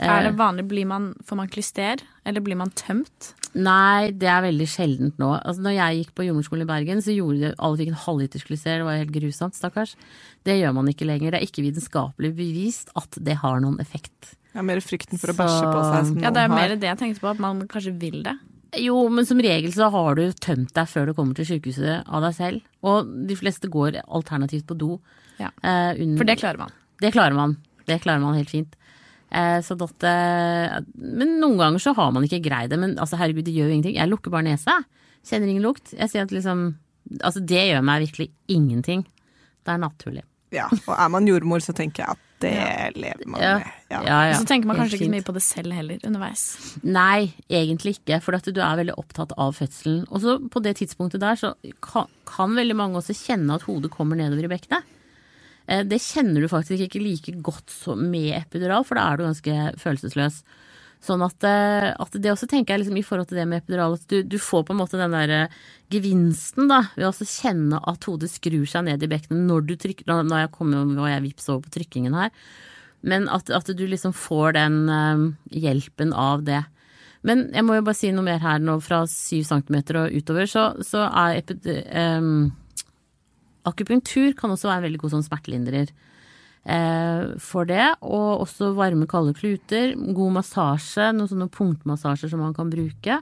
Er 0.00 0.24
det 0.24 0.32
vanlig, 0.38 0.64
blir 0.66 0.86
man, 0.88 1.10
Får 1.28 1.36
man 1.36 1.50
klyster, 1.52 2.00
eller 2.24 2.40
blir 2.40 2.56
man 2.56 2.70
tømt? 2.72 3.34
Nei, 3.54 4.10
det 4.16 4.28
er 4.30 4.44
veldig 4.46 4.66
sjeldent 4.70 5.18
nå. 5.20 5.28
Altså, 5.44 5.60
når 5.66 5.74
jeg 5.76 5.98
gikk 6.00 6.12
på 6.16 6.24
jordmorskolen 6.24 6.64
i 6.64 6.70
Bergen, 6.70 7.02
så 7.04 7.12
gjorde 7.14 7.40
det, 7.42 7.54
alle 7.58 7.80
fikk 7.80 7.90
en 7.92 8.02
halvliters 8.06 8.46
klyster, 8.46 8.78
Det 8.80 8.86
var 8.86 8.96
helt 9.00 9.12
grusomt, 9.12 9.58
stakkars. 9.58 9.94
Det 10.46 10.56
gjør 10.56 10.74
man 10.78 10.88
ikke 10.88 11.06
lenger. 11.08 11.34
Det 11.34 11.40
er 11.40 11.46
ikke 11.46 11.66
vitenskapelig 11.66 12.32
bevist 12.38 12.90
at 12.96 13.18
det 13.20 13.36
har 13.42 13.60
noen 13.60 13.78
effekt. 13.82 14.36
Ja, 14.54 14.62
mer 14.62 14.80
frykten 14.80 15.18
for 15.20 15.28
å 15.30 15.34
Så- 15.34 15.42
bæsje 15.44 15.66
på 15.68 15.82
seg 15.92 16.06
som 16.06 16.18
Ja, 16.22 16.30
det 16.30 16.42
er 16.42 16.48
mer 16.48 16.68
har. 16.70 16.76
det 16.76 16.88
jeg 16.88 16.98
tenkte 16.98 17.20
på, 17.20 17.30
at 17.30 17.38
man 17.38 17.68
kanskje 17.68 17.98
vil 17.98 18.22
det. 18.22 18.38
Jo, 18.78 19.08
men 19.08 19.26
som 19.26 19.38
regel 19.38 19.72
så 19.72 19.90
har 19.90 20.14
du 20.14 20.32
tømt 20.32 20.72
deg 20.72 20.86
før 20.86 21.06
du 21.06 21.14
kommer 21.14 21.34
til 21.34 21.44
sykehuset 21.44 22.04
av 22.06 22.22
deg 22.22 22.34
selv. 22.34 22.62
Og 22.82 23.26
de 23.26 23.34
fleste 23.34 23.68
går 23.68 24.00
alternativt 24.08 24.64
på 24.64 24.78
do. 24.78 25.00
Ja. 25.40 25.50
eh, 25.64 25.94
under- 25.96 26.20
For 26.20 26.28
det 26.28 26.38
klarer 26.42 26.58
man. 26.60 26.70
Det 27.00 27.12
klarer 27.16 27.34
man. 27.34 27.56
Det 27.88 28.00
klarer 28.04 28.20
man 28.22 28.36
helt 28.38 28.50
fint. 28.52 28.76
Eh, 29.32 29.60
så 29.62 29.76
eh, 29.78 30.80
men 30.98 31.36
noen 31.40 31.56
ganger 31.58 31.78
så 31.82 31.94
har 31.96 32.12
man 32.12 32.24
ikke 32.26 32.42
greid 32.44 32.70
det. 32.70 32.78
Men 32.78 32.96
altså, 32.98 33.16
herregud, 33.18 33.44
det 33.46 33.54
gjør 33.56 33.70
jo 33.70 33.74
ingenting. 33.78 33.96
Jeg 33.96 34.10
lukker 34.10 34.30
bare 34.34 34.46
nesa. 34.46 34.80
Kjenner 35.24 35.48
ingen 35.52 35.64
lukt. 35.64 35.94
Jeg 35.96 36.08
sier 36.12 36.22
at 36.28 36.30
liksom 36.34 36.76
Altså, 37.24 37.40
det 37.44 37.62
gjør 37.72 37.80
meg 37.82 38.02
virkelig 38.04 38.26
ingenting. 38.52 39.00
Det 39.64 39.72
er 39.72 39.78
naturlig. 39.80 40.22
Ja, 40.52 40.66
og 40.70 40.92
er 40.94 41.08
man 41.08 41.26
jordmor, 41.26 41.58
så 41.64 41.72
tenker 41.74 42.04
jeg 42.04 42.10
at 42.12 42.18
det 42.44 42.96
lever 43.00 43.26
man 43.26 43.40
Ja. 43.40 43.54
med. 43.58 43.66
Ja. 43.90 44.02
Ja, 44.04 44.18
ja. 44.28 44.30
Og 44.36 44.42
så 44.42 44.46
tenker 44.46 44.66
man 44.68 44.76
kanskje 44.76 44.98
ikke 44.98 45.08
så 45.08 45.14
mye 45.16 45.24
på 45.26 45.32
det 45.34 45.42
selv 45.42 45.72
heller 45.72 45.98
underveis. 46.06 46.44
Nei, 46.84 47.32
egentlig 47.50 47.96
ikke, 47.98 48.20
for 48.22 48.34
at 48.36 48.44
du 48.44 48.60
er 48.60 48.76
veldig 48.82 48.94
opptatt 49.00 49.32
av 49.38 49.56
fødselen. 49.56 50.04
Og 50.10 50.20
så 50.22 50.36
på 50.50 50.62
det 50.62 50.76
tidspunktet 50.76 51.20
der 51.24 51.34
så 51.40 51.54
kan, 51.80 52.06
kan 52.26 52.54
veldig 52.54 52.76
mange 52.76 52.96
også 53.00 53.16
kjenne 53.16 53.54
at 53.54 53.62
hodet 53.62 53.90
kommer 53.90 54.14
nedover 54.20 54.44
i 54.44 54.52
bekkenet. 54.54 54.84
Eh, 55.70 55.84
Det 55.86 56.00
kjenner 56.02 56.42
du 56.42 56.48
faktisk 56.50 56.82
ikke 56.88 57.02
like 57.04 57.36
godt 57.46 57.70
med 57.96 58.34
epidural, 58.40 58.84
for 58.86 58.98
da 58.98 59.06
er 59.12 59.20
du 59.20 59.28
ganske 59.28 59.56
følelsesløs. 59.80 60.42
Sånn 61.00 61.22
at, 61.24 61.44
eh, 61.48 61.94
at 61.96 62.16
det 62.20 62.28
også 62.28 62.48
tenker 62.50 62.74
jeg 62.74 62.82
liksom 62.82 62.98
i 63.00 63.04
forhold 63.06 63.30
til 63.30 63.38
det 63.40 63.46
med 63.48 63.62
epidural, 63.62 63.94
at 63.96 64.02
du, 64.10 64.18
du 64.22 64.36
får 64.36 64.66
på 64.68 64.74
en 64.74 64.80
måte 64.82 64.98
den 65.00 65.14
der 65.16 65.30
eh, 65.32 65.54
gevinsten 65.94 66.68
da, 66.68 66.82
ved 66.96 67.06
å 67.08 67.14
kjenne 67.24 67.78
at 67.88 68.04
hodet 68.04 68.28
skrur 68.28 68.66
seg 68.68 68.84
ned 68.84 69.06
i 69.06 69.08
bekkenet 69.08 69.46
når 69.48 69.64
du 69.70 69.76
trykker, 69.80 70.04
nå 70.10 70.26
har 70.34 70.44
jeg 70.44 70.52
kommet, 70.58 70.98
og 70.98 71.08
jeg 71.08 71.24
vips 71.24 71.48
over 71.48 71.64
på 71.64 71.72
trykkingen 71.78 72.18
her, 72.18 72.34
men 73.00 73.30
at, 73.32 73.48
at 73.48 73.70
du 73.72 73.86
liksom 73.88 74.12
får 74.12 74.58
den 74.58 74.76
um, 74.92 75.24
hjelpen 75.56 76.12
av 76.12 76.42
det. 76.44 76.60
Men 77.24 77.46
jeg 77.56 77.64
må 77.64 77.78
jo 77.78 77.84
bare 77.86 77.96
si 77.96 78.10
noe 78.12 78.26
mer 78.26 78.42
her 78.44 78.60
nå, 78.60 78.76
fra 78.84 79.06
syv 79.08 79.46
centimeter 79.48 80.02
og 80.02 80.12
utover, 80.20 80.44
så, 80.48 80.66
så 80.84 81.06
er 81.08 81.40
epi- 81.40 81.80
em, 81.96 82.50
Akupunktur 83.68 84.32
kan 84.38 84.50
også 84.54 84.68
være 84.70 84.82
en 84.82 84.86
veldig 84.88 85.00
god 85.02 85.14
sånn 85.16 85.26
smertelindrer 85.26 85.90
eh, 86.64 87.36
for 87.42 87.68
det. 87.68 87.86
Og 88.00 88.44
også 88.46 88.72
varme, 88.78 89.08
kalde 89.10 89.34
kluter. 89.36 89.94
God 90.16 90.36
massasje, 90.40 91.10
noen 91.16 91.30
sånne 91.30 91.50
punktmassasjer 91.52 92.32
som 92.32 92.40
man 92.44 92.56
kan 92.56 92.72
bruke. 92.72 93.20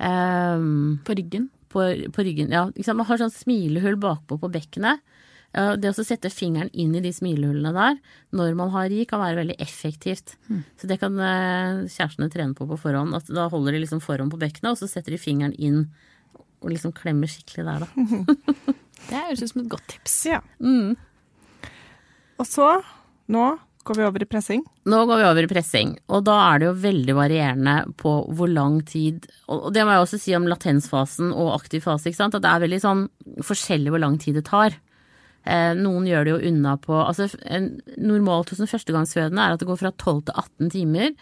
Em, 0.00 0.98
På 1.04 1.12
ryggen. 1.16 1.50
på, 1.70 1.84
på 2.10 2.22
ryggen. 2.26 2.50
Ja? 2.50 2.64
Man 2.94 3.06
har 3.06 3.20
sånn 3.20 3.30
smilehull 3.34 3.98
bakpå 4.00 4.40
på 4.40 4.48
bekkenet. 4.50 5.02
Det 5.50 5.90
å 5.90 6.04
sette 6.06 6.30
fingeren 6.30 6.68
inn 6.78 6.92
i 6.94 7.00
de 7.02 7.10
smilehullene 7.10 7.72
der 7.74 7.96
når 8.38 8.52
man 8.54 8.70
har 8.70 8.86
ri, 8.90 9.00
kan 9.04 9.18
være 9.18 9.40
veldig 9.40 9.56
effektivt. 9.58 10.36
Så 10.78 10.86
det 10.86 11.00
kan 11.02 11.16
eh, 11.18 11.80
kjærestene 11.90 12.30
trene 12.30 12.54
på 12.54 12.68
på 12.70 12.78
forhånd. 12.78 13.14
At 13.18 13.26
da 13.34 13.48
holder 13.50 13.74
de 13.74 13.80
liksom 13.82 14.02
forhånd 14.02 14.30
på 14.30 14.38
bekkenet, 14.38 14.70
og 14.72 14.78
så 14.78 14.86
setter 14.90 15.14
de 15.16 15.18
fingeren 15.18 15.54
inn 15.58 15.88
og 16.60 16.70
liksom 16.70 16.92
klemmer 16.94 17.26
skikkelig 17.30 17.64
der, 17.66 17.86
da. 17.86 18.74
Det 19.08 19.24
høres 19.26 19.42
ut 19.42 19.52
som 19.52 19.64
et 19.64 19.72
godt 19.72 19.88
tips. 19.94 20.18
Ja. 20.28 20.40
Mm. 20.62 20.94
Og 22.40 22.48
så, 22.48 22.68
nå 23.32 23.46
går 23.84 23.96
vi 23.96 24.04
over 24.06 24.22
i 24.22 24.28
pressing. 24.28 24.62
Nå 24.90 25.00
går 25.08 25.20
vi 25.20 25.26
over 25.28 25.46
i 25.46 25.50
pressing, 25.50 25.94
og 26.12 26.24
da 26.28 26.36
er 26.50 26.60
det 26.60 26.68
jo 26.68 26.76
veldig 26.82 27.16
varierende 27.16 27.74
på 28.00 28.12
hvor 28.36 28.50
lang 28.50 28.80
tid 28.86 29.24
Og 29.48 29.70
det 29.72 29.86
må 29.86 29.94
jeg 29.94 30.04
også 30.04 30.18
si 30.20 30.34
om 30.36 30.48
latensfasen 30.50 31.32
og 31.32 31.54
aktiv 31.56 31.84
fase, 31.86 32.10
ikke 32.10 32.20
sant. 32.20 32.36
At 32.36 32.44
det 32.44 32.52
er 32.52 32.64
veldig 32.66 32.80
sånn 32.84 33.02
forskjellig 33.46 33.94
hvor 33.94 34.04
lang 34.04 34.18
tid 34.20 34.38
det 34.38 34.46
tar. 34.50 34.76
Eh, 35.48 35.72
noen 35.78 36.04
gjør 36.08 36.26
det 36.26 36.32
jo 36.34 36.48
unna 36.50 36.74
på 36.76 36.92
Altså 37.00 37.30
en, 37.48 37.70
normalt 37.96 38.50
hos 38.52 38.60
en 38.60 38.68
førstegangsfødende 38.68 39.40
er 39.40 39.56
at 39.56 39.62
det 39.62 39.70
går 39.70 39.80
fra 39.80 39.92
12 39.94 40.26
til 40.28 40.42
18 40.44 40.74
timer. 40.76 41.14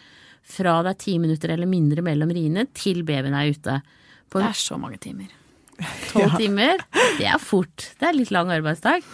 Fra 0.48 0.80
det 0.82 0.94
er 0.96 1.02
10 1.04 1.18
minutter 1.22 1.54
eller 1.54 1.70
mindre 1.70 2.02
mellom 2.04 2.32
riene 2.34 2.66
til 2.74 3.04
babyen 3.06 3.36
er 3.38 3.52
ute. 3.54 3.80
På 4.28 4.42
Det 4.42 4.50
er 4.50 4.58
så 4.58 4.80
mange 4.80 4.98
timer. 5.00 5.30
12 6.12 6.36
timer, 6.40 6.80
det 7.18 7.26
er 7.30 7.38
fort. 7.42 7.90
Det 8.00 8.08
er 8.08 8.16
litt 8.16 8.30
lang 8.34 8.50
arbeidsdag. 8.50 9.04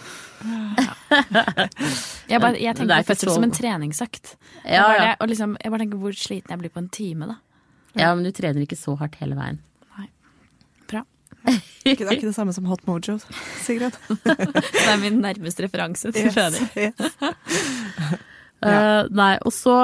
Jeg, 2.25 2.41
bare, 2.41 2.57
jeg 2.57 2.69
er 2.71 2.75
tenker 2.77 3.03
på 3.03 3.07
fødsel 3.11 3.29
så- 3.29 3.35
som 3.37 3.43
en 3.45 3.51
treningsøkt. 3.53 4.35
Ja, 4.65 4.71
Jeg 4.71 4.81
bare, 4.83 5.05
ja. 5.07 5.15
og 5.21 5.27
liksom, 5.29 5.53
jeg 5.61 5.71
bare 5.71 5.79
tenker 5.83 5.97
hvor 6.01 6.15
sliten 6.17 6.49
jeg 6.51 6.59
blir 6.59 6.71
på 6.73 6.81
en 6.81 6.89
time, 6.89 7.27
da. 7.29 7.35
ja, 7.95 8.09
men 8.15 8.25
du 8.25 8.31
trener 8.35 8.61
ikke 8.65 8.77
så 8.77 8.95
hardt 8.99 9.15
hele 9.21 9.35
veien. 9.37 9.59
Nei. 9.97 10.07
Bra. 10.89 11.03
Det 11.85 11.93
er 12.01 12.15
ikke 12.17 12.25
det 12.31 12.35
samme 12.35 12.53
som 12.53 12.65
Hot 12.65 12.81
Mojo, 12.89 13.19
Sigrid. 13.61 13.93
Det 14.25 14.87
er 14.89 14.97
min 15.01 15.21
nærmeste 15.21 15.63
referanse 15.67 16.11
til 16.11 16.31
føding. 16.33 16.65
yes. 16.75 16.97
Eh, 18.65 19.03
nei, 19.13 19.35
og 19.45 19.51
så, 19.53 19.75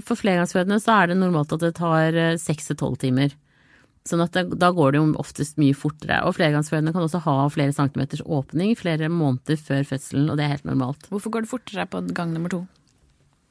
for 0.00 0.16
flergangsfødende 0.16 0.78
så 0.80 1.02
er 1.02 1.10
det 1.12 1.18
normalt 1.20 1.52
at 1.52 1.60
det 1.60 1.74
tar 1.76 2.16
eh, 2.16 2.36
seks 2.40 2.70
til 2.70 2.76
tolv 2.80 2.96
timer. 3.02 3.34
Sånn 4.06 4.22
at 4.22 4.36
det, 4.36 4.44
da 4.62 4.68
går 4.70 4.92
det 4.94 5.00
jo 5.00 5.06
oftest 5.18 5.56
mye 5.58 5.74
fortere. 5.74 6.20
Og 6.28 6.36
flergangsfødende 6.36 6.92
kan 6.94 7.02
også 7.02 7.18
ha 7.24 7.34
flere 7.50 7.74
centimeters 7.74 8.22
åpning 8.22 8.76
flere 8.78 9.08
måneder 9.10 9.58
før 9.58 9.82
fødselen, 9.88 10.28
og 10.30 10.38
det 10.38 10.44
er 10.46 10.52
helt 10.54 10.68
normalt. 10.68 11.08
Hvorfor 11.10 11.32
går 11.34 11.46
det 11.46 11.50
fortere 11.50 11.88
på 11.90 12.04
gang 12.14 12.30
nummer 12.36 12.52
to? 12.52 12.60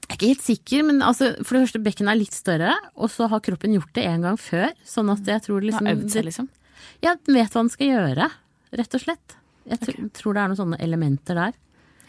Jeg 0.05 0.13
er 0.13 0.17
ikke 0.19 0.29
helt 0.29 0.45
sikker, 0.45 0.83
men 0.85 1.01
altså, 1.03 1.31
for 1.41 1.57
det 1.57 1.63
første, 1.65 1.81
bekkenet 1.83 2.13
er 2.13 2.19
litt 2.21 2.35
større, 2.37 2.75
og 2.95 3.09
så 3.11 3.27
har 3.31 3.41
kroppen 3.43 3.73
gjort 3.73 3.91
det 3.97 4.03
en 4.05 4.23
gang 4.27 4.37
før. 4.39 4.69
Sånn 4.87 5.09
at 5.11 5.25
jeg 5.27 5.43
tror 5.47 5.65
liksom 5.65 5.89
har 5.89 5.97
øvd 5.97 6.13
seg, 6.13 6.27
liksom? 6.29 6.47
Ja, 7.03 7.15
vet 7.25 7.55
hva 7.55 7.63
den 7.63 7.71
skal 7.73 7.89
gjøre, 7.89 8.27
rett 8.79 8.97
og 8.99 9.01
slett. 9.01 9.35
Jeg 9.65 9.81
tr 9.81 9.97
tror 10.13 10.37
det 10.37 10.43
er 10.43 10.51
noen 10.51 10.59
sånne 10.61 10.77
elementer 10.85 11.39
der. 11.41 11.55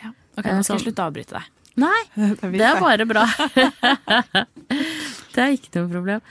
Ja. 0.02 0.11
Ok, 0.37 0.44
nå 0.44 0.61
skal 0.61 0.68
sånn- 0.68 0.76
jeg 0.76 0.85
slutte 0.87 1.02
å 1.02 1.09
avbryte 1.11 1.38
deg. 1.38 1.52
Nei, 1.76 1.96
Det 2.56 2.64
er 2.68 2.78
bare 2.80 3.04
bra. 3.09 3.24
det 5.35 5.42
er 5.42 5.56
ikke 5.56 5.72
noe 5.80 5.90
problem. 5.92 6.22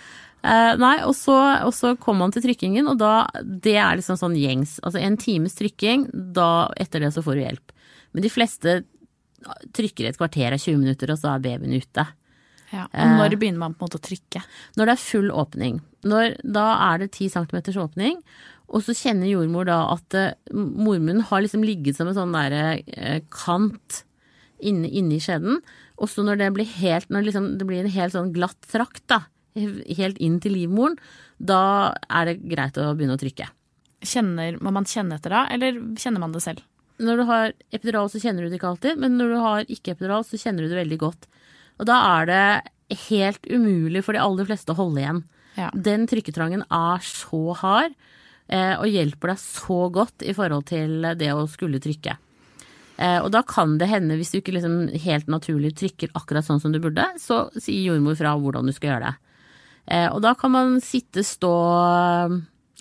Eh, 0.45 0.71
nei, 0.77 0.95
og 1.08 1.15
så, 1.17 1.36
og 1.65 1.73
så 1.73 1.95
kommer 1.97 2.25
man 2.25 2.36
til 2.36 2.43
trykkingen, 2.45 2.89
og 2.91 2.99
da 3.01 3.27
Det 3.41 3.77
er 3.81 3.97
liksom 3.97 4.19
sånn 4.19 4.38
gjengs. 4.38 4.77
Altså 4.86 5.01
en 5.01 5.17
times 5.17 5.58
trykking, 5.58 6.10
da 6.36 6.69
etter 6.77 7.01
det 7.01 7.13
så 7.15 7.23
får 7.25 7.38
du 7.38 7.45
hjelp. 7.45 7.73
Men 8.13 8.25
de 8.25 8.31
fleste 8.31 8.84
trykker 9.75 10.10
et 10.10 10.17
kvarter 10.19 10.53
av 10.55 10.62
20 10.62 10.81
minutter, 10.81 11.12
og 11.12 11.19
så 11.21 11.34
er 11.34 11.43
babyen 11.43 11.75
ute. 11.75 12.05
Ja. 12.71 12.88
Eh. 12.91 13.03
Og 13.05 13.19
når 13.19 13.38
begynner 13.39 13.62
man 13.62 13.75
på 13.75 13.84
en 13.84 13.89
måte 13.89 14.01
å 14.01 14.05
trykke? 14.05 14.41
Når 14.77 14.89
det 14.89 14.95
er 14.95 15.05
full 15.05 15.31
åpning, 15.34 15.79
når, 16.05 16.38
da 16.43 16.65
er 16.91 17.03
det 17.03 17.13
10 17.13 17.34
cm 17.36 17.81
åpning, 17.81 18.19
og 18.65 18.81
så 18.81 18.95
kjenner 18.97 19.29
jordmor 19.29 19.67
da 19.69 19.79
at 19.93 20.17
eh, 20.17 20.34
mormunnen 20.53 21.25
har 21.29 21.43
liksom 21.45 21.65
ligget 21.65 21.97
som 21.97 22.10
en 22.10 22.17
sånn 22.17 22.34
derre 22.36 22.81
eh, 22.97 23.21
kant 23.34 24.03
inne, 24.60 24.89
inne 24.89 25.17
i 25.17 25.21
skjeden. 25.21 25.62
Og 26.01 26.10
så 26.12 26.25
når 26.25 26.41
det 26.41 26.51
blir 26.55 26.69
helt, 26.79 27.12
når 27.13 27.29
liksom, 27.29 27.51
det 27.60 27.67
blir 27.69 27.84
en 27.84 27.93
helt 27.93 28.15
sånn 28.15 28.34
glatt 28.36 28.69
trakt, 28.71 29.03
da, 29.12 29.23
helt 29.56 30.20
inn 30.24 30.39
til 30.44 30.56
livmoren, 30.58 30.98
da 31.38 31.94
er 32.10 32.32
det 32.32 32.39
greit 32.44 32.78
å 32.80 32.91
begynne 32.96 33.18
å 33.18 33.22
trykke. 33.22 33.50
Kjenner, 34.06 34.60
må 34.62 34.74
man 34.76 34.88
kjenne 34.88 35.18
etter 35.18 35.34
da, 35.34 35.46
eller 35.52 35.80
kjenner 36.00 36.22
man 36.24 36.36
det 36.36 36.44
selv? 36.46 36.63
Når 37.02 37.20
du 37.20 37.24
har 37.28 37.54
epidural, 37.76 38.10
så 38.12 38.22
kjenner 38.24 38.46
du 38.46 38.52
det 38.52 38.60
ikke 38.60 38.72
alltid, 38.72 39.00
men 39.02 39.18
når 39.20 39.34
du 39.34 39.39
har 39.44 39.72
ikke 39.72 39.96
epidural, 39.96 40.24
så 40.28 40.39
kjenner 40.39 40.63
du 40.63 40.72
det 40.72 40.80
veldig 40.80 41.00
godt. 41.02 41.28
Og 41.82 41.89
da 41.89 41.98
er 42.20 42.30
det 42.30 43.00
helt 43.10 43.48
umulig 43.50 44.04
for 44.06 44.15
de 44.15 44.22
aller 44.24 44.48
fleste 44.48 44.72
å 44.72 44.78
holde 44.80 45.02
igjen. 45.02 45.24
Ja. 45.60 45.72
Den 45.74 46.06
trykketrangen 46.08 46.63
er 46.68 47.04
så 47.04 47.56
hard, 47.60 47.96
eh, 48.48 48.76
og 48.78 48.88
hjelper 48.91 49.34
deg 49.34 49.41
så 49.41 49.80
godt 49.91 50.24
i 50.24 50.36
forhold 50.36 50.68
til 50.72 51.10
det 51.20 51.32
å 51.34 51.48
skulle 51.52 51.82
trykke. 51.84 52.15
Eh, 52.96 53.20
og 53.20 53.32
da 53.36 53.41
kan 53.44 53.76
det 53.80 53.89
hende, 53.91 54.15
hvis 54.15 54.32
du 54.32 54.39
ikke 54.39 54.56
liksom 54.56 54.88
helt 55.04 55.28
naturlig 55.32 55.74
trykker 55.80 56.13
akkurat 56.15 56.48
sånn 56.48 56.62
som 56.63 56.72
du 56.72 56.80
burde, 56.84 57.08
så 57.20 57.48
sier 57.58 57.91
jordmor 57.91 58.15
fra 58.20 58.36
hvordan 58.39 58.70
du 58.70 58.76
skal 58.76 58.94
gjøre 58.94 59.10
det. 59.10 59.25
Eh, 59.86 60.10
og 60.10 60.21
da 60.26 60.34
kan 60.38 60.54
man 60.54 60.76
sitte, 60.84 61.24
stå, 61.26 61.54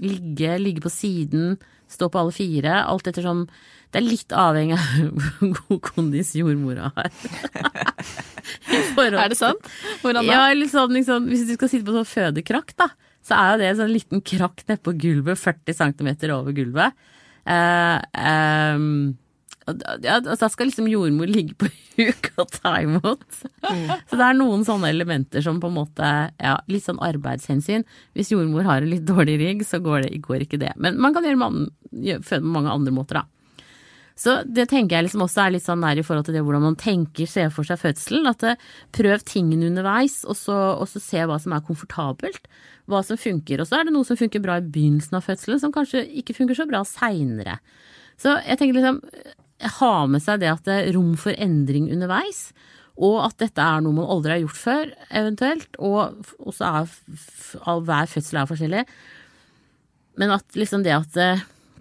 ligge, 0.04 0.58
ligge 0.60 0.84
på 0.84 0.92
siden, 0.92 1.56
stå 1.90 2.08
på 2.10 2.20
alle 2.22 2.34
fire, 2.34 2.80
alt 2.88 3.06
ettersom 3.10 3.44
Det 3.92 4.00
er 4.00 4.06
litt 4.08 4.32
avhengig 4.34 4.74
av 4.74 5.18
hvor 5.38 5.50
god 5.68 5.80
kondis 5.86 6.32
jordmora 6.34 6.90
har. 6.96 7.12
Er 8.98 9.30
det 9.30 9.36
sånn? 9.38 9.58
Hvordan 10.02 10.26
da? 10.26 10.34
ja, 10.50 10.68
sånn, 10.70 10.94
liksom, 10.96 11.28
hvis 11.30 11.44
du 11.46 11.54
skal 11.54 11.70
sitte 11.70 11.86
på 11.86 11.94
sånn 11.94 12.08
fødekrakk, 12.08 12.74
da, 12.80 12.88
så 13.24 13.36
er 13.38 13.52
jo 13.52 13.60
det 13.60 13.68
en 13.68 13.78
sånn 13.78 13.92
liten 13.92 14.24
krakk 14.26 14.64
nedpå 14.68 14.96
gulvet, 15.00 15.40
40 15.40 15.78
cm 15.78 16.10
over 16.34 16.56
gulvet. 16.56 16.96
Uh, 17.44 18.00
ehm, 18.18 19.14
ja, 19.66 20.18
altså, 20.20 20.36
Da 20.44 20.50
skal 20.52 20.68
liksom 20.68 20.88
jordmor 20.90 21.30
ligge 21.30 21.56
på 21.58 21.70
huk 21.98 22.30
og 22.42 22.50
ta 22.52 22.74
imot. 22.82 23.26
Så 23.34 24.18
det 24.18 24.24
er 24.26 24.38
noen 24.38 24.64
sånne 24.66 24.90
elementer 24.92 25.44
som 25.44 25.60
på 25.62 25.70
en 25.70 25.78
måte 25.78 26.10
Ja, 26.42 26.56
litt 26.70 26.86
sånn 26.86 27.02
arbeidshensyn. 27.04 27.86
Hvis 28.16 28.32
jordmor 28.34 28.66
har 28.68 28.82
en 28.82 28.90
litt 28.92 29.06
dårlig 29.08 29.38
rigg, 29.40 29.62
så 29.66 29.80
går, 29.84 30.08
det, 30.08 30.24
går 30.24 30.46
ikke 30.46 30.60
det. 30.62 30.74
Men 30.76 31.00
man 31.00 31.16
kan 31.16 31.26
gjøre 31.26 32.20
føde 32.24 32.42
på 32.42 32.56
mange 32.58 32.74
andre 32.74 32.94
måter, 32.94 33.22
da. 33.22 33.28
Så 34.14 34.36
det 34.46 34.68
tenker 34.70 34.94
jeg 34.94 35.08
liksom 35.08 35.24
også 35.24 35.40
er 35.42 35.54
litt 35.56 35.64
sånn 35.64 35.80
nær 35.82 35.98
i 35.98 36.04
forhold 36.06 36.28
til 36.28 36.36
det 36.36 36.42
hvordan 36.46 36.62
man 36.68 36.76
tenker, 36.78 37.26
ser 37.26 37.48
for 37.50 37.66
seg 37.66 37.80
fødselen. 37.80 38.28
At 38.30 38.44
det, 38.44 38.52
prøv 38.94 39.24
tingene 39.26 39.66
underveis, 39.72 40.20
og 40.28 40.38
så, 40.38 40.58
og 40.78 40.86
så 40.90 41.02
se 41.02 41.24
hva 41.26 41.40
som 41.42 41.56
er 41.56 41.64
komfortabelt. 41.66 42.46
Hva 42.90 43.00
som 43.06 43.18
funker. 43.18 43.62
Og 43.62 43.68
så 43.68 43.80
er 43.80 43.88
det 43.88 43.94
noe 43.96 44.06
som 44.06 44.18
funker 44.20 44.42
bra 44.44 44.60
i 44.60 44.66
begynnelsen 44.66 45.18
av 45.18 45.26
fødselen, 45.26 45.62
som 45.62 45.74
kanskje 45.74 46.04
ikke 46.22 46.36
funker 46.36 46.58
så 46.58 46.68
bra 46.70 46.84
seinere. 46.86 47.58
Så 48.20 48.36
jeg 48.44 48.60
tenker 48.60 48.78
liksom 48.78 49.00
ha 49.78 49.94
med 50.10 50.22
seg 50.24 50.42
det 50.42 50.52
at 50.52 50.64
det 50.66 50.78
er 50.80 50.94
rom 50.96 51.14
for 51.20 51.36
endring 51.38 51.90
underveis. 51.94 52.48
Og 52.94 53.18
at 53.24 53.38
dette 53.42 53.62
er 53.62 53.82
noe 53.82 53.96
man 53.96 54.10
aldri 54.10 54.36
har 54.36 54.44
gjort 54.44 54.60
før, 54.60 54.94
eventuelt. 55.10 55.78
Og 55.82 56.54
så 56.54 56.70
er 56.70 57.82
hver 57.88 58.10
fødsel 58.10 58.40
er 58.40 58.50
forskjellig. 58.50 58.84
Men 60.20 60.34
at 60.36 60.58
liksom 60.58 60.84
det 60.86 60.94
at 60.94 61.18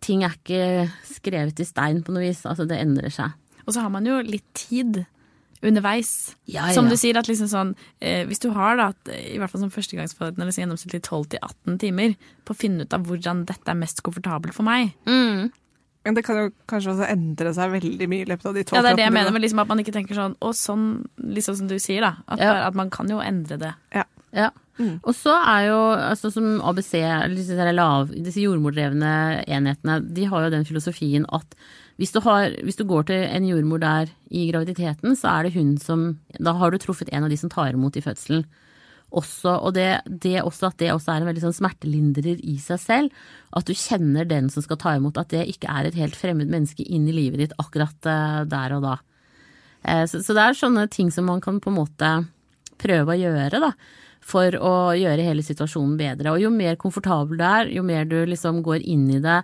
ting 0.03 0.25
er 0.25 0.35
ikke 0.35 0.89
skrevet 1.07 1.61
i 1.61 1.67
stein 1.67 2.01
på 2.03 2.15
noe 2.15 2.25
vis. 2.25 2.43
Altså, 2.49 2.65
det 2.69 2.81
endrer 2.81 3.13
seg. 3.13 3.35
Og 3.63 3.75
så 3.75 3.83
har 3.85 3.93
man 3.93 4.07
jo 4.07 4.19
litt 4.25 4.47
tid 4.57 5.03
underveis. 5.63 6.33
Ja, 6.43 6.67
ja. 6.67 6.75
Som 6.75 6.89
du 6.91 6.97
sier, 6.99 7.17
at 7.19 7.29
liksom 7.29 7.47
sånn 7.47 7.69
eh, 8.03 8.25
Hvis 8.27 8.41
du 8.43 8.49
har 8.55 8.75
da, 8.79 8.89
i 9.15 9.37
hvert 9.39 9.51
fall 9.51 9.63
som 9.63 9.71
førstegangsforeldre, 9.71 10.43
liksom 10.49 10.65
gjennomsnittlig 10.65 11.03
12-18 11.05 11.79
timer 11.79 12.17
på 12.43 12.55
å 12.55 12.59
finne 12.59 12.83
ut 12.83 12.95
av 12.95 13.05
hvordan 13.07 13.45
dette 13.47 13.71
er 13.71 13.79
mest 13.79 14.03
komfortabelt 14.03 14.55
for 14.57 14.67
meg. 14.67 14.91
Mm. 15.07 15.53
Men 16.03 16.15
det 16.17 16.25
kan 16.27 16.35
jo 16.35 16.49
kanskje 16.67 16.91
også 16.93 17.05
endre 17.13 17.53
seg 17.55 17.71
veldig 17.77 18.07
mye 18.11 18.25
i 18.25 18.27
løpet 18.27 18.49
av 18.49 18.57
de 18.57 18.63
tolv 18.67 18.77
Ja, 18.77 18.81
det 18.83 18.91
er 18.91 18.97
det 18.99 19.05
jeg 19.05 19.13
mener, 19.15 19.31
men 19.31 19.41
liksom 19.45 19.61
at 19.63 19.69
man 19.71 19.79
ikke 19.79 19.93
tenker 19.95 20.17
sånn 20.17 20.33
Og 20.43 20.51
sånn, 20.57 21.05
liksom 21.23 21.55
som 21.61 21.69
du 21.69 21.77
sier, 21.79 22.01
da. 22.03 22.15
At, 22.27 22.39
Ja. 22.43 22.67
at 22.67 22.75
man 22.75 22.89
kan 22.91 23.07
jo 23.07 23.21
endre 23.23 23.57
det. 23.61 23.73
Ja. 23.95 24.03
Ja. 24.33 24.49
Og 25.05 25.13
så 25.13 25.29
er 25.37 25.67
jo, 25.69 25.77
altså 25.93 26.31
som 26.33 26.59
ABC, 26.65 26.95
disse, 27.35 27.53
lav, 27.77 28.09
disse 28.09 28.41
jordmordrevne 28.41 29.43
enhetene, 29.45 29.99
de 30.13 30.25
har 30.25 30.43
jo 30.47 30.49
den 30.49 30.65
filosofien 30.65 31.25
at 31.31 31.53
hvis 32.01 32.11
du, 32.11 32.19
har, 32.25 32.49
hvis 32.65 32.75
du 32.79 32.83
går 32.89 33.05
til 33.05 33.21
en 33.21 33.45
jordmor 33.45 33.79
der 33.79 34.09
i 34.33 34.47
graviditeten, 34.49 35.13
så 35.15 35.29
er 35.29 35.43
det 35.45 35.53
hun 35.53 35.77
som 35.77 36.17
Da 36.41 36.55
har 36.57 36.71
du 36.73 36.79
truffet 36.81 37.11
en 37.13 37.23
av 37.23 37.29
de 37.29 37.37
som 37.37 37.51
tar 37.53 37.69
imot 37.71 37.95
i 37.95 38.01
fødselen. 38.01 38.43
Også, 39.13 39.51
og 39.61 39.75
det, 39.75 40.01
det 40.07 40.39
også, 40.41 40.71
at 40.71 40.79
det 40.81 40.89
også 40.89 41.11
er 41.13 41.21
en 41.21 41.27
veldig 41.29 41.43
sånn 41.43 41.55
smertelindrer 41.59 42.39
i 42.41 42.55
seg 42.61 42.79
selv. 42.81 43.25
At 43.53 43.67
du 43.69 43.75
kjenner 43.77 44.25
den 44.25 44.49
som 44.49 44.65
skal 44.65 44.79
ta 44.81 44.95
imot, 44.97 45.19
at 45.21 45.29
det 45.33 45.45
ikke 45.51 45.69
er 45.69 45.89
et 45.89 45.97
helt 45.99 46.17
fremmed 46.17 46.49
menneske 46.49 46.85
inn 46.85 47.05
i 47.09 47.13
livet 47.13 47.43
ditt 47.43 47.57
akkurat 47.61 48.09
eh, 48.09 48.39
der 48.49 48.77
og 48.77 48.87
da. 48.87 48.95
Eh, 49.83 50.05
så, 50.09 50.23
så 50.25 50.33
det 50.33 50.47
er 50.47 50.57
sånne 50.57 50.87
ting 50.89 51.13
som 51.13 51.29
man 51.29 51.43
kan 51.43 51.61
på 51.61 51.69
en 51.69 51.77
måte 51.77 52.13
prøve 52.81 53.13
å 53.13 53.19
gjøre, 53.19 53.61
da. 53.61 53.73
For 54.23 54.55
å 54.55 54.73
gjøre 54.95 55.27
hele 55.27 55.43
situasjonen 55.45 55.97
bedre. 55.99 56.33
Og 56.33 56.41
jo 56.45 56.51
mer 56.53 56.79
komfortabel 56.79 57.37
du 57.37 57.45
er, 57.45 57.71
jo 57.75 57.85
mer 57.85 58.07
du 58.09 58.17
liksom 58.25 58.63
går 58.65 58.85
inn 58.87 59.05
i 59.11 59.21
det, 59.21 59.41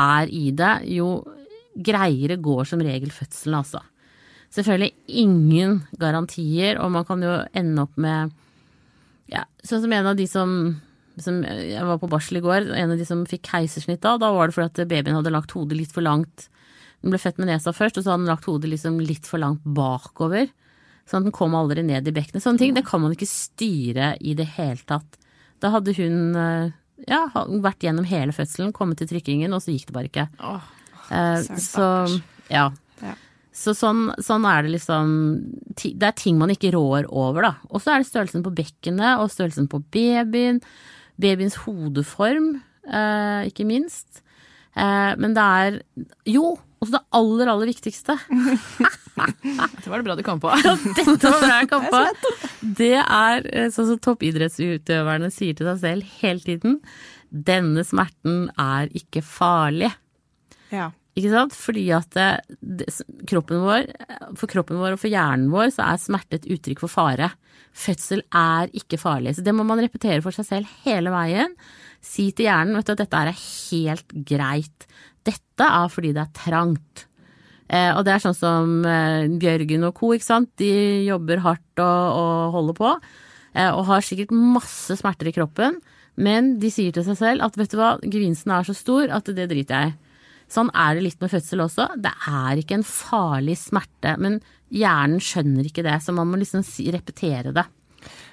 er 0.00 0.32
i 0.32 0.48
det, 0.54 0.74
jo 0.94 1.18
greiere 1.76 2.38
går 2.40 2.68
som 2.72 2.82
regel 2.84 3.12
fødselen, 3.12 3.60
altså. 3.60 3.82
Selvfølgelig 4.50 4.94
ingen 5.22 5.82
garantier, 5.98 6.80
og 6.82 6.90
man 6.94 7.04
kan 7.06 7.20
jo 7.22 7.36
ende 7.54 7.84
opp 7.84 7.98
med 8.00 8.32
ja, 9.30 9.44
sånn 9.66 9.82
som 9.84 9.92
en 9.94 10.06
av 10.10 10.16
de 10.18 10.26
som, 10.30 10.52
som 11.20 11.40
Jeg 11.46 11.84
var 11.86 11.98
på 12.02 12.08
barsel 12.10 12.40
i 12.40 12.44
går, 12.44 12.70
en 12.74 12.94
av 12.94 12.98
de 13.00 13.06
som 13.08 13.24
fikk 13.28 13.46
keisersnitt 13.52 14.02
da, 14.02 14.16
da 14.18 14.32
var 14.34 14.50
det 14.50 14.56
fordi 14.56 14.70
at 14.82 14.88
babyen 14.90 15.14
hadde 15.18 15.32
lagt 15.34 15.54
hodet 15.56 15.78
litt 15.78 15.92
for 15.94 16.02
langt 16.06 16.48
Den 17.02 17.12
ble 17.14 17.20
født 17.22 17.38
med 17.40 17.48
nesa 17.48 17.72
først, 17.72 17.96
og 17.96 18.04
så 18.04 18.12
hadde 18.12 18.24
den 18.26 18.32
lagt 18.32 18.48
hodet 18.50 18.68
liksom 18.72 18.98
litt 19.00 19.24
for 19.30 19.40
langt 19.40 19.62
bakover. 19.64 20.50
Sånn 21.08 21.22
at 21.22 21.30
den 21.30 21.32
kom 21.34 21.54
aldri 21.56 21.80
ned 21.82 22.06
i 22.06 22.12
bekkenet. 22.12 22.42
Sånne 22.44 22.60
ting 22.60 22.74
det 22.76 22.82
kan 22.84 23.00
man 23.00 23.14
ikke 23.14 23.26
styre 23.30 24.10
i 24.20 24.34
det 24.36 24.44
hele 24.58 24.82
tatt. 24.84 25.16
Da 25.64 25.70
hadde 25.72 25.94
hun 25.96 26.36
eh, 26.36 26.74
ja, 27.08 27.22
vært 27.64 27.86
gjennom 27.86 28.04
hele 28.04 28.34
fødselen, 28.36 28.74
kommet 28.76 29.00
til 29.00 29.08
trykkingen, 29.14 29.56
og 29.56 29.64
så 29.64 29.72
gikk 29.72 29.88
det 29.88 29.96
bare 29.96 30.10
ikke. 30.12 30.26
Åh, 30.44 30.68
Eh, 31.10 31.40
så 31.42 31.56
stakkars. 31.58 32.12
ja. 32.52 32.66
Ja. 33.50 33.56
Så 33.60 33.74
sånn, 33.74 34.12
sånn 34.22 34.44
er 34.46 34.62
det 34.62 34.76
liksom 34.76 35.08
Det 35.74 36.06
er 36.06 36.14
ting 36.14 36.38
man 36.38 36.52
ikke 36.54 36.70
rår 36.74 37.08
over, 37.10 37.42
da. 37.42 37.52
Og 37.70 37.82
så 37.82 37.94
er 37.94 38.02
det 38.02 38.08
størrelsen 38.10 38.44
på 38.46 38.54
bekkenet 38.54 39.18
og 39.18 39.30
størrelsen 39.32 39.66
på 39.70 39.82
babyen. 39.90 40.60
Babyens 41.20 41.58
hodeform, 41.66 42.60
eh, 42.86 43.50
ikke 43.50 43.66
minst. 43.66 44.22
Eh, 44.76 45.12
men 45.18 45.34
det 45.34 45.42
er 45.42 45.80
Jo, 46.30 46.58
også 46.80 46.94
det 46.94 47.02
aller, 47.12 47.50
aller 47.50 47.66
viktigste. 47.72 48.16
det 49.82 49.90
var 49.90 49.98
det 49.98 50.06
bra 50.06 50.16
du 50.16 50.22
kom 50.24 50.40
på. 50.40 50.52
Dette 50.96 51.18
var 51.26 51.42
bra 51.42 51.58
jeg 51.58 51.70
kom 51.72 51.88
på. 51.90 52.04
Det 52.78 52.94
er 53.02 53.50
eh, 53.50 53.68
sånn 53.74 53.90
som 53.90 54.00
toppidrettsutøverne 54.06 55.32
sier 55.34 55.58
til 55.58 55.68
seg 55.72 55.82
selv 55.82 56.14
hele 56.22 56.46
tiden. 56.46 56.78
Denne 57.30 57.84
smerten 57.86 58.48
er 58.56 58.88
ikke 58.96 59.22
farlig. 59.26 59.90
Ja. 60.70 60.92
Ikke 61.20 61.32
sant? 61.34 61.56
Fordi 61.56 61.84
at 61.92 62.16
det, 62.16 62.28
det, 62.60 62.88
kroppen 63.28 63.60
vår, 63.66 63.90
for 64.40 64.50
kroppen 64.50 64.80
vår 64.80 64.96
og 64.96 65.02
for 65.02 65.12
hjernen 65.12 65.50
vår 65.52 65.74
så 65.74 65.90
er 65.90 66.00
smerte 66.00 66.40
et 66.40 66.48
uttrykk 66.56 66.82
for 66.86 66.92
fare. 66.92 67.28
Fødsel 67.76 68.24
er 68.34 68.72
ikke 68.76 68.98
farlig. 69.00 69.36
Så 69.36 69.44
det 69.46 69.54
må 69.54 69.66
man 69.68 69.82
repetere 69.82 70.22
for 70.24 70.34
seg 70.34 70.48
selv 70.48 70.72
hele 70.86 71.12
veien. 71.12 71.54
Si 72.02 72.30
til 72.32 72.48
hjernen 72.48 72.78
vet 72.78 72.88
du, 72.88 72.94
at 72.96 73.04
dette 73.04 73.20
er 73.20 73.36
helt 73.36 74.16
greit. 74.32 74.88
Dette 75.26 75.68
er 75.68 75.92
fordi 75.92 76.14
det 76.16 76.24
er 76.24 76.34
trangt. 76.40 77.06
Eh, 77.70 77.92
og 77.94 78.02
det 78.06 78.16
er 78.16 78.22
sånn 78.24 78.34
som 78.34 78.72
eh, 78.88 79.30
Bjørgen 79.40 79.86
og 79.86 79.94
co. 80.00 80.14
ikke 80.16 80.26
sant? 80.26 80.50
De 80.58 80.72
jobber 81.06 81.44
hardt 81.44 81.82
og, 81.84 82.18
og 82.18 82.56
holder 82.56 82.78
på. 82.80 82.92
Eh, 83.54 83.70
og 83.70 83.86
har 83.90 84.06
sikkert 84.06 84.34
masse 84.34 84.98
smerter 84.98 85.30
i 85.30 85.34
kroppen. 85.36 85.78
Men 86.20 86.56
de 86.60 86.72
sier 86.72 86.94
til 86.94 87.06
seg 87.06 87.18
selv 87.20 87.46
at 87.46 87.56
vet 87.58 87.70
du 87.70 87.78
hva, 87.78 87.94
gevinsten 88.02 88.52
er 88.56 88.66
så 88.66 88.74
stor 88.76 89.12
at 89.14 89.30
det 89.30 89.50
driter 89.52 89.76
jeg 89.76 89.92
i. 89.92 89.98
Sånn 90.50 90.70
er 90.74 90.96
det 90.98 91.04
litt 91.06 91.20
med 91.22 91.30
fødsel 91.30 91.62
også. 91.62 91.88
Det 92.02 92.10
er 92.26 92.58
ikke 92.62 92.80
en 92.80 92.86
farlig 92.86 93.54
smerte, 93.60 94.16
men 94.18 94.40
hjernen 94.74 95.22
skjønner 95.22 95.68
ikke 95.68 95.84
det, 95.86 95.98
så 96.02 96.14
man 96.16 96.26
må 96.30 96.40
liksom 96.40 96.64
repetere 96.94 97.52
det. 97.54 97.66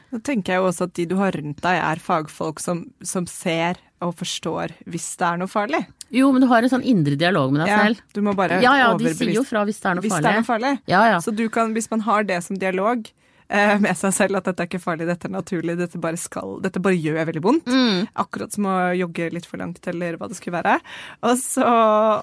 Nå 0.07 0.21
tenker 0.23 0.53
jeg 0.55 0.61
jo 0.63 0.67
også 0.69 0.85
at 0.87 0.93
de 0.95 1.05
du 1.11 1.17
har 1.19 1.35
rundt 1.35 1.59
deg, 1.61 1.77
er 1.83 1.99
fagfolk 1.99 2.61
som, 2.63 2.85
som 3.03 3.25
ser 3.27 3.77
og 4.01 4.13
forstår 4.15 4.71
hvis 4.87 5.07
det 5.19 5.25
er 5.27 5.39
noe 5.41 5.51
farlig. 5.51 5.81
Jo, 6.13 6.29
men 6.31 6.41
du 6.45 6.47
har 6.47 6.63
en 6.63 6.71
sånn 6.71 6.85
indre 6.87 7.17
dialog 7.19 7.51
med 7.51 7.65
deg 7.65 7.71
Ja, 7.73 7.79
selv. 7.83 8.01
du 8.15 8.21
må 8.23 8.31
bare 8.37 8.61
Ja 8.63 8.77
ja, 8.79 8.91
de 8.95 9.11
sier 9.11 9.33
jo 9.35 9.43
fra 9.43 9.65
hvis 9.67 9.81
det 9.83 9.89
er 9.91 9.97
noe 9.97 10.05
hvis 10.05 10.13
farlig. 10.13 10.23
det 10.23 10.31
er 10.31 10.39
noe 10.39 10.47
farlig. 10.47 10.73
Ja 10.87 11.01
ja. 11.11 11.17
Så 11.25 11.33
du 11.35 11.43
kan, 11.51 11.73
hvis 11.75 11.89
man 11.91 12.05
har 12.07 12.23
det 12.29 12.37
som 12.45 12.55
dialog 12.61 13.03
med 13.47 13.95
seg 13.95 14.11
selv, 14.13 14.35
at 14.39 14.47
dette 14.49 14.63
er 14.65 14.67
ikke 14.67 14.81
farlig, 14.83 15.05
dette 15.07 15.27
er 15.29 15.31
naturlig, 15.31 15.77
dette 15.79 15.99
bare, 16.03 16.19
skal, 16.19 16.57
dette 16.63 16.81
bare 16.83 16.97
gjør 16.99 17.21
veldig 17.29 17.43
vondt. 17.45 17.67
Mm. 17.71 18.01
Akkurat 18.23 18.51
som 18.53 18.65
å 18.67 18.75
jogge 18.97 19.29
litt 19.31 19.45
for 19.47 19.61
langt, 19.61 19.79
eller 19.87 20.17
hva 20.19 20.27
det 20.27 20.35
skulle 20.39 20.57
være. 20.59 20.77
Og 21.23 21.37
så 21.39 21.67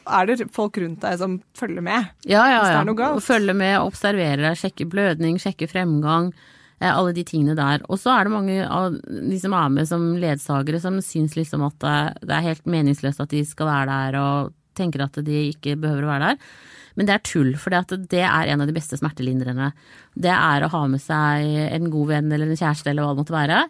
er 0.05 0.27
det 0.29 0.51
folk 0.53 0.77
rundt 0.83 1.01
deg 1.05 1.17
som 1.23 1.39
følger 1.57 1.85
med. 1.87 2.11
Ja, 2.29 2.43
ja, 2.51 2.59
Hvis 2.61 2.69
det 2.69 2.75
ja. 2.77 2.83
er 2.83 2.91
noe 2.91 2.99
galt. 3.01 3.17
Og 3.21 3.25
følge 3.25 3.55
med, 3.57 3.79
observerer 3.81 4.45
deg, 4.51 4.59
sjekker 4.61 4.91
blødning, 4.93 5.39
sjekker 5.41 5.71
fremgang. 5.73 6.33
eh, 6.81 6.91
Alle 6.93 7.15
de 7.17 7.25
tingene 7.25 7.57
der. 7.57 7.81
Og 7.89 7.97
så 8.03 8.13
er 8.19 8.25
det 8.29 8.35
mange 8.35 8.59
av 8.69 9.01
de 9.01 9.39
som 9.41 9.57
er 9.57 9.73
med 9.79 9.89
som 9.89 10.05
ledsagere, 10.21 10.81
som 10.83 11.01
syns 11.01 11.37
liksom 11.41 11.65
at 11.65 11.89
eh, 11.89 12.13
det 12.21 12.37
er 12.37 12.49
helt 12.51 12.67
meningsløst 12.69 13.25
at 13.25 13.33
de 13.33 13.45
skal 13.49 13.71
være 13.73 13.89
der, 14.13 14.21
og 14.21 14.53
tenker 14.77 15.05
at 15.07 15.17
de 15.25 15.41
ikke 15.55 15.77
behøver 15.81 16.05
å 16.05 16.13
være 16.13 16.33
der. 16.35 16.55
Men 16.95 17.09
det 17.09 17.17
er 17.17 17.25
tull, 17.27 17.55
for 17.59 17.75
det 17.75 18.23
er 18.23 18.51
en 18.53 18.63
av 18.63 18.71
de 18.71 18.77
beste 18.77 18.99
smertelindrene. 19.01 19.73
Det 20.15 20.31
er 20.31 20.65
å 20.65 20.71
ha 20.71 20.85
med 20.91 21.03
seg 21.03 21.49
en 21.75 21.91
god 21.91 22.13
venn 22.13 22.31
eller 22.33 22.51
en 22.51 22.61
kjæreste 22.61 22.93
eller 22.93 23.07
hva 23.07 23.15
det 23.15 23.23
måtte 23.23 23.35
være, 23.35 23.63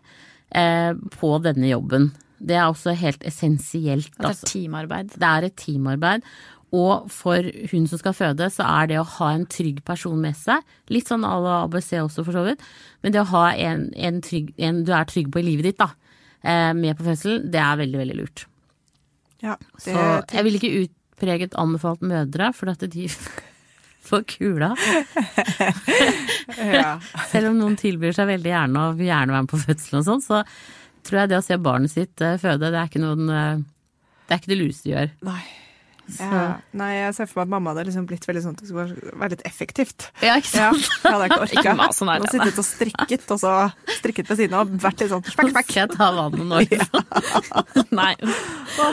eh, 0.61 0.93
på 1.17 1.31
denne 1.45 1.71
jobben. 1.71 2.11
Det 2.45 2.59
er 2.59 2.67
også 2.67 2.93
helt 2.99 3.25
essensielt. 3.25 4.13
At 4.19 4.21
det 4.21 4.31
altså. 4.33 4.49
er 4.49 4.53
teamarbeid. 4.53 5.15
Det 5.17 5.31
er 5.31 5.49
et 5.49 5.57
teamarbeid. 5.57 6.27
Og 6.75 7.11
for 7.13 7.47
hun 7.71 7.87
som 7.87 8.01
skal 8.01 8.17
føde, 8.17 8.49
så 8.51 8.67
er 8.67 8.89
det 8.91 8.99
å 8.99 9.07
ha 9.19 9.31
en 9.35 9.47
trygg 9.51 9.83
person 9.87 10.17
med 10.21 10.37
seg, 10.39 10.65
litt 10.91 11.11
sånn 11.11 11.27
à 11.27 11.37
la 11.39 11.59
ABC 11.69 11.93
også 12.01 12.25
for 12.27 12.35
så 12.35 12.43
vidt, 12.49 12.65
men 13.05 13.15
det 13.15 13.23
å 13.23 13.31
ha 13.31 13.45
en, 13.53 13.87
en, 13.95 14.19
trygg, 14.25 14.51
en 14.59 14.83
du 14.87 14.91
er 14.97 15.07
trygg 15.07 15.31
på 15.31 15.39
i 15.43 15.47
livet 15.47 15.69
ditt, 15.71 15.79
da, 15.79 15.93
eh, 16.43 16.73
med 16.75 16.99
på 16.99 17.07
fødselen, 17.07 17.47
det 17.55 17.63
er 17.63 17.79
veldig, 17.85 18.01
veldig 18.03 18.19
lurt. 18.19 18.47
Ja, 19.45 19.55
det, 19.61 19.85
Så 19.85 19.95
jeg 20.33 20.47
vil 20.49 20.59
ikke 20.59 20.73
utpreget 21.25 21.57
anbefalt 21.59 22.05
mødre, 22.05 22.53
for 22.53 22.71
at 22.73 22.85
de 22.93 23.09
får 24.09 24.25
kula. 24.29 24.75
ja. 26.59 26.99
Selv 27.33 27.53
om 27.53 27.61
noen 27.61 27.77
tilbyr 27.81 28.15
seg 28.17 28.29
veldig 28.35 28.53
gjerne 28.53 28.87
og 28.89 28.99
vil 29.01 29.11
gjerne 29.11 29.35
være 29.35 29.47
med 29.47 29.53
på 29.53 29.63
fødselen 29.65 30.03
og 30.03 30.09
sånn, 30.09 30.25
så 30.25 30.43
tror 31.05 31.23
jeg 31.23 31.33
det 31.33 31.41
å 31.41 31.45
se 31.45 31.61
barnet 31.61 31.93
sitt 31.93 32.25
eh, 32.25 32.39
føde, 32.41 32.71
det 32.73 32.81
er 32.81 32.89
ikke 32.89 33.03
noen 33.03 33.29
eh, 33.29 33.65
Det 34.25 34.33
er 34.37 34.41
ikke 34.43 34.53
det 34.55 34.61
lureste 34.61 34.89
du 34.89 34.95
gjør. 34.95 35.13
Nei. 35.29 35.43
Ja. 36.19 36.41
Nei, 36.77 36.91
jeg 36.99 37.15
ser 37.17 37.29
for 37.31 37.41
meg 37.41 37.47
at 37.47 37.53
mamma 37.55 37.73
hadde 37.73 37.87
liksom 37.89 38.05
blitt 38.09 38.27
veldig 38.29 38.43
sånn 38.45 38.57
at 38.57 38.61
det 38.63 38.69
skulle 38.69 39.13
være 39.23 39.33
litt 39.35 39.45
effektivt. 39.49 40.09
Ja, 40.21 40.35
ikke 40.41 40.53
Ja, 40.59 40.69
sant? 40.75 40.91
hadde 41.05 41.21
jeg 41.25 41.31
ikke 41.33 41.41
orka. 41.47 41.75
Ikke 41.75 41.89
sånn 41.97 42.11
her, 42.13 42.21
Nå 42.25 42.31
sittet 42.33 42.61
og 42.61 42.67
strikket, 42.69 43.25
og 43.35 43.41
så 43.41 43.53
strikket 43.99 44.29
ved 44.33 44.43
siden 44.43 44.59
av, 44.59 44.69
og 44.69 44.85
vært 44.85 45.01
litt 45.05 45.13
sånn 45.15 45.25
spekk. 45.25 45.55
Skal 45.65 45.81
jeg 45.81 45.95
ta 45.97 46.11
vannet 46.19 46.45
nå? 46.51 46.61
Ja. 46.75 46.87
Nei. 48.01 48.13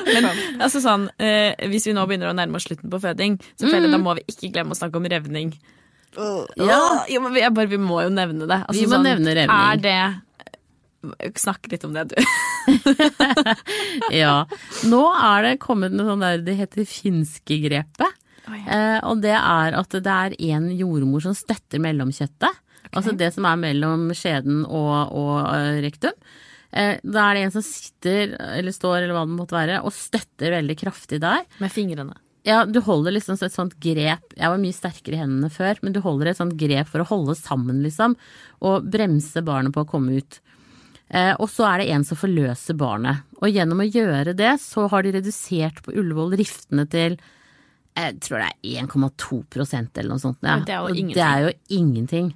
Men 0.07 0.30
altså 0.62 0.82
sånn, 0.84 1.09
eh, 1.22 1.51
hvis 1.72 1.88
vi 1.89 1.93
nå 1.97 2.07
begynner 2.09 2.32
å 2.32 2.38
nærme 2.38 2.59
oss 2.59 2.68
slutten 2.70 2.91
på 2.93 2.99
føding, 3.03 3.38
så 3.59 3.68
føler 3.68 3.88
jeg 3.89 3.95
da 3.97 4.01
må 4.01 4.16
vi 4.20 4.26
ikke 4.32 4.51
glemme 4.55 4.76
å 4.76 4.80
snakke 4.80 4.99
om 5.01 5.07
revning. 5.12 5.53
Ja. 6.59 7.05
ja 7.07 7.20
men 7.24 7.32
vi, 7.34 7.43
bare, 7.55 7.70
vi 7.72 7.80
må 7.80 8.01
jo 8.03 8.09
nevne 8.12 8.47
det. 8.49 8.57
Altså, 8.68 8.82
Vi 8.82 8.88
må 8.91 8.99
nevne 9.03 9.36
revning. 9.38 9.55
Er 9.72 9.80
det 9.84 9.97
Snakk 11.36 11.70
litt 11.72 11.86
om 11.88 11.93
det, 11.95 12.08
du. 12.12 12.18
Ja. 14.22 14.45
Nå 14.89 15.02
er 15.18 15.45
det 15.47 15.62
kommet 15.64 15.95
noe 15.95 16.12
sånn 16.12 16.24
der 16.24 16.43
det 16.45 16.58
heter 16.60 16.88
finske-grepet. 16.88 18.20
Eh, 18.52 18.99
og 19.08 19.22
det 19.24 19.36
er 19.38 19.78
at 19.78 19.93
det 19.95 20.14
er 20.14 20.36
en 20.52 20.70
jordmor 20.76 21.24
som 21.24 21.36
støtter 21.38 21.82
mellomkjøttet. 21.84 22.62
Altså 22.91 23.14
det 23.16 23.30
som 23.36 23.45
er 23.47 23.60
mellom 23.62 24.10
skjeden 24.18 24.66
og, 24.66 25.14
og 25.16 25.36
eh, 25.54 25.80
rektum. 25.86 26.16
Eh, 26.72 26.97
da 27.04 27.28
er 27.28 27.38
det 27.38 27.45
en 27.45 27.54
som 27.56 27.64
sitter, 27.66 28.36
eller 28.58 28.76
står, 28.76 29.04
eller 29.04 29.16
hva 29.16 29.24
det 29.28 29.38
måtte 29.38 29.58
være, 29.58 29.80
og 29.86 29.95
støtter 29.95 30.58
veldig 30.58 30.78
kraftig 30.80 31.22
der. 31.24 31.45
Med 31.64 31.72
fingrene. 31.74 32.18
Ja, 32.47 32.64
du 32.66 32.80
holder 32.82 33.14
liksom 33.14 33.36
et 33.38 33.54
sånt 33.54 33.76
grep 33.78 34.32
Jeg 34.34 34.49
var 34.49 34.58
mye 34.58 34.74
sterkere 34.74 35.14
i 35.14 35.20
hendene 35.20 35.52
før, 35.54 35.78
men 35.86 35.93
du 35.93 35.99
holder 36.02 36.32
et 36.32 36.39
sånt 36.39 36.56
grep 36.58 36.89
for 36.89 37.04
å 37.04 37.10
holde 37.12 37.36
sammen, 37.38 37.84
liksom. 37.86 38.16
Og 38.66 38.88
bremse 38.91 39.43
barnet 39.45 39.76
på 39.76 39.84
å 39.84 39.89
komme 39.89 40.18
ut. 40.18 40.39
Eh, 41.12 41.34
og 41.43 41.49
så 41.51 41.68
er 41.68 41.82
det 41.82 41.91
en 41.91 42.05
som 42.07 42.20
forløser 42.20 42.78
barnet. 42.80 43.26
Og 43.41 43.51
gjennom 43.51 43.84
å 43.84 43.88
gjøre 43.88 44.36
det, 44.38 44.53
så 44.64 44.88
har 44.91 45.03
de 45.03 45.16
redusert 45.18 45.82
på 45.84 45.95
Ullevål 45.99 46.38
riftene 46.39 46.88
til 46.91 47.20
jeg 47.91 48.22
tror 48.24 48.39
det 48.39 48.47
er 48.47 48.86
1,2% 48.86 49.99
eller 49.99 50.14
noe 50.14 50.22
sånt. 50.24 50.39
Ja. 50.47 50.62
Det 50.64 50.72
er 50.72 50.86
jo 50.86 50.95
ingenting. 50.95 51.18
Det 51.18 51.26
er 51.28 51.41
jo 51.43 51.51
ingenting. 51.76 52.30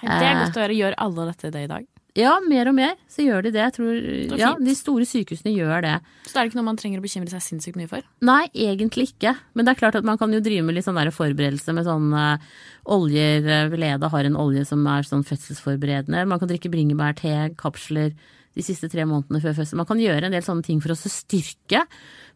Det 0.00 0.14
er 0.16 0.38
godt 0.40 0.56
å 0.56 0.62
høre. 0.62 0.76
Gjør 0.78 0.96
alle 1.04 1.26
dette 1.28 1.50
det 1.52 1.64
i 1.66 1.70
dag? 1.70 1.88
Ja, 2.18 2.32
mer 2.42 2.66
og 2.70 2.74
mer 2.74 2.96
så 3.10 3.22
gjør 3.22 3.44
de 3.46 3.52
det. 3.54 3.60
Jeg 3.62 3.74
tror, 3.76 3.98
det 4.32 4.38
ja, 4.40 4.50
de 4.58 4.74
store 4.74 5.06
sykehusene 5.06 5.52
gjør 5.54 5.84
det. 5.84 5.92
Så 6.26 6.32
det 6.34 6.40
er 6.40 6.48
ikke 6.50 6.58
noe 6.58 6.66
man 6.66 6.80
trenger 6.80 6.98
å 6.98 7.04
bekymre 7.04 7.30
seg 7.30 7.44
sinnssykt 7.44 7.78
mye 7.78 7.90
for? 7.90 8.06
Nei, 8.26 8.40
egentlig 8.58 9.12
ikke. 9.12 9.36
Men 9.54 9.68
det 9.68 9.74
er 9.74 9.80
klart 9.84 9.98
at 10.00 10.08
man 10.08 10.18
kan 10.18 10.34
jo 10.34 10.40
drive 10.42 10.64
med 10.66 10.74
litt 10.74 10.88
sånn 10.88 10.98
der 10.98 11.12
forberedelse 11.14 11.74
med 11.76 11.86
sånn 11.86 12.08
eh, 12.18 12.48
oljer. 12.90 13.46
eh, 13.46 13.68
Veleda 13.70 14.10
har 14.10 14.26
en 14.26 14.38
olje 14.40 14.64
som 14.66 14.82
er 14.90 15.06
sånn 15.06 15.22
fødselsforberedende. 15.28 16.24
Man 16.26 16.42
kan 16.42 16.50
drikke 16.50 16.72
bringebærte, 16.72 17.52
kapsler 17.60 18.10
de 18.58 18.64
siste 18.66 18.90
tre 18.90 19.04
månedene 19.06 19.38
før 19.44 19.54
fødsel. 19.60 19.78
Man 19.78 19.86
kan 19.86 20.02
gjøre 20.02 20.26
en 20.26 20.34
del 20.34 20.42
sånne 20.42 20.66
ting 20.66 20.82
for 20.82 20.90
å 20.90 20.98
styrke. 20.98 21.84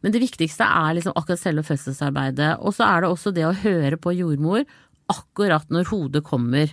Men 0.05 0.15
det 0.15 0.23
viktigste 0.23 0.63
er 0.69 0.95
liksom 1.01 1.17
akkurat 1.19 1.43
selve 1.43 1.67
fødselsarbeidet. 1.67 2.53
Og 2.63 2.77
så 2.77 2.87
er 2.87 3.03
det 3.03 3.11
også 3.11 3.35
det 3.35 3.49
å 3.49 3.57
høre 3.65 3.99
på 3.99 4.15
jordmor 4.15 4.63
akkurat 5.11 5.67
når 5.75 5.91
hodet 5.91 6.23
kommer. 6.25 6.71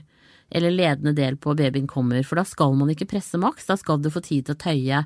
Eller 0.49 0.73
ledende 0.73 1.13
del 1.17 1.37
på 1.37 1.55
babyen 1.57 1.87
kommer. 1.89 2.23
For 2.25 2.39
da 2.39 2.45
skal 2.47 2.73
man 2.77 2.89
ikke 2.93 3.09
presse 3.09 3.37
maks, 3.41 3.67
da 3.69 3.77
skal 3.77 4.01
du 4.01 4.09
få 4.13 4.23
tid 4.25 4.47
til 4.47 4.57
å 4.57 4.61
tøye. 4.63 5.03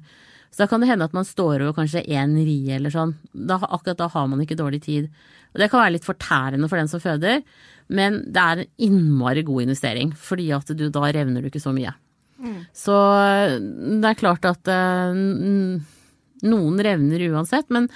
Så 0.54 0.64
da 0.64 0.70
kan 0.70 0.84
det 0.84 0.92
hende 0.92 1.08
at 1.10 1.16
man 1.18 1.26
står 1.26 1.64
over 1.64 1.74
kanskje 1.80 2.06
én 2.14 2.36
rie 2.38 2.76
eller 2.76 2.94
sånn. 2.94 3.16
Da, 3.34 3.58
akkurat 3.58 4.00
da 4.00 4.10
har 4.14 4.28
man 4.30 4.44
ikke 4.44 4.60
dårlig 4.60 4.84
tid. 4.86 5.10
Og 5.54 5.62
det 5.62 5.70
kan 5.72 5.82
være 5.82 5.96
litt 5.96 6.08
fortærende 6.08 6.70
for 6.70 6.80
den 6.80 6.92
som 6.92 7.02
føder, 7.02 7.42
men 7.94 8.22
det 8.34 8.44
er 8.44 8.62
en 8.62 8.72
innmari 8.88 9.44
god 9.46 9.66
investering, 9.66 10.14
fordi 10.18 10.52
at 10.56 10.70
du 10.78 10.88
da 10.94 11.10
revner 11.14 11.42
du 11.42 11.50
ikke 11.50 11.62
så 11.62 11.74
mye. 11.76 11.94
Så 12.76 12.96
det 14.02 14.10
er 14.10 14.20
klart 14.20 14.46
at 14.50 14.70
eh, 14.72 15.20
noen 16.44 16.82
revner 16.86 17.28
uansett, 17.32 17.70
men, 17.74 17.88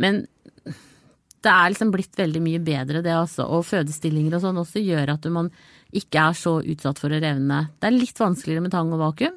men 0.00 0.24
det 0.64 1.52
er 1.52 1.72
liksom 1.72 1.92
blitt 1.94 2.18
veldig 2.18 2.42
mye 2.42 2.62
bedre 2.64 3.04
det 3.04 3.14
altså. 3.14 3.46
og 3.46 3.66
fødestillinger 3.68 4.36
og 4.36 4.44
sånn 4.44 4.60
også 4.64 4.82
gjør 4.82 5.14
at 5.16 5.28
man 5.32 5.50
ikke 5.92 6.28
er 6.30 6.32
så 6.38 6.56
utsatt 6.62 6.98
for 7.02 7.12
å 7.14 7.20
revne. 7.22 7.68
Det 7.80 7.86
er 7.90 7.96
litt 7.98 8.18
vanskeligere 8.18 8.62
med 8.64 8.72
tang 8.74 8.92
og 8.94 9.02
vakuum, 9.02 9.36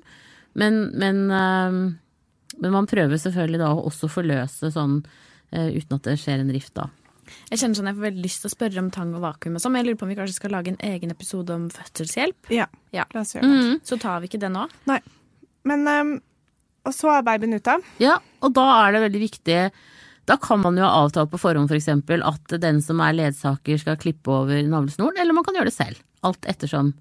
men, 0.58 0.80
men, 0.98 1.24
eh, 1.32 1.82
men 2.62 2.72
man 2.74 2.88
prøver 2.90 3.20
selvfølgelig 3.22 3.60
da 3.62 3.74
å 3.76 3.84
også 3.90 4.10
forløse 4.10 4.72
sånn 4.74 5.02
eh, 5.52 5.68
uten 5.76 5.98
at 6.00 6.08
det 6.08 6.16
skjer 6.22 6.42
en 6.42 6.54
rift 6.56 6.74
da. 6.80 6.88
Jeg 7.52 7.60
kjenner 7.60 7.76
sånn 7.76 7.90
jeg 7.92 7.98
får 7.98 8.06
veldig 8.08 8.24
lyst 8.24 8.40
til 8.42 8.48
å 8.48 8.54
spørre 8.56 8.80
om 8.80 8.88
tang 8.96 9.10
og 9.18 9.22
vakuum 9.26 9.58
og 9.58 9.62
sånn, 9.62 9.74
men 9.76 9.82
jeg 9.84 9.90
lurer 9.90 10.00
på 10.00 10.06
om 10.08 10.12
vi 10.14 10.16
kanskje 10.16 10.38
skal 10.40 10.54
lage 10.56 10.72
en 10.72 10.80
egen 10.88 11.12
episode 11.12 11.52
om 11.54 11.68
fødselshjelp. 11.76 12.50
Ja, 12.56 12.70
Ja. 12.96 13.04
la 13.14 13.22
oss 13.26 13.36
gjøre 13.36 13.50
det. 13.52 13.82
Så 13.86 14.00
tar 14.00 14.22
vi 14.24 14.30
ikke 14.32 14.40
det 14.40 14.50
nå. 14.54 14.64
Nei. 14.88 15.02
Men 15.68 15.84
um, 15.88 16.14
Og 16.88 16.94
så 16.96 17.10
er 17.18 17.26
babyen 17.28 17.54
ute. 17.60 17.74
Ja, 18.00 18.14
og 18.40 18.54
da 18.56 18.64
er 18.88 18.94
det 18.96 19.02
veldig 19.04 19.20
viktig 19.20 19.58
Da 20.32 20.38
kan 20.40 20.62
man 20.64 20.78
jo 20.80 20.86
ha 20.88 21.02
avtalt 21.04 21.28
på 21.34 21.40
forhånd 21.40 21.68
f.eks. 21.68 21.90
For 22.08 22.24
at 22.24 22.56
den 22.64 22.80
som 22.82 23.02
er 23.04 23.12
ledsager 23.16 23.78
skal 23.84 24.00
klippe 24.00 24.32
over 24.32 24.62
navlesnoren, 24.64 25.20
eller 25.20 25.36
man 25.36 25.44
kan 25.44 25.56
gjøre 25.60 25.68
det 25.68 25.76
selv. 25.76 26.00
Alt 26.26 26.48
ettersom. 26.50 26.94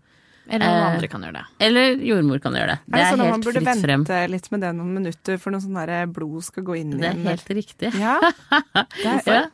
Eller 0.46 0.62
noen 0.62 0.76
Eh, 0.78 0.94
andre 0.94 1.08
kan 1.10 1.22
gjøre 1.26 1.32
det. 1.40 1.44
Eller 1.66 1.96
jordmor 2.06 2.38
kan 2.42 2.54
gjøre 2.54 2.74
det. 2.74 2.78
Er 2.78 2.86
Det 2.86 2.92
det 2.92 3.00
er 3.02 3.10
sånn 3.10 3.22
at 3.24 3.30
man 3.32 3.42
burde 3.42 3.62
vente 3.66 3.82
frem. 3.82 4.30
litt 4.30 4.50
med 4.52 4.60
det 4.60 4.72
noen 4.76 4.92
minutter 4.94 5.38
for 5.42 5.50
noe 5.50 5.60
sånn 5.60 5.74
der 5.86 6.06
blod 6.06 6.44
skal 6.44 6.62
gå 6.62 6.76
inn 6.78 6.92
i 6.94 7.00
Det 7.02 7.08
er 7.10 7.22
helt 7.24 7.48
riktig. 7.50 7.90
Ja, 7.98 8.20
det 9.02 9.06
er, 9.06 9.22
Ja. 9.26 9.48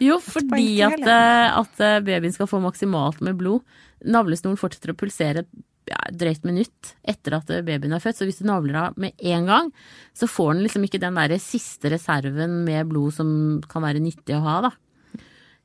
Jo, 0.00 0.18
fordi 0.18 0.80
at, 0.86 1.00
eh, 1.00 1.58
at 1.60 1.80
eh, 1.80 2.00
babyen 2.00 2.32
skal 2.32 2.48
få 2.48 2.60
maksimalt 2.64 3.20
med 3.20 3.36
blod. 3.36 3.60
Navlesnoren 4.00 4.56
fortsetter 4.56 4.94
å 4.94 4.96
pulsere 4.96 5.44
ja, 5.90 5.98
drøyt 6.08 6.44
minutt 6.48 6.94
etter 7.04 7.36
at 7.36 7.50
eh, 7.52 7.60
babyen 7.66 7.92
er 7.92 8.00
født, 8.00 8.16
så 8.16 8.24
hvis 8.24 8.40
du 8.40 8.46
navler 8.48 8.76
av 8.80 8.96
med 8.96 9.12
en 9.20 9.44
gang, 9.44 9.72
så 10.16 10.28
får 10.30 10.54
den 10.54 10.64
liksom 10.64 10.86
ikke 10.88 11.02
den 11.02 11.20
der 11.20 11.36
siste 11.42 11.90
reserven 11.92 12.62
med 12.64 12.88
blod 12.88 13.12
som 13.12 13.60
kan 13.68 13.84
være 13.84 14.00
nyttig 14.00 14.38
å 14.38 14.44
ha, 14.46 14.60
da. 14.70 14.72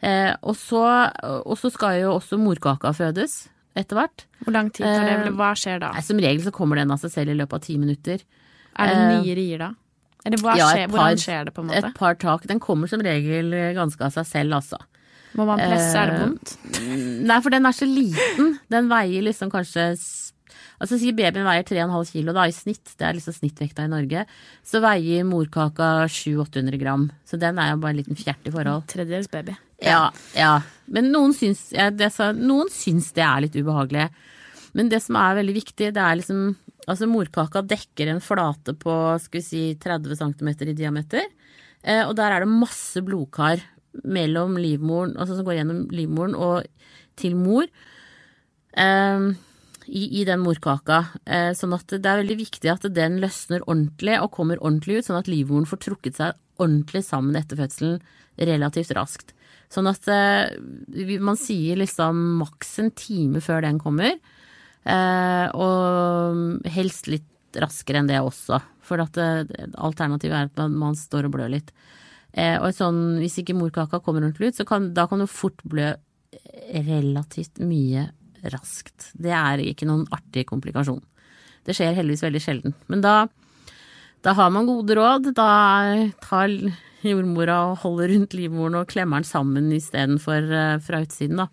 Eh, 0.03 0.33
og, 0.41 0.55
så, 0.59 0.83
og 1.23 1.55
så 1.59 1.71
skal 1.73 2.01
jo 2.01 2.15
også 2.17 2.39
morkaka 2.41 2.91
fødes 2.95 3.45
etter 3.75 3.99
hvert. 3.99 4.25
Hvor 4.43 4.55
lang 4.55 4.71
tid 4.71 4.85
tar 4.85 5.07
det? 5.07 5.15
Eh, 5.29 5.37
hva 5.39 5.53
skjer 5.59 5.81
da? 5.83 5.93
Som 6.05 6.19
regel 6.23 6.43
så 6.45 6.53
kommer 6.55 6.79
den 6.79 6.91
av 6.93 7.01
seg 7.01 7.13
selv 7.13 7.35
i 7.35 7.39
løpet 7.39 7.59
av 7.59 7.65
ti 7.65 7.77
minutter. 7.81 8.25
Er 8.75 8.91
det 8.91 8.97
eh, 8.99 9.13
nye 9.15 9.37
rier 9.39 9.63
da? 9.65 9.71
Eller 10.25 10.41
hva 10.41 10.57
ja, 10.57 10.67
skjer, 10.73 10.89
par- 10.89 10.97
hvordan 10.97 11.21
skjer 11.21 11.47
det, 11.47 11.55
på 11.55 11.63
en 11.63 11.71
måte? 11.71 11.81
Et 11.81 11.97
par 11.97 12.19
tak. 12.21 12.45
Den 12.49 12.61
kommer 12.63 12.89
som 12.91 13.03
regel 13.05 13.53
ganske 13.77 14.07
av 14.07 14.13
seg 14.15 14.29
selv, 14.29 14.59
altså. 14.59 14.79
Må 15.35 15.45
man 15.47 15.59
presse? 15.59 15.91
Er 15.99 16.13
det 16.13 16.21
vondt? 16.21 16.53
Nei, 17.29 17.41
for 17.43 17.53
den 17.53 17.67
er 17.67 17.75
så 17.75 17.87
liten. 17.89 18.55
Den 18.71 18.87
veier 18.91 19.25
liksom 19.27 19.51
kanskje 19.53 19.91
Altså 20.75 20.97
si 20.99 21.13
babyen 21.15 21.47
veier 21.47 21.63
3,5 21.63 22.09
kilo 22.11 22.33
da 22.35 22.45
i 22.49 22.53
snitt, 22.55 22.91
det 22.99 23.05
er 23.07 23.15
liksom 23.15 23.35
snittvekta 23.37 23.85
i 23.87 23.91
Norge. 23.91 24.25
Så 24.67 24.81
veier 24.83 25.23
morkaka 25.27 26.03
700-800 26.11 26.81
gram. 26.81 27.05
Så 27.23 27.39
den 27.39 27.61
er 27.63 27.71
jo 27.71 27.79
bare 27.79 27.95
en 27.95 28.01
liten 28.01 28.19
fjert 28.19 28.43
i 28.43 28.51
forhold. 28.51 28.83
Tredjedels 28.91 29.31
baby. 29.31 29.55
Ja, 29.84 30.11
ja. 30.38 30.53
Men 30.86 31.09
noen 31.13 31.34
syns, 31.36 31.67
ja, 31.76 31.89
det, 31.91 32.11
noen 32.38 32.69
syns 32.71 33.11
det 33.15 33.23
er 33.26 33.43
litt 33.45 33.57
ubehagelig. 33.57 34.07
Men 34.76 34.91
det 34.91 35.01
som 35.03 35.17
er 35.19 35.39
veldig 35.39 35.55
viktig, 35.61 35.91
det 35.95 36.03
er 36.03 36.21
liksom 36.21 36.53
Altså 36.86 37.07
morkaka 37.09 37.63
dekker 37.65 38.11
en 38.11 38.19
flate 38.21 38.76
på 38.78 38.93
skal 39.17 39.39
vi 39.39 39.41
si 39.41 39.61
30 39.82 40.19
cm 40.19 40.49
i 40.69 40.76
diameter. 40.78 41.23
Eh, 41.82 42.03
og 42.05 42.11
der 42.19 42.30
er 42.36 42.43
det 42.43 42.51
masse 42.51 43.01
blodkar 43.01 43.63
mellom 44.05 44.53
livmoren, 44.61 45.15
altså 45.17 45.34
som 45.34 45.47
går 45.47 45.63
gjennom 45.63 45.80
livmoren 45.89 46.36
og 46.38 46.67
til 47.17 47.34
mor. 47.39 47.65
Eh, 48.78 49.26
i, 49.88 50.03
I 50.21 50.26
den 50.30 50.43
morkaka. 50.43 51.01
Eh, 51.26 51.51
sånn 51.57 51.73
at 51.73 51.89
det 51.89 52.05
er 52.05 52.21
veldig 52.21 52.38
viktig 52.39 52.71
at 52.71 52.86
den 52.93 53.19
løsner 53.23 53.65
ordentlig 53.65 54.19
og 54.21 54.34
kommer 54.38 54.61
ordentlig 54.61 54.99
ut, 54.99 55.09
sånn 55.09 55.21
at 55.21 55.30
livmoren 55.32 55.67
får 55.69 55.82
trukket 55.86 56.21
seg 56.21 56.38
ordentlig 56.61 57.03
sammen 57.05 57.38
etter 57.38 57.59
fødselen 57.59 57.99
relativt 58.38 58.93
raskt. 58.97 59.34
Sånn 59.72 59.89
at 59.89 60.07
eh, 60.11 61.18
man 61.24 61.39
sier 61.39 61.80
liksom 61.80 62.22
maks 62.41 62.78
en 62.84 62.91
time 62.95 63.41
før 63.43 63.66
den 63.66 63.80
kommer. 63.82 64.18
Eh, 64.86 65.47
og 65.57 66.68
helst 66.76 67.09
litt 67.11 67.59
raskere 67.59 68.01
enn 68.01 68.09
det 68.09 68.20
også, 68.20 68.59
for 68.86 69.01
at 69.03 69.18
eh, 69.22 69.45
alternativet 69.82 70.38
er 70.38 70.51
at 70.51 70.74
man, 70.74 70.97
står 70.99 71.30
og 71.30 71.38
blør 71.38 71.53
litt. 71.57 71.74
Og 72.36 72.68
sånn, 72.76 73.22
hvis 73.22 73.38
ikke 73.39 73.53
morkaka 73.55 74.01
kommer 74.03 74.26
ordentlig 74.26 74.49
ut, 74.51 74.57
så 74.57 74.66
kan, 74.68 74.89
da 74.91 75.05
kan 75.07 75.22
du 75.24 75.28
fort 75.32 75.61
blø 75.63 75.93
relativt 76.84 77.61
mye 77.63 78.09
raskt. 78.51 79.13
Det 79.16 79.32
er 79.32 79.63
ikke 79.63 79.88
noen 79.88 80.03
artig 80.11 80.43
komplikasjon. 80.49 80.99
Det 81.66 81.78
skjer 81.78 81.95
heldigvis 81.97 82.26
veldig 82.26 82.41
sjelden. 82.43 82.76
Men 82.91 83.05
da, 83.05 83.13
da 84.26 84.36
har 84.38 84.51
man 84.53 84.68
gode 84.68 84.97
råd. 84.99 85.32
Da 85.38 85.47
tar 86.22 86.53
jordmora 87.13 87.59
og 87.71 87.83
holder 87.83 88.15
rundt 88.15 88.33
livmoren 88.37 88.79
og 88.81 88.89
klemmer 88.91 89.21
den 89.21 89.29
sammen 89.29 89.69
istedenfor 89.75 90.49
uh, 90.49 90.81
fra 90.83 91.03
utsiden, 91.05 91.43
da. 91.43 91.49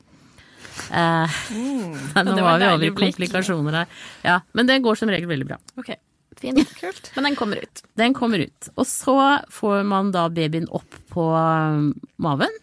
Eh, 0.72 1.28
nå 2.24 2.34
det 2.34 2.44
var 2.44 2.56
var 2.56 2.58
vi 2.62 2.70
over 2.70 2.86
i 2.86 2.94
komplikasjoner 2.96 3.82
her. 3.82 4.00
Ja, 4.24 4.40
men 4.56 4.68
det 4.68 4.80
går 4.84 4.98
som 4.98 5.12
regel 5.12 5.30
veldig 5.30 5.48
bra. 5.50 5.60
Ok, 5.80 5.94
fint. 6.40 6.62
Kult. 6.80 7.12
Men 7.16 7.30
den 7.30 7.38
kommer 7.38 7.62
ut. 7.62 7.84
Den 7.98 8.16
kommer 8.16 8.44
ut. 8.44 8.72
Og 8.76 8.88
så 8.88 9.16
får 9.52 9.86
man 9.88 10.12
da 10.14 10.28
babyen 10.32 10.68
opp 10.72 11.00
på 11.12 11.28
um, 11.32 11.92
maven. 12.22 12.60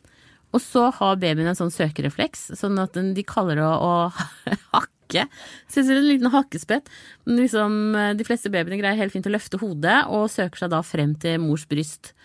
Og 0.56 0.64
så 0.64 0.88
har 0.96 1.20
babyen 1.22 1.52
en 1.52 1.58
sånn 1.58 1.74
søkerefleks, 1.74 2.50
sånn 2.58 2.80
at 2.82 2.96
den, 2.98 3.14
de 3.14 3.26
kaller 3.28 3.60
det 3.60 3.68
å, 3.68 3.92
å 4.10 4.56
hakke. 4.74 5.28
Ser 5.70 5.84
ut 5.84 5.90
som 5.90 6.00
en 6.00 6.08
liten 6.08 6.34
hakkespett. 6.34 6.90
Men 7.28 7.44
liksom, 7.44 7.76
eh, 7.98 8.14
de 8.18 8.26
fleste 8.26 8.50
babyene 8.54 8.80
greier 8.82 8.98
helt 8.98 9.14
fint 9.14 9.30
å 9.30 9.34
løfte 9.34 9.62
hodet 9.62 10.00
og 10.10 10.30
søker 10.34 10.64
seg 10.64 10.74
da 10.74 10.82
frem 10.86 11.14
til 11.22 11.38
mors 11.44 11.68
bryst. 11.70 12.16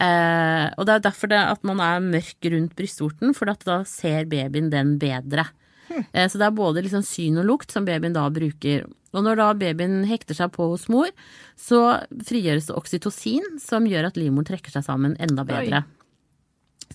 Eh, 0.00 0.66
og 0.76 0.86
det 0.86 0.94
er 0.94 1.06
derfor 1.08 1.32
det 1.32 1.40
at 1.40 1.64
man 1.66 1.80
er 1.84 2.04
mørk 2.04 2.50
rundt 2.52 2.76
brystvorten, 2.78 3.34
for 3.36 3.50
at 3.52 3.64
da 3.68 3.80
ser 3.88 4.28
babyen 4.30 4.70
den 4.72 4.96
bedre. 5.02 5.48
Eh, 5.90 6.28
så 6.30 6.38
det 6.38 6.46
er 6.46 6.56
både 6.56 6.84
liksom 6.84 7.04
syn 7.06 7.40
og 7.42 7.48
lukt 7.48 7.74
som 7.74 7.86
babyen 7.88 8.14
da 8.16 8.28
bruker. 8.32 8.86
Og 9.10 9.26
når 9.26 9.40
da 9.40 9.48
babyen 9.58 10.04
hekter 10.06 10.38
seg 10.38 10.52
på 10.54 10.68
hos 10.70 10.86
mor, 10.92 11.10
så 11.58 12.00
frigjøres 12.26 12.70
det 12.70 12.76
oksytocin, 12.78 13.56
som 13.62 13.88
gjør 13.90 14.10
at 14.10 14.20
livmoren 14.20 14.46
trekker 14.52 14.74
seg 14.74 14.86
sammen 14.86 15.16
enda 15.22 15.44
bedre. 15.46 15.82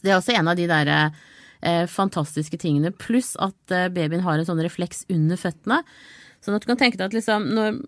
Det 0.02 0.12
er 0.12 0.20
også 0.20 0.36
en 0.38 0.52
av 0.52 0.60
de 0.60 0.68
der 0.70 0.92
eh, 0.96 1.86
fantastiske 1.92 2.60
tingene, 2.62 2.94
pluss 2.96 3.34
at 3.44 3.76
eh, 3.76 3.90
babyen 3.92 4.24
har 4.26 4.40
en 4.40 4.48
sånn 4.48 4.64
refleks 4.64 5.04
under 5.12 5.40
føttene. 5.40 5.82
Sånn 6.46 6.58
at 6.58 6.66
du 6.66 6.70
kan 6.70 6.78
tenke 6.78 7.00
deg 7.00 7.10
at 7.10 7.16
liksom, 7.18 7.48
når, 7.58 7.80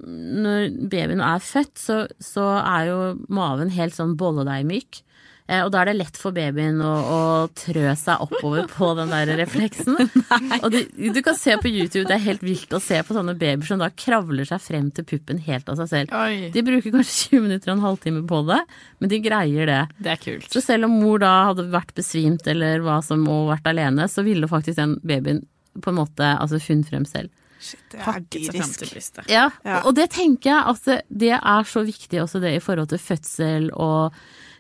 når 0.42 0.64
babyen 0.90 1.22
er 1.22 1.44
født, 1.46 1.76
så, 1.78 1.98
så 2.18 2.48
er 2.64 2.90
jo 2.90 3.02
maven 3.30 3.70
helt 3.76 3.94
sånn 3.94 4.16
bolledeigmyk. 4.18 5.04
Eh, 5.48 5.62
og 5.64 5.70
da 5.72 5.80
er 5.80 5.92
det 5.92 6.00
lett 6.02 6.18
for 6.20 6.36
babyen 6.36 6.82
å, 6.84 6.92
å 6.92 7.20
trø 7.56 7.94
seg 7.96 8.24
oppover 8.26 8.66
på 8.72 8.90
den 8.98 9.14
der 9.14 9.30
refleksen. 9.40 9.96
og 10.64 10.68
du, 10.74 10.80
du 11.14 11.20
kan 11.24 11.38
se 11.40 11.56
på 11.62 11.72
YouTube, 11.72 12.08
det 12.10 12.18
er 12.18 12.26
helt 12.26 12.44
vilt 12.44 12.74
å 12.76 12.82
se 12.84 13.00
på 13.06 13.16
sånne 13.16 13.38
babyer 13.38 13.64
som 13.70 13.80
da 13.80 13.88
kravler 13.94 14.48
seg 14.50 14.64
frem 14.66 14.90
til 14.92 15.08
puppen 15.08 15.40
helt 15.48 15.72
av 15.72 15.80
seg 15.80 15.92
selv. 15.94 16.18
Oi. 16.20 16.50
De 16.52 16.66
bruker 16.68 16.92
kanskje 16.92 17.38
20 17.38 17.46
minutter 17.46 17.72
og 17.72 17.78
en 17.78 17.86
halvtime 17.88 18.26
på 18.28 18.42
det, 18.50 18.60
men 19.00 19.14
de 19.14 19.22
greier 19.24 19.72
det. 19.72 19.82
Det 20.04 20.16
er 20.18 20.24
kult. 20.26 20.50
Så 20.52 20.66
selv 20.66 20.90
om 20.90 20.98
mor 21.00 21.24
da 21.24 21.34
hadde 21.52 21.70
vært 21.72 21.96
besvimt 21.96 22.48
eller 22.50 22.84
hva 22.84 23.00
som 23.06 23.24
og 23.32 23.52
vært 23.54 23.72
alene, 23.72 24.10
så 24.12 24.26
ville 24.28 24.52
faktisk 24.52 24.82
den 24.82 24.98
babyen 25.08 25.46
på 25.78 25.94
en 25.94 26.02
måte 26.02 26.36
altså 26.42 26.60
funnet 26.60 26.92
frem 26.92 27.08
selv. 27.08 27.32
Shit, 27.60 27.80
det 27.92 28.00
er 28.00 28.04
Hakket 28.04 28.46
seg 28.52 28.78
til 28.78 28.88
brystet. 28.94 29.30
Ja, 29.30 29.50
Ja. 29.66 29.82
og 29.86 29.96
det 29.96 30.10
tenker 30.12 30.50
jeg 30.52 30.64
at 30.68 30.84
det- 30.86 31.06
det 31.18 31.32
er 31.34 31.64
så 31.64 31.84
viktig 31.86 32.20
også 32.22 32.40
det 32.42 32.56
i 32.56 32.60
forhold 32.60 32.90
til 32.90 33.00
fødsel 33.00 33.70
og 33.74 34.14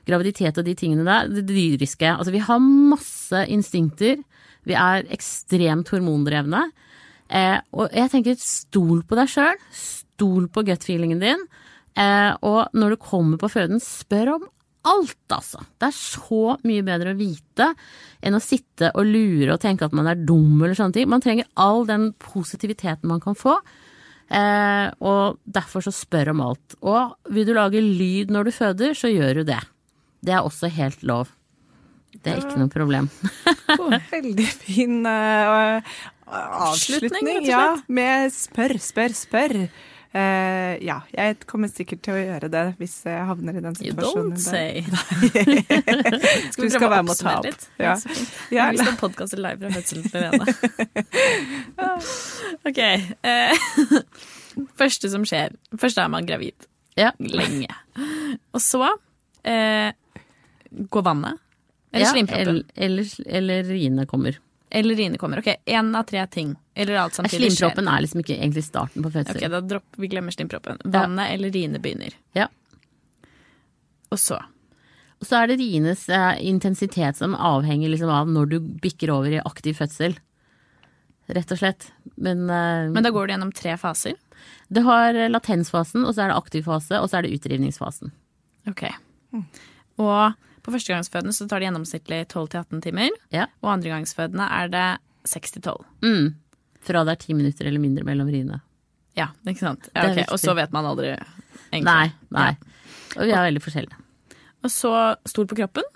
graviditet 0.08 0.58
og 0.58 0.66
de 0.66 0.74
tingene 0.74 1.04
der. 1.06 1.28
Det 1.28 1.45
dyriske. 1.48 2.08
Altså 2.18 2.32
vi 2.32 2.39
har 2.39 2.60
masse 2.60 3.45
instinkter. 3.48 4.18
Vi 4.66 4.74
er 4.74 5.04
ekstremt 5.12 5.89
hormondrevne. 5.89 6.72
Eh, 7.30 7.60
og 7.74 7.89
jeg 7.91 8.10
tenker 8.12 8.36
stol 8.39 9.04
på 9.04 9.16
deg 9.16 9.28
sjøl. 9.28 9.56
Stol 9.72 10.48
på 10.48 10.64
gut-feelingen 10.64 11.20
din. 11.20 11.39
Eh, 11.95 12.36
og 12.41 12.70
når 12.74 12.89
du 12.91 12.95
kommer 12.98 13.38
på 13.38 13.50
føden, 13.52 13.80
spør 13.82 14.36
om 14.36 14.48
alt, 14.88 15.20
altså. 15.36 15.62
Det 15.78 15.90
er 15.90 15.98
så 15.98 16.58
mye 16.68 16.86
bedre 16.88 17.14
å 17.14 17.20
vite 17.20 17.72
enn 18.26 18.38
å 18.38 18.44
sitte 18.44 18.92
og 18.98 19.08
lure 19.08 19.54
og 19.54 19.62
tenke 19.64 19.88
at 19.88 19.96
man 19.98 20.10
er 20.10 20.20
dum 20.20 20.62
eller 20.62 20.78
sånne 20.78 20.98
ting. 20.98 21.10
Man 21.12 21.24
trenger 21.24 21.50
all 21.60 21.86
den 21.90 22.10
positiviteten 22.24 23.10
man 23.12 23.24
kan 23.24 23.38
få. 23.38 23.58
Eh, 24.28 24.88
og 25.08 25.40
derfor 25.48 25.86
så 25.86 25.94
spør 25.96 26.34
om 26.34 26.44
alt. 26.50 26.78
Og 26.82 27.34
vil 27.34 27.48
du 27.48 27.56
lage 27.56 27.84
lyd 27.84 28.34
når 28.34 28.50
du 28.50 28.56
føder, 28.56 28.96
så 28.98 29.12
gjør 29.12 29.42
du 29.42 29.50
det. 29.52 29.62
Det 30.26 30.36
er 30.36 30.46
også 30.46 30.72
helt 30.74 31.04
lov. 31.08 31.32
Det 32.18 32.34
er 32.34 32.42
ikke 32.42 32.60
noe 32.60 32.72
problem. 32.72 33.10
Veldig 34.16 34.48
fin 34.58 35.06
uh, 35.06 35.84
avslutning. 36.28 37.30
rett 37.30 37.44
og 37.44 37.52
Ja, 37.52 37.66
med 37.88 38.34
spør, 38.34 38.76
spør, 38.82 39.16
spør. 39.16 39.60
Eh, 40.18 40.78
ja, 40.82 40.95
jeg 41.13 41.36
kommer 41.45 41.70
sikkert 41.70 41.99
til 42.05 42.15
å 42.15 42.22
gjøre 42.22 42.47
det 42.49 42.61
hvis 42.80 42.95
jeg 43.05 43.26
havner 43.28 43.59
i 43.59 43.61
den 43.61 43.76
situasjonen. 43.78 44.32
You 44.32 44.38
don't 44.38 44.41
say. 44.41 44.82
skal 46.53 46.63
vi 46.63 46.72
prøve 46.74 46.97
å 46.97 47.03
oppsummere 47.03 47.51
litt? 47.51 47.68
Ja. 47.78 47.93
Ja, 48.55 48.70
Vi 48.74 48.82
å 48.82 48.95
podkaste 48.97 49.38
live 49.38 49.59
fra 49.61 49.72
fødselen 49.76 50.07
til 50.09 50.26
Lene. 50.26 50.45
ok. 52.72 52.82
Uh, 53.28 54.09
første 54.82 55.11
som 55.13 55.28
skjer. 55.28 55.53
Først 55.78 56.01
er 56.01 56.09
man 56.13 56.30
gravid. 56.30 56.65
Ja. 56.97 57.11
Lenge. 57.22 57.70
Og 58.57 58.63
så 58.63 58.82
uh, 58.88 59.89
går 60.97 61.05
vannet. 61.11 61.43
Eller 61.93 62.07
Ja, 62.07 62.15
slimproppen. 62.15 62.63
Eller, 62.74 62.88
eller, 62.89 63.13
eller 63.41 63.70
riene 63.70 64.09
kommer. 64.09 64.41
Eller 64.70 64.95
Rine 64.99 65.18
kommer. 65.18 65.39
Ok, 65.39 65.47
Én 65.65 65.93
av 65.95 66.03
tre 66.09 66.26
ting. 66.28 66.55
Eller 66.76 66.95
alt 66.99 67.13
samtidig 67.15 67.51
skjer. 67.51 67.55
Slimproppen 67.55 67.88
er 67.88 68.01
liksom 68.03 68.20
ikke 68.24 68.36
egentlig 68.38 68.63
starten 68.68 69.03
på 69.05 69.07
Ok, 69.07 69.15
fødsel. 69.15 69.49
da 69.53 69.61
dropp, 69.61 69.86
vi 69.97 70.07
glemmer 70.11 70.32
slimproppen. 70.36 70.82
Vannet 70.84 71.32
eller 71.32 71.51
Rine 71.55 71.80
begynner. 71.80 72.13
Ja. 72.36 72.47
Og 74.11 74.20
så 74.20 74.38
Og 75.20 75.26
så 75.26 75.39
er 75.41 75.47
det 75.49 75.57
rienes 75.57 76.03
eh, 76.13 76.36
intensitet 76.45 77.15
som 77.18 77.34
avhenger 77.34 77.89
liksom 77.89 78.09
av 78.13 78.28
når 78.30 78.49
du 78.51 78.59
bikker 78.59 79.09
over 79.09 79.32
i 79.34 79.39
aktiv 79.41 79.74
fødsel. 79.80 80.13
Rett 81.34 81.51
og 81.51 81.57
slett. 81.57 81.88
Men, 82.15 82.43
eh, 82.49 82.89
Men 82.93 83.01
da 83.03 83.09
går 83.09 83.26
du 83.28 83.34
gjennom 83.34 83.51
tre 83.53 83.74
faser. 83.78 84.13
det 84.70 84.84
har 84.84 85.13
latensfasen, 85.30 86.05
og 86.05 86.13
så 86.13 86.22
er 86.24 86.28
det 86.30 86.38
aktiv 86.38 86.63
fase, 86.68 86.99
og 87.01 87.09
så 87.09 87.18
er 87.18 87.22
det 87.24 87.39
utrivningsfasen. 87.39 88.11
Ok. 88.68 88.84
Og 89.97 90.36
på 90.68 90.74
førstegangsfødende 90.76 91.34
så 91.36 91.47
tar 91.47 91.61
det 91.63 91.70
gjennomsnittlig 91.70 92.22
12-18 92.28 92.82
timer. 92.84 93.15
Ja. 93.34 93.47
Og 93.63 93.72
andregangsfødende 93.78 94.47
er 94.59 94.72
det 94.74 94.86
6-12. 95.32 95.78
Mm. 96.03 96.34
Fra 96.88 97.03
det 97.07 97.15
er 97.18 97.22
ti 97.24 97.36
minutter 97.36 97.68
eller 97.72 97.82
mindre 97.84 98.05
mellom 98.07 98.30
riene. 98.32 98.61
Ja, 99.18 99.32
ikke 99.47 99.63
sant? 99.63 99.88
Ja, 99.95 100.03
ok. 100.11 100.18
viktig. 100.20 100.32
Og 100.36 100.39
så 100.43 100.53
vet 100.59 100.76
man 100.76 100.86
aldri 100.86 101.13
egentlig. 101.15 101.86
Nei, 101.88 102.11
nei. 102.36 102.51
Og 103.18 103.24
vi 103.26 103.32
er 103.34 103.47
veldig 103.47 103.63
forskjellige. 103.63 104.03
Og 104.68 104.72
så 104.74 104.91
stol 105.28 105.47
på 105.49 105.57
kroppen. 105.57 105.88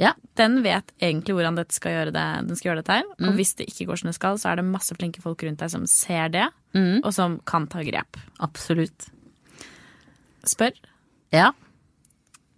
Ja. 0.00 0.12
Den 0.38 0.60
vet 0.64 0.92
egentlig 1.02 1.34
hvordan 1.36 1.58
skal 1.74 2.12
det, 2.14 2.26
den 2.46 2.56
skal 2.56 2.70
gjøre 2.70 2.80
dette 2.84 2.94
her. 3.00 3.08
Mm. 3.18 3.26
Og 3.28 3.34
hvis 3.40 3.52
det 3.58 3.66
ikke 3.68 3.88
går 3.90 4.00
som 4.00 4.08
det 4.08 4.14
skal, 4.16 4.38
så 4.40 4.52
er 4.52 4.60
det 4.60 4.64
masse 4.70 4.94
flinke 4.96 5.20
folk 5.24 5.42
rundt 5.44 5.60
deg 5.64 5.72
som 5.72 5.86
ser 5.90 6.28
det, 6.32 6.46
Mm. 6.72 7.00
og 7.02 7.10
som 7.12 7.40
kan 7.50 7.66
ta 7.66 7.82
grep. 7.82 8.16
Absolutt. 8.38 9.08
Spør. 10.46 10.70
Ja. 11.34 11.50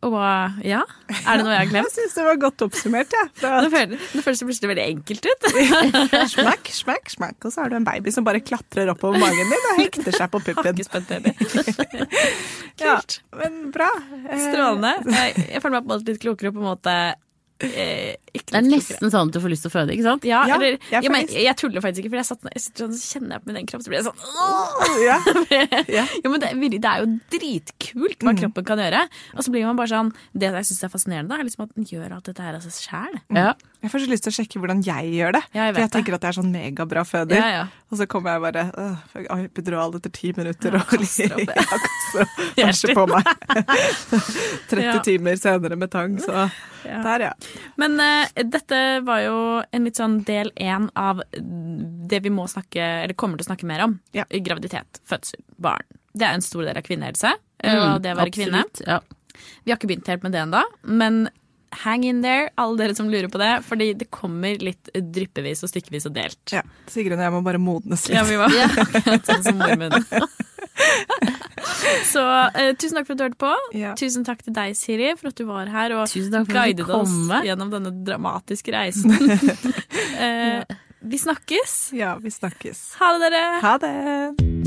Og 0.03 0.15
ja, 0.67 0.81
er 1.23 1.39
det 1.39 1.45
noe 1.47 1.53
jeg 1.55 1.61
har 1.61 1.69
glemt? 1.71 1.91
Jeg 1.93 2.09
syns 2.09 2.17
det 2.19 2.25
var 2.27 2.39
godt 2.43 2.63
oppsummert, 2.67 3.13
jeg. 3.15 3.29
Ja. 3.45 3.53
Det 3.63 3.69
føles, 3.71 4.01
det 4.17 4.23
plutselig 4.27 4.71
veldig 4.73 4.87
enkelt 4.97 5.29
ut. 5.31 5.47
Smakk, 6.35 6.71
smakk, 6.75 7.13
smakk. 7.13 7.37
Og 7.47 7.55
så 7.55 7.63
har 7.63 7.71
du 7.71 7.77
en 7.79 7.87
baby 7.87 8.11
som 8.15 8.27
bare 8.27 8.41
klatrer 8.43 8.91
oppover 8.91 9.23
magen 9.23 9.53
din 9.53 9.69
og 9.71 9.79
hekter 9.79 10.17
seg 10.17 10.33
på 10.33 10.41
puppen. 10.49 10.73
Hakkespett 10.73 11.07
baby. 11.07 11.35
Ja, 12.83 12.97
Kult. 12.99 13.21
men 13.39 13.61
bra. 13.75 13.91
Eh, 14.27 14.43
Strålende. 14.49 14.95
Jeg, 15.07 15.47
jeg 15.53 15.63
føler 15.63 15.77
meg 15.79 15.87
på 15.87 15.93
en 15.93 15.95
måte 15.95 16.11
litt 16.11 16.23
klokere 16.27 16.55
på 16.57 16.63
en 16.65 16.71
måte 16.73 16.97
eh, 17.69 18.17
Det 18.33 18.57
er 18.59 18.65
nesten 18.67 19.13
sånn 19.13 19.31
at 19.31 19.37
du 19.37 19.41
får 19.43 19.53
lyst 19.53 19.67
til 19.67 19.73
å 19.73 19.75
føde, 19.75 19.95
ikke 19.95 20.07
sant? 20.07 20.27
Ja, 20.29 20.43
Ja, 20.49 20.57
eller 20.59 20.77
jeg 20.77 21.07
ja, 21.07 21.13
men, 21.13 21.29
Jeg 21.31 21.57
tuller 21.61 21.85
faktisk 21.85 22.05
ikke, 22.05 22.13
for 22.15 22.21
jeg, 22.23 22.29
satt, 22.31 22.47
jeg 22.53 22.65
sitter 22.67 22.87
sånn, 22.87 22.95
så 22.99 23.17
kjenner 23.17 23.37
jeg 23.37 23.45
på 23.45 23.51
min 23.51 23.61
egen 23.61 23.71
kropp, 23.73 23.85
så 23.85 23.93
blir 23.93 24.01
jeg 24.01 24.09
sånn 24.09 24.23
åh! 24.29 24.95
Ja. 25.09 25.19
Ja. 25.93 26.07
Jo, 26.23 26.31
men 26.33 26.43
det, 26.43 26.53
er 26.53 26.79
det 26.79 26.93
er 26.93 27.05
jo 27.05 27.11
dritkult 27.33 28.25
hva 28.25 28.35
kroppen 28.39 28.67
kan 28.69 28.81
gjøre. 28.83 29.05
Og 29.37 29.45
så 29.45 29.53
blir 29.55 29.67
man 29.69 29.79
bare 29.79 29.93
sånn 29.93 30.13
Det 30.33 30.51
jeg 30.53 30.69
syns 30.71 30.87
er 30.87 30.93
fascinerende, 30.93 31.39
er 31.39 31.47
liksom 31.49 31.67
at 31.67 31.77
den 31.77 31.89
gjør 31.89 32.17
alt 32.19 32.29
dette 32.31 32.45
her 32.45 32.59
av 32.59 32.65
seg 32.65 32.77
sjæl. 32.79 33.21
Ja. 33.37 33.53
Jeg 33.83 33.91
får 33.91 33.99
så 34.05 34.09
lyst 34.13 34.23
til 34.27 34.31
å 34.31 34.35
sjekke 34.37 34.61
hvordan 34.63 34.81
jeg 34.87 35.09
gjør 35.17 35.33
det. 35.35 35.41
Ja, 35.57 35.65
jeg 35.67 35.75
for 35.75 35.81
jeg 35.83 35.89
det. 35.89 35.93
tenker 35.97 36.15
at 36.15 36.23
jeg 36.23 36.31
er 36.33 36.37
sånn 36.39 36.53
megabra 36.55 37.03
føder. 37.09 37.35
Ja, 37.41 37.49
ja. 37.51 37.63
Og 37.91 37.99
så 37.99 38.07
kommer 38.07 38.37
jeg 38.37 38.43
bare 38.45 38.63
øh, 38.79 39.45
epidural 39.45 39.97
etter 39.99 40.13
ti 40.15 40.31
minutter 40.37 40.77
og 40.79 40.85
kaster 40.93 41.35
opp, 41.35 41.51
ja. 41.51 41.65
kaster 41.73 42.23
opp 42.23 42.37
kanskje 42.63 42.95
på 42.97 43.07
meg. 43.11 43.33
30 44.71 44.85
Ja. 44.87 44.95
timer 45.05 45.37
senere 45.37 45.77
med 45.77 45.91
tang, 45.91 46.19
så 46.23 46.49
Ja. 46.85 47.03
der, 47.03 47.21
ja. 47.21 47.33
Men 47.79 47.99
uh, 48.01 48.27
dette 48.43 48.79
var 49.07 49.21
jo 49.23 49.37
en 49.73 49.85
litt 49.87 49.99
sånn 49.99 50.21
del 50.27 50.51
én 50.59 50.89
av 50.99 51.23
det 51.33 52.23
vi 52.25 52.31
må 52.35 52.47
snakke, 52.51 52.81
eller 53.05 53.15
kommer 53.15 53.39
til 53.39 53.47
å 53.47 53.51
snakke 53.53 53.67
mer 53.69 53.85
om. 53.85 53.99
Graviditet, 54.15 54.99
fødsel, 55.07 55.43
barn. 55.63 55.85
Det 56.13 56.27
er 56.27 56.35
en 56.39 56.43
stor 56.45 56.63
del 56.67 56.77
av 56.79 56.87
kvinnehelse, 56.87 57.35
Mm, 57.63 57.79
og 57.79 58.01
det 58.03 58.11
å 58.11 58.17
være 58.19 58.33
kvinne. 58.35 58.59
Absolutt, 58.67 58.89
Ja. 58.89 58.97
Vi 59.65 59.71
har 59.71 59.79
ikke 59.79 59.87
begynt 59.87 60.09
helt 60.11 60.23
med 60.25 60.33
det 60.35 60.41
ennå, 60.43 60.63
men 60.83 61.29
hang 61.83 62.05
in 62.05 62.23
there, 62.25 62.51
alle 62.61 62.79
dere 62.81 62.97
som 62.99 63.11
lurer 63.11 63.31
på 63.33 63.41
det. 63.43 63.53
Fordi 63.67 63.93
det 63.99 64.11
kommer 64.15 64.61
litt 64.63 64.93
dryppevis 64.93 65.65
og 65.65 65.73
stykkevis 65.73 66.09
og 66.11 66.17
delt. 66.17 66.43
ja. 66.53 66.65
Sigrun 66.93 67.19
og 67.19 67.27
jeg 67.27 67.35
må 67.35 67.43
bare 67.47 67.63
modnes 67.63 68.09
litt. 68.09 68.19
Ja, 68.19 68.25
vi 68.29 68.39
var 68.41 68.53
sånn 69.29 69.47
som 69.47 69.61
mormunnen. 69.61 70.07
Så 72.09 72.23
uh, 72.23 72.73
tusen 72.79 72.99
takk 72.99 73.09
for 73.09 73.15
at 73.15 73.21
du 73.21 73.25
hørte 73.27 73.41
på. 73.41 73.53
Ja. 73.79 73.95
Tusen 73.99 74.27
takk 74.27 74.43
til 74.45 74.57
deg, 74.57 74.77
Siri, 74.79 75.13
for 75.19 75.33
at 75.33 75.39
du 75.39 75.47
var 75.49 75.71
her 75.73 75.97
og 75.99 76.09
guidet 76.49 76.89
oss 76.89 77.15
gjennom 77.47 77.73
denne 77.73 77.95
dramatiske 78.07 78.75
reisen. 78.75 79.15
eh, 80.25 80.63
vi 81.03 81.19
snakkes. 81.19 81.79
Ja, 81.99 82.17
vi 82.23 82.31
snakkes. 82.35 82.93
Ha 83.01 83.15
det, 83.17 83.31
dere. 83.31 83.47
Ha 83.65 83.79
det! 83.83 84.62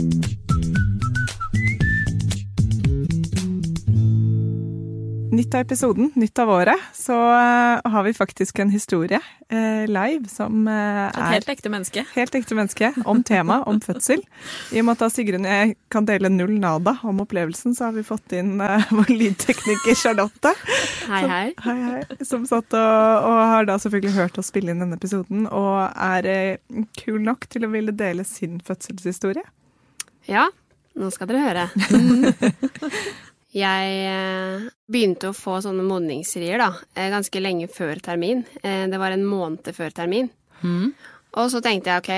Nytt 5.36 5.56
av 5.56 5.62
episoden, 5.66 6.12
nytt 6.16 6.40
av 6.40 6.50
året, 6.50 6.80
så 6.96 7.16
eh, 7.36 7.92
har 7.92 8.04
vi 8.04 8.14
faktisk 8.16 8.60
en 8.60 8.70
historie 8.72 9.18
eh, 9.50 9.84
live 9.90 10.30
som 10.32 10.68
er 10.72 11.10
Et 11.10 11.34
helt 11.34 11.50
ekte 11.52 11.72
menneske. 11.74 12.06
helt 12.14 12.38
ekte 12.40 12.56
menneske 12.56 12.92
om 13.04 13.20
tema, 13.26 13.58
om 13.68 13.82
fødsel. 13.84 14.24
I 14.72 14.80
og 14.80 14.88
med 14.88 15.04
at 15.04 15.12
Sigrun 15.12 15.44
og 15.44 15.52
jeg 15.52 15.76
kan 15.92 16.08
dele 16.08 16.32
null 16.32 16.56
nada 16.62 16.96
om 17.04 17.20
opplevelsen, 17.26 17.76
så 17.76 17.90
har 17.90 17.98
vi 17.98 18.06
fått 18.08 18.38
inn 18.38 18.64
eh, 18.64 18.88
vår 18.96 19.12
lydtekniker 19.12 20.00
Charlotte. 20.00 20.56
Hei, 21.10 21.22
hei. 21.28 21.46
Hei, 21.68 21.78
hei. 21.90 22.24
Som 22.24 22.48
satt 22.48 22.72
og, 22.72 23.28
og 23.28 23.44
har 23.52 23.68
da 23.68 23.76
selvfølgelig 23.82 24.16
hørt 24.16 24.40
oss 24.40 24.54
spille 24.54 24.72
inn 24.72 24.86
denne 24.86 24.96
episoden, 24.96 25.50
og 25.52 25.84
er 25.92 26.32
eh, 26.32 26.84
kul 27.02 27.20
nok 27.28 27.50
til 27.52 27.68
å 27.68 27.74
ville 27.76 27.92
dele 27.92 28.24
sin 28.24 28.62
fødselshistorie. 28.64 29.44
Ja, 30.32 30.48
nå 30.96 31.12
skal 31.12 31.34
dere 31.34 31.48
høre. 31.50 31.70
Jeg 33.56 33.92
eh, 34.12 34.66
begynte 34.92 35.30
å 35.32 35.36
få 35.36 35.62
sånne 35.64 35.86
modningsrier 35.88 36.60
da, 36.60 36.72
eh, 36.96 37.08
ganske 37.14 37.40
lenge 37.40 37.70
før 37.72 38.02
termin. 38.04 38.44
Eh, 38.62 38.88
Det 38.92 39.00
var 39.00 39.16
en 39.16 39.24
måned 39.26 39.70
før 39.76 39.94
termin. 39.96 40.30
Og 41.36 41.50
så 41.52 41.60
tenkte 41.64 41.92
jeg 41.92 42.00
ok, 42.02 42.10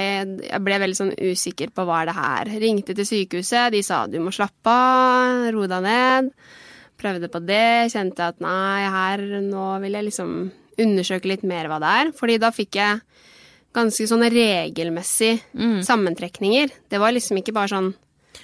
jeg 0.46 0.62
ble 0.62 0.78
veldig 0.82 0.98
sånn 0.98 1.14
usikker 1.18 1.72
på 1.74 1.86
hva 1.86 2.02
er 2.02 2.06
det 2.10 2.16
her. 2.18 2.52
Ringte 2.62 2.94
til 2.96 3.06
sykehuset, 3.06 3.72
de 3.74 3.82
sa 3.86 4.06
du 4.08 4.20
må 4.22 4.30
slappe 4.34 4.70
av, 4.70 5.48
ro 5.54 5.66
deg 5.70 5.82
ned. 5.86 6.32
Prøvde 6.98 7.30
på 7.30 7.42
det, 7.46 7.92
kjente 7.94 8.28
at 8.30 8.40
nei, 8.42 8.86
her 8.90 9.18
nå 9.42 9.66
vil 9.82 9.98
jeg 9.98 10.06
liksom 10.10 10.52
undersøke 10.78 11.30
litt 11.30 11.44
mer 11.44 11.70
hva 11.70 11.80
det 11.82 11.94
er. 12.02 12.12
Fordi 12.18 12.38
da 12.42 12.52
fikk 12.54 12.78
jeg 12.78 13.02
ganske 13.78 14.08
sånne 14.10 14.30
regelmessig 14.34 15.36
sammentrekninger. 15.86 16.70
Det 16.90 17.02
var 17.02 17.12
liksom 17.14 17.38
ikke 17.42 17.54
bare 17.58 17.74
sånn 17.74 17.92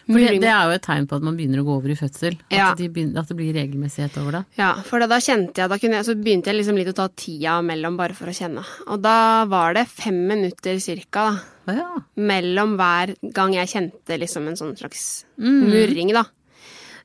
det, 0.08 0.40
det 0.44 0.50
er 0.52 0.68
jo 0.70 0.76
et 0.76 0.84
tegn 0.86 1.08
på 1.08 1.16
at 1.20 1.24
man 1.26 1.36
begynner 1.38 1.62
å 1.62 1.66
gå 1.68 1.76
over 1.78 1.94
i 1.94 1.96
fødsel. 2.00 2.38
At, 2.50 2.54
Ja. 2.56 2.68
de 2.78 2.90
begynner, 2.90 3.20
at 3.22 3.28
det 3.32 3.38
blir 3.40 3.54
regelmessighet 3.56 4.18
over 4.22 4.38
det. 4.40 4.44
Ja, 4.60 4.74
for 4.88 5.00
da, 5.00 5.20
kjente 5.24 5.64
jeg, 5.64 5.70
da 5.72 5.78
kunne 5.82 6.00
jeg, 6.00 6.08
så 6.10 6.16
begynte 6.20 6.52
jeg 6.52 6.60
liksom 6.60 6.80
litt 6.80 6.92
å 6.92 6.96
ta 6.98 7.08
tida 7.10 7.58
mellom 7.66 7.98
bare 8.00 8.14
for 8.18 8.28
å 8.32 8.36
kjenne. 8.36 8.64
Og 8.88 9.02
da 9.02 9.46
var 9.52 9.74
det 9.78 9.88
fem 9.92 10.18
minutter 10.28 10.80
cirka 10.84 11.28
da, 11.66 11.74
ja. 11.80 11.90
mellom 12.20 12.76
hver 12.80 13.16
gang 13.34 13.54
jeg 13.56 13.72
kjente 13.74 14.20
liksom 14.20 14.48
en 14.52 14.60
sånn 14.60 14.76
slags 14.80 15.26
murring, 15.38 16.14
da. 16.16 16.26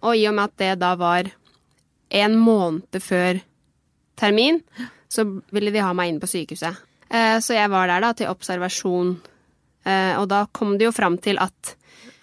Og 0.02 0.14
i 0.16 0.26
og 0.30 0.34
med 0.36 0.44
at 0.50 0.56
det 0.62 0.72
da 0.82 0.94
var 0.98 1.30
en 2.10 2.36
måned 2.40 3.02
før 3.02 3.40
termin, 4.18 4.62
så 5.08 5.24
ville 5.54 5.70
de 5.74 5.82
ha 5.82 5.92
meg 5.96 6.12
inn 6.12 6.20
på 6.22 6.28
sykehuset. 6.30 6.76
Eh, 7.08 7.38
så 7.40 7.54
jeg 7.56 7.70
var 7.72 7.88
der 7.88 8.02
da 8.04 8.12
til 8.16 8.28
observasjon, 8.30 9.14
eh, 9.88 10.14
og 10.20 10.26
da 10.28 10.42
kom 10.52 10.74
det 10.78 10.84
jo 10.88 10.92
fram 10.92 11.16
til 11.24 11.38
at 11.40 11.74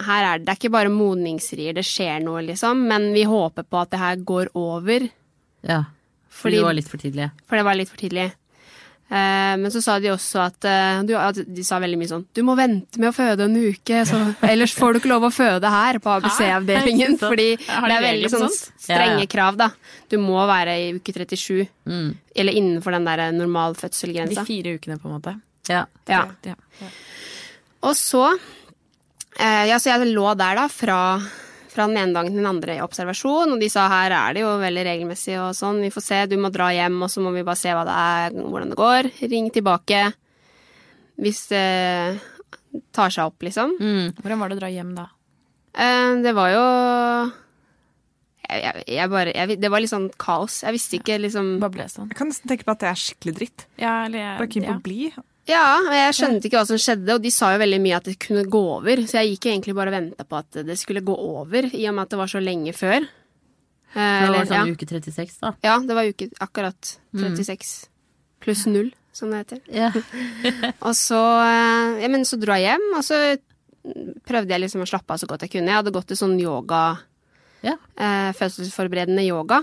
her 0.04 0.24
er 0.28 0.40
det, 0.40 0.46
det 0.46 0.54
er 0.54 0.60
ikke 0.60 0.74
bare 0.76 0.92
modningsrier, 0.94 1.76
det 1.78 1.86
skjer 1.88 2.24
noe, 2.24 2.42
liksom, 2.44 2.82
men 2.90 3.12
vi 3.16 3.24
håper 3.24 3.64
på 3.64 3.82
at 3.82 3.94
det 3.94 4.00
her 4.02 4.16
går 4.18 4.52
over. 4.56 5.10
ja. 5.64 5.84
Fordi 6.36 6.58
Fordi- 6.58 6.58
det 6.60 6.64
var 6.66 6.74
litt 6.74 6.90
for 6.90 6.98
tidlig. 7.00 7.32
For 7.48 7.56
det 7.56 7.64
var 7.64 7.76
litt 7.76 7.88
for 7.88 7.96
tidlig. 7.96 8.26
Eh, 9.06 9.56
men 9.62 9.70
så 9.72 9.82
sa 9.84 10.00
de 10.00 10.10
også 10.10 10.40
at, 10.42 10.66
eh, 10.66 11.04
du, 11.06 11.14
De 11.54 11.64
sa 11.64 11.78
veldig 11.78 11.98
mye 12.00 12.10
sånn 12.10 12.26
Du 12.34 12.42
må 12.42 12.56
vente 12.58 12.98
med 12.98 13.12
å 13.12 13.14
føde 13.14 13.46
en 13.46 13.56
uke, 13.56 14.02
så, 14.10 14.18
ellers 14.42 14.74
får 14.74 14.94
du 14.94 15.00
ikke 15.00 15.12
lov 15.12 15.28
å 15.28 15.30
føde 15.32 15.70
her 15.70 16.00
på 16.00 16.10
ABC-avdelingen. 16.10 17.20
Fordi 17.22 17.56
det 17.56 17.94
er 17.94 18.02
veldig 18.02 18.32
sånn 18.34 18.50
strenge 18.50 19.28
krav, 19.30 19.56
da. 19.62 19.70
Du 20.10 20.18
må 20.18 20.42
være 20.50 20.74
i 20.82 20.94
uke 20.98 21.14
37. 21.14 21.68
Mm. 21.86 22.18
Eller 22.36 22.54
innenfor 22.54 22.92
den 22.98 23.06
der 23.06 23.32
De 23.32 24.36
fire 24.44 24.74
ukene, 24.76 24.98
på 25.00 25.06
en 25.06 25.22
måte. 25.22 25.42
Ja. 25.70 25.86
Ja. 26.10 26.26
Ja. 26.44 26.56
Og 27.84 27.94
så 27.94 28.38
Ja, 29.40 29.78
så 29.82 29.92
jeg 29.92 30.14
lå 30.16 30.30
der, 30.40 30.56
da, 30.56 30.68
fra, 30.72 31.00
fra 31.74 31.88
den 31.90 31.98
ene 32.00 32.16
dagen 32.16 32.32
til 32.32 32.40
den 32.40 32.48
andre 32.50 32.78
i 32.78 32.84
observasjon, 32.86 33.52
og 33.56 33.60
de 33.60 33.68
sa 33.72 33.88
her 33.92 34.14
er 34.16 34.38
det 34.38 34.44
jo 34.46 34.54
veldig 34.62 34.86
regelmessig 34.88 35.36
og 35.42 35.52
sånn, 35.58 35.82
vi 35.84 35.90
får 35.92 36.06
se, 36.06 36.20
du 36.32 36.38
må 36.40 36.52
dra 36.56 36.70
hjem, 36.72 36.96
og 37.04 37.12
så 37.12 37.24
må 37.26 37.34
vi 37.36 37.44
bare 37.48 37.60
se 37.60 37.74
hva 37.76 37.84
det 37.88 37.98
er, 38.00 38.38
hvordan 38.40 38.72
det 38.72 38.80
går. 38.80 39.10
Ring 39.34 39.50
tilbake 39.56 40.06
hvis 41.20 41.46
det 41.52 42.20
tar 42.96 43.12
seg 43.14 43.30
opp, 43.30 43.44
liksom. 43.48 43.76
Mm. 43.80 44.16
Hvordan 44.22 44.40
var 44.42 44.52
det 44.52 44.58
å 44.58 44.62
dra 44.64 44.72
hjem 44.72 44.96
da? 44.98 45.06
Eh, 45.76 46.16
det 46.24 46.32
var 46.36 46.50
jo 46.56 46.64
jeg, 48.46 48.60
jeg, 48.62 48.84
jeg 48.96 49.10
bare 49.12 49.32
jeg, 49.36 49.56
Det 49.60 49.70
var 49.74 49.82
litt 49.84 49.92
sånn 49.92 50.10
kaos. 50.22 50.62
Jeg 50.64 50.76
visste 50.76 51.00
ikke 51.00 51.16
liksom 51.24 51.56
Bare 51.64 51.74
ble 51.74 51.88
sånn. 51.92 52.12
Jeg 52.12 52.20
kan 52.20 52.30
nesten 52.30 52.52
tenke 52.52 52.68
på 52.68 52.76
at 52.76 52.84
det 52.84 52.90
er 52.92 53.00
skikkelig 53.02 53.34
dritt. 53.40 53.66
Ja, 53.82 53.94
eller 54.06 54.20
jeg- 54.22 54.38
Bare 54.40 54.52
keen 54.54 54.68
på 54.68 54.72
ja. 54.72 54.78
å 54.78 54.86
bli. 54.86 55.00
Ja, 55.46 55.66
og 55.78 55.94
jeg 55.94 56.14
skjønte 56.18 56.48
ikke 56.48 56.58
hva 56.58 56.68
som 56.68 56.80
skjedde, 56.82 57.14
og 57.14 57.22
de 57.22 57.32
sa 57.34 57.52
jo 57.54 57.62
veldig 57.62 57.78
mye 57.84 57.98
at 58.00 58.08
det 58.10 58.16
kunne 58.22 58.48
gå 58.50 58.62
over, 58.80 59.04
så 59.06 59.22
jeg 59.22 59.36
gikk 59.36 59.52
egentlig 59.52 59.76
bare 59.78 59.92
og 59.92 59.98
venta 60.00 60.26
på 60.26 60.40
at 60.40 60.62
det 60.66 60.78
skulle 60.82 61.06
gå 61.06 61.14
over, 61.14 61.68
i 61.70 61.86
og 61.86 61.94
med 61.94 62.08
at 62.08 62.16
det 62.16 62.20
var 62.22 62.32
så 62.32 62.42
lenge 62.42 62.74
før. 62.74 63.06
Eh, 63.94 64.22
det 64.26 64.32
var 64.34 64.50
sånn 64.50 64.72
ja. 64.72 64.74
uke 64.74 64.88
36, 64.90 65.36
da. 65.44 65.52
ja, 65.64 65.76
det 65.86 65.98
var 65.98 66.10
uke 66.10 66.28
akkurat 66.42 66.96
36 67.14 67.76
pluss 68.42 68.66
null, 68.70 68.90
som 69.16 69.30
det 69.32 69.44
heter. 69.44 69.62
Yeah. 69.70 70.00
Og 70.88 70.98
så, 70.98 71.22
eh, 71.46 72.02
ja, 72.02 72.10
men 72.10 72.26
så 72.26 72.42
dro 72.42 72.58
jeg 72.58 72.72
hjem, 72.72 72.88
og 72.98 73.06
så 73.06 73.22
prøvde 74.26 74.50
jeg 74.50 74.64
liksom 74.64 74.82
å 74.82 74.90
slappe 74.90 75.14
av 75.14 75.22
så 75.22 75.30
godt 75.30 75.46
jeg 75.46 75.54
kunne. 75.54 75.70
Jeg 75.70 75.78
hadde 75.78 75.94
gått 75.94 76.10
til 76.10 76.18
sånn 76.18 76.40
yoga, 76.42 76.82
yeah. 77.62 77.78
eh, 78.02 78.34
fødselsforberedende 78.34 79.28
yoga, 79.28 79.62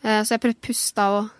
eh, 0.00 0.22
så 0.24 0.38
jeg 0.38 0.44
prøvde 0.46 0.64
pusta 0.64 1.08
og 1.18 1.30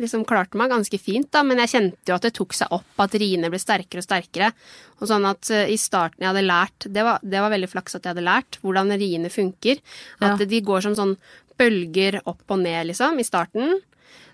liksom 0.00 0.24
klarte 0.24 0.56
meg 0.58 0.70
ganske 0.72 0.98
fint, 0.98 1.28
da, 1.30 1.42
men 1.42 1.58
jeg 1.58 1.68
kjente 1.74 2.08
jo 2.08 2.14
at 2.16 2.22
det 2.22 2.32
tok 2.34 2.52
seg 2.56 2.72
opp, 2.72 2.84
at 2.98 3.14
riene 3.20 3.50
ble 3.52 3.58
sterkere 3.60 3.98
og 4.02 4.06
sterkere. 4.06 4.52
Og 5.00 5.08
sånn 5.10 5.26
at 5.28 5.50
eh, 5.50 5.68
i 5.70 5.76
starten 5.76 6.20
jeg 6.24 6.30
hadde 6.32 6.46
lært, 6.46 6.86
det 6.92 7.04
var, 7.04 7.18
det 7.22 7.40
var 7.44 7.50
veldig 7.50 7.68
flaks 7.70 7.94
at 7.96 8.02
jeg 8.04 8.14
hadde 8.14 8.24
lært, 8.26 8.58
hvordan 8.62 8.90
riene 8.98 9.30
funker. 9.30 9.78
At 10.20 10.40
Ja. 10.40 10.46
de 10.46 10.60
går 10.60 10.82
som 10.82 10.94
sånn 10.94 11.16
bølger 11.58 12.20
opp 12.26 12.42
og 12.50 12.58
ned, 12.64 12.86
liksom, 12.88 13.18
i 13.20 13.24
starten. 13.26 13.80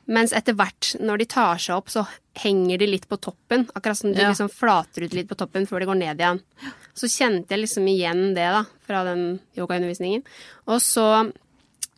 Mens 0.08 0.32
etter 0.32 0.54
hvert, 0.56 0.94
når 1.04 1.18
de 1.18 1.24
tar 1.28 1.58
seg 1.60 1.74
opp, 1.76 1.90
så 1.92 2.06
henger 2.40 2.78
de 2.78 2.86
litt 2.86 3.08
på 3.10 3.18
toppen. 3.20 3.66
Akkurat 3.76 3.96
som 3.98 4.12
de 4.14 4.22
Ja. 4.22 4.30
liksom 4.30 4.48
flater 4.48 5.04
ut 5.04 5.12
litt 5.12 5.28
på 5.28 5.36
toppen 5.36 5.66
før 5.66 5.80
de 5.80 5.86
går 5.86 5.98
ned 5.98 6.16
igjen. 6.18 6.40
Så 6.94 7.10
kjente 7.12 7.50
jeg 7.50 7.60
liksom 7.66 7.84
igjen 7.86 8.34
det, 8.34 8.46
da, 8.48 8.64
fra 8.86 9.04
den 9.04 9.40
yogaundervisningen. 9.58 10.22
Og 10.66 10.80
så 10.80 11.30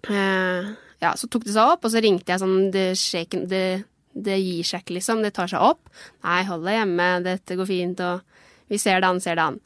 eh, 0.08 0.74
Ja, 1.00 1.14
så 1.16 1.28
tok 1.32 1.46
det 1.48 1.54
seg 1.54 1.74
opp, 1.74 1.86
og 1.86 1.92
så 1.92 2.02
ringte 2.04 2.28
jeg 2.34 2.42
sånn 2.42 2.70
Det, 2.74 2.90
shaken, 2.98 3.46
det, 3.48 3.64
det 4.12 4.36
gir 4.36 4.66
seg 4.68 4.84
ikke, 4.84 4.98
liksom. 4.98 5.22
Det 5.24 5.32
tar 5.36 5.48
seg 5.50 5.64
opp. 5.64 5.88
Nei, 6.26 6.42
hold 6.48 6.66
deg 6.68 6.76
hjemme, 6.76 7.10
dette 7.24 7.56
går 7.56 7.68
fint, 7.68 8.02
og 8.04 8.70
vi 8.70 8.78
ser 8.78 9.00
det 9.00 9.08
an, 9.08 9.20
ser 9.24 9.40
det 9.40 9.46
an. 9.48 9.60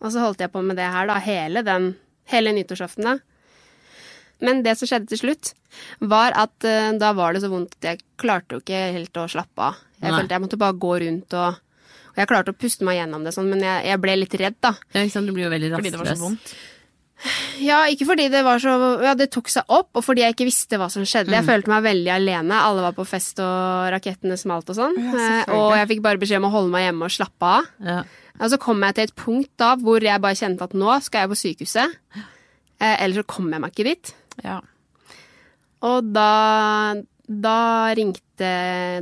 Og 0.00 0.12
så 0.12 0.22
holdt 0.22 0.42
jeg 0.44 0.52
på 0.52 0.62
med 0.62 0.78
det 0.78 0.86
her, 0.92 1.08
da, 1.10 1.20
hele 1.22 1.64
den 1.66 1.94
Hele 2.26 2.50
nyttårsaften, 2.50 3.04
da. 3.06 3.12
Men 4.42 4.64
det 4.64 4.72
som 4.78 4.88
skjedde 4.90 5.06
til 5.12 5.20
slutt, 5.20 5.52
var 6.02 6.34
at 6.34 6.64
uh, 6.66 6.90
da 6.98 7.12
var 7.14 7.36
det 7.36 7.44
så 7.44 7.50
vondt 7.52 7.76
at 7.78 7.86
jeg 7.86 8.00
klarte 8.18 8.56
jo 8.56 8.62
ikke 8.64 8.80
helt 8.96 9.20
å 9.22 9.28
slappe 9.30 9.68
av. 9.68 9.78
Jeg 10.00 10.10
Nei. 10.10 10.16
følte 10.18 10.34
jeg 10.34 10.42
måtte 10.42 10.58
bare 10.58 10.76
gå 10.76 10.90
rundt 11.04 11.36
og 11.38 11.62
Og 12.16 12.18
jeg 12.18 12.28
klarte 12.30 12.50
å 12.50 12.56
puste 12.56 12.84
meg 12.88 12.96
gjennom 12.96 13.22
det 13.22 13.30
sånn, 13.36 13.46
men 13.52 13.60
jeg, 13.60 13.80
jeg 13.90 14.00
ble 14.00 14.12
litt 14.16 14.34
redd, 14.40 14.54
da. 14.64 14.70
ja, 14.94 15.02
ikke 15.04 15.12
sant. 15.18 15.28
Du 15.28 15.34
blir 15.36 15.44
jo 15.44 15.52
veldig 15.52 15.68
rastløs. 15.74 15.84
Fordi 15.84 15.92
det 15.92 16.00
var 16.00 16.16
så 16.16 16.22
vondt. 16.22 16.52
Ja, 17.64 17.78
ikke 17.88 18.04
fordi 18.10 18.26
det 18.28 18.42
var 18.44 18.60
så 18.60 18.74
Ja, 19.02 19.14
det 19.16 19.30
tok 19.32 19.48
seg 19.48 19.64
opp, 19.72 19.88
og 19.96 20.04
fordi 20.04 20.20
jeg 20.24 20.34
ikke 20.34 20.48
visste 20.50 20.76
hva 20.80 20.90
som 20.92 21.06
skjedde. 21.08 21.32
Jeg 21.32 21.46
følte 21.46 21.72
meg 21.72 21.86
veldig 21.86 22.12
alene. 22.12 22.58
Alle 22.60 22.84
var 22.84 22.92
på 22.96 23.06
fest, 23.08 23.40
og 23.40 23.88
rakettene 23.94 24.36
smalt 24.36 24.68
og 24.70 24.76
sånn. 24.78 24.98
Ja, 25.00 25.14
Eh, 25.16 25.54
og 25.56 25.72
jeg 25.78 25.88
fikk 25.94 26.02
bare 26.04 26.20
beskjed 26.20 26.42
om 26.42 26.48
å 26.50 26.52
holde 26.52 26.70
meg 26.74 26.84
hjemme 26.86 27.08
og 27.08 27.14
slappe 27.14 27.52
av. 27.58 27.70
Ja. 27.80 27.98
Og 28.36 28.50
så 28.52 28.58
kom 28.60 28.82
jeg 28.84 28.94
til 28.98 29.04
et 29.08 29.14
punkt 29.16 29.50
da 29.56 29.70
hvor 29.80 30.04
jeg 30.04 30.20
bare 30.20 30.36
kjente 30.36 30.66
at 30.68 30.74
nå 30.76 30.92
skal 31.02 31.24
jeg 31.24 31.32
på 31.32 31.40
sykehuset. 31.40 31.96
Eh, 32.78 32.96
ellers 33.02 33.22
så 33.24 33.28
kommer 33.32 33.56
jeg 33.56 33.64
meg 33.64 33.72
ikke 33.72 33.88
dit. 33.88 34.12
Ja. 34.44 34.60
Og 35.86 36.12
da, 36.12 36.96
da 37.26 37.58
ringte 37.96 38.22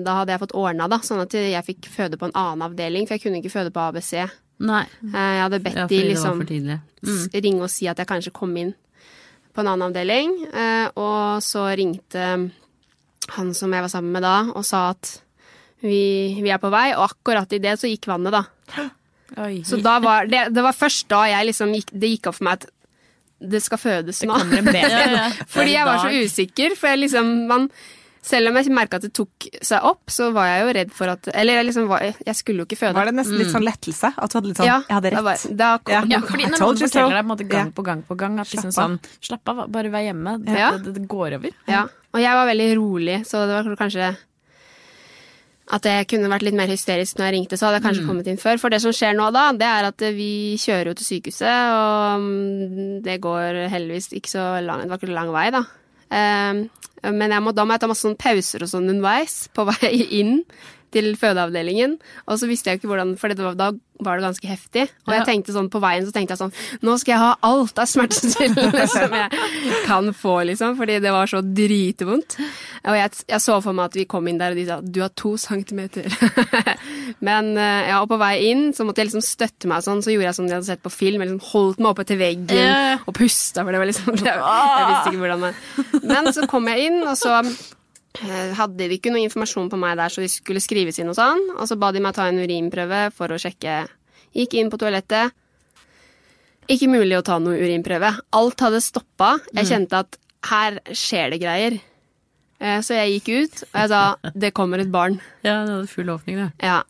Da 0.05 0.13
hadde 0.21 0.31
jeg 0.31 0.41
fått 0.45 0.55
ordna, 0.55 0.87
da, 0.87 1.01
sånn 1.03 1.25
at 1.25 1.33
jeg 1.35 1.67
fikk 1.67 1.89
føde 1.91 2.19
på 2.21 2.29
en 2.29 2.37
annen 2.39 2.63
avdeling, 2.69 3.09
for 3.09 3.17
jeg 3.17 3.25
kunne 3.25 3.41
ikke 3.43 3.51
føde 3.51 3.73
på 3.75 3.83
ABC. 3.83 4.13
Eh, 4.61 4.67
Nei. 4.67 4.85
Jeg 5.13 5.43
hadde 5.43 5.61
bedt 5.65 5.77
Ja, 5.77 5.87
de 5.91 5.99
det 5.99 6.09
liksom. 6.13 6.41
Mm. 7.05 7.25
ringe 7.45 7.63
og 7.67 7.71
si 7.73 7.89
at 7.91 7.99
jeg 8.01 8.09
kanskje 8.09 8.33
kom 8.33 8.55
inn 8.57 8.75
på 9.55 9.63
en 9.63 9.71
annen 9.71 9.89
avdeling. 9.89 10.35
Eh, 10.53 10.89
og 10.99 11.43
så 11.45 11.67
ringte 11.77 12.29
han 13.35 13.55
som 13.57 13.73
jeg 13.73 13.85
var 13.85 13.93
sammen 13.93 14.13
med 14.13 14.23
da, 14.23 14.37
og 14.53 14.65
sa 14.67 14.91
at 14.93 15.21
vi, 15.85 16.41
vi 16.43 16.51
er 16.53 16.61
på 16.63 16.71
vei. 16.73 16.93
Og 16.97 17.11
akkurat 17.11 17.51
i 17.53 17.61
det 17.63 17.77
så 17.81 17.91
gikk 17.91 18.09
vannet, 18.11 18.35
da. 18.35 18.45
Oi. 19.45 19.63
Så 19.67 19.81
da 19.83 19.99
var 20.03 20.29
det, 20.31 20.47
det 20.55 20.63
var 20.63 20.77
først 20.77 21.09
da 21.11 21.25
jeg 21.27 21.51
liksom 21.51 21.73
gikk, 21.75 21.91
det 21.91 22.11
gikk 22.15 22.31
opp 22.31 22.39
for 22.39 22.47
meg 22.47 22.63
at 22.63 22.71
det 23.45 23.61
skal 23.65 23.81
fødes 23.81 24.23
nå. 24.25 24.37
ja. 24.73 25.29
Fordi 25.55 25.75
jeg 25.75 25.89
var 25.89 26.05
så 26.05 26.13
usikker. 26.15 26.77
For 26.79 26.93
jeg 26.93 27.03
liksom 27.05 27.33
man, 27.51 27.67
Selv 28.25 28.49
om 28.49 28.57
jeg 28.57 28.73
merka 28.73 28.97
at 28.97 29.05
det 29.05 29.11
tok 29.13 29.49
seg 29.61 29.85
opp, 29.85 30.09
så 30.09 30.31
var 30.33 30.47
jeg 30.49 30.63
jo 30.65 30.69
redd 30.79 30.93
for 30.97 31.11
at 31.13 31.29
Eller 31.35 31.59
jeg 31.59 31.67
liksom 31.69 31.89
var, 31.91 32.01
jeg 32.25 32.37
skulle 32.39 32.63
jo 32.63 32.65
ikke 32.65 32.79
føde. 32.81 32.95
Var 32.97 33.11
det 33.11 33.15
nesten 33.19 33.37
litt 33.37 33.51
sånn 33.53 33.67
lettelse? 33.67 34.11
At 34.17 34.33
du 34.33 34.39
hadde 34.39 34.49
litt 34.49 34.61
sånn 34.63 34.67
ja, 34.71 34.79
Jeg 34.89 34.97
hadde 34.97 35.11
da 35.11 35.17
rett. 35.19 35.25
var- 35.29 35.57
Da 35.61 35.69
kom, 35.79 35.93
Ja. 35.93 36.01
Ja, 36.09 36.21
fordi 36.25 36.47
når 36.49 36.59
noen 36.63 36.79
forteller 36.81 37.19
deg 37.19 37.25
på 37.27 37.33
måte 37.35 37.49
gang 37.49 37.73
på 37.77 37.85
gang 37.85 38.03
på 38.09 38.17
gang 38.17 38.41
at 38.41 38.49
liksom 38.49 38.73
sånn 38.73 38.97
Slapp 39.21 39.49
av, 39.53 39.71
bare 39.71 39.91
vær 39.93 40.07
hjemme. 40.09 40.39
Det, 40.45 40.57
Ja. 40.57 40.71
det, 40.79 40.95
det 40.95 41.07
går 41.09 41.35
over. 41.37 41.51
Ja, 41.69 41.83
og 42.15 42.21
jeg 42.21 42.33
var 42.33 42.47
veldig 42.49 42.71
rolig, 42.81 43.19
så 43.29 43.45
det 43.47 43.61
var 43.67 43.77
kanskje 43.77 44.17
at 45.73 45.83
jeg 45.89 46.07
kunne 46.09 46.29
vært 46.29 46.43
litt 46.45 46.55
mer 46.57 46.69
hysterisk 46.69 47.17
når 47.17 47.25
jeg 47.31 47.35
ringte, 47.39 47.57
så 47.57 47.67
hadde 47.69 47.81
jeg 47.81 47.85
kanskje 47.87 48.07
kommet 48.07 48.27
inn 48.29 48.37
før. 48.41 48.59
For 48.61 48.69
det 48.73 48.81
som 48.85 48.93
skjer 48.93 49.15
nå 49.17 49.31
da, 49.33 49.51
det 49.53 49.65
er 49.69 49.85
at 49.89 49.99
vi 50.17 50.57
kjører 50.61 50.91
jo 50.93 50.95
til 50.95 51.07
sykehuset, 51.09 51.71
og 51.73 52.21
mm, 52.21 53.03
det 53.03 53.21
går 53.25 53.69
heldigvis 53.73 54.13
ikke 54.13 54.29
så 54.29 54.45
lang, 54.65 54.83
det 54.85 54.91
var 54.93 54.99
ikke 55.01 55.15
lang 55.15 55.33
vei, 55.33 55.47
da. 55.51 55.63
Ehm, 56.15 56.67
men 57.05 57.35
må, 57.45 57.53
da 57.53 57.67
må 57.67 57.75
jeg 57.75 57.83
ta 57.83 57.91
masse 57.91 58.07
sånn 58.07 58.19
pauser 58.21 58.65
og 58.65 58.71
sånn 58.71 58.89
underveis 58.89 59.49
på 59.55 59.67
vei 59.69 59.93
inn 60.21 60.39
til 60.95 61.13
fødeavdelingen. 61.21 61.99
Og 62.29 62.41
så 62.41 62.49
visste 62.51 62.71
jeg 62.71 62.79
jo 62.79 62.85
ikke 62.85 62.95
hvordan, 62.95 63.17
for 63.21 63.35
var, 63.45 63.59
da 63.59 63.73
var 64.03 64.19
det 64.19 64.25
ganske 64.27 64.49
heftig. 64.49 64.85
Og 65.07 65.13
jeg 65.15 65.27
tenkte 65.29 65.55
sånn 65.55 65.69
på 65.71 65.81
veien 65.83 66.07
så 66.07 66.13
tenkte 66.15 66.35
jeg 66.35 66.41
sånn 66.41 66.83
Nå 66.85 66.97
skal 66.99 67.13
jeg 67.15 67.23
ha 67.23 67.31
alt 67.47 67.79
av 67.79 67.87
smertestillende 67.89 68.87
som 68.95 69.15
jeg 69.15 69.45
kan 69.87 70.11
få, 70.17 70.35
liksom. 70.51 70.75
Fordi 70.81 70.99
det 71.05 71.13
var 71.15 71.31
så 71.31 71.41
dritvondt. 71.45 72.39
Og 72.85 72.99
jeg, 72.99 73.13
jeg 73.31 73.45
så 73.45 73.59
for 73.65 73.77
meg 73.77 73.93
at 73.93 73.99
vi 73.99 74.07
kom 74.11 74.27
inn 74.31 74.41
der, 74.41 74.55
og 74.55 74.61
de 74.61 74.67
sa 74.69 74.81
du 74.83 75.01
har 75.05 75.13
to 75.17 75.35
centimeter. 75.41 76.09
Men 77.29 77.55
eh, 77.55 77.91
ja, 77.91 78.01
og 78.01 78.11
på 78.11 78.19
vei 78.21 78.35
inn 78.51 78.67
så 78.77 78.87
måtte 78.87 79.03
jeg 79.03 79.13
liksom 79.13 79.25
støtte 79.25 79.71
meg 79.71 79.87
sånn, 79.87 80.03
så 80.05 80.13
gjorde 80.13 80.29
jeg 80.31 80.39
som 80.41 80.51
de 80.51 80.57
hadde 80.57 80.69
sett 80.69 80.85
på 80.85 80.93
film. 80.93 81.23
Jeg 81.23 81.33
liksom 81.33 81.53
holdt 81.53 81.85
meg 81.85 81.95
oppe 81.95 82.09
til 82.09 82.21
veggen 82.21 83.01
og 83.05 83.15
pusta, 83.17 83.63
for 83.63 83.75
det 83.75 83.81
var 83.81 83.91
liksom 83.91 84.19
Jeg, 84.19 84.35
jeg 84.79 84.91
visste 84.91 85.15
ikke 85.15 85.23
hvordan 85.23 85.49
det 85.49 85.55
Men 86.11 86.35
så 86.35 86.51
kom 86.51 86.69
jeg 86.71 86.91
inn, 86.91 87.01
og 87.07 87.17
så 87.21 87.39
hadde 88.15 88.77
de 88.89 88.95
ikke 88.99 89.11
noe 89.13 89.25
informasjon 89.27 89.71
på 89.73 89.79
meg 89.81 89.97
der, 89.99 90.09
så 90.13 90.23
de 90.23 90.29
skulle 90.31 90.63
skrives 90.63 90.99
inn 91.03 91.11
og 91.11 91.17
sånn. 91.19 91.41
Og 91.59 91.67
så 91.69 91.77
ba 91.79 91.91
de 91.93 92.01
meg 92.05 92.15
ta 92.15 92.29
en 92.31 92.39
urinprøve 92.39 93.09
for 93.15 93.29
å 93.35 93.39
sjekke. 93.41 93.89
Gikk 94.35 94.55
inn 94.61 94.71
på 94.71 94.79
toalettet. 94.79 95.33
Ikke 96.71 96.89
mulig 96.89 97.19
å 97.19 97.25
ta 97.27 97.39
noe 97.43 97.59
urinprøve. 97.61 98.13
Alt 98.33 98.61
hadde 98.65 98.81
stoppa. 98.81 99.35
Jeg 99.53 99.67
kjente 99.69 99.99
at 100.05 100.17
her 100.49 100.79
skjer 100.95 101.35
det 101.35 101.41
greier. 101.43 101.77
Eh, 102.61 102.79
Så 102.81 102.95
jeg 102.95 103.19
gikk 103.21 103.29
ut, 103.45 103.63
og 103.75 103.81
jeg 103.83 103.89
sa 103.91 104.17
'det 104.35 104.55
kommer 104.55 104.79
et 104.81 104.89
barn'. 104.93 105.21
Ja, 105.43 105.65
det 105.65 105.73
hadde 105.75 105.87
full 105.89 106.09
åpning, 106.09 106.37
det. 106.37 106.53
Ja. 106.63 106.83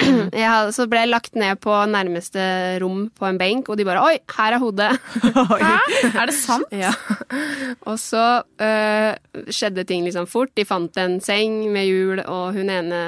Jeg 0.42 0.72
så 0.74 0.86
ble 0.90 1.02
jeg 1.04 1.10
lagt 1.10 1.36
ned 1.38 1.58
på 1.62 1.74
nærmeste 1.90 2.42
rom 2.82 3.08
på 3.16 3.26
en 3.28 3.38
benk, 3.40 3.68
og 3.70 3.78
de 3.78 3.86
bare 3.88 4.02
'oi, 4.04 4.16
her 4.36 4.56
er 4.56 4.62
hodet'. 4.62 4.98
Hæ? 5.64 5.74
Er 6.14 6.26
det 6.30 6.36
sant? 6.36 6.66
Ja. 6.80 6.92
Og 7.86 7.98
så 8.00 8.42
øh, 8.62 9.12
skjedde 9.52 9.84
ting 9.84 10.04
liksom 10.06 10.26
fort. 10.30 10.52
De 10.56 10.64
fant 10.64 10.96
en 10.98 11.18
seng 11.20 11.66
med 11.72 11.86
hjul, 11.88 12.22
og 12.24 12.54
hun 12.56 12.70
ene 12.72 13.00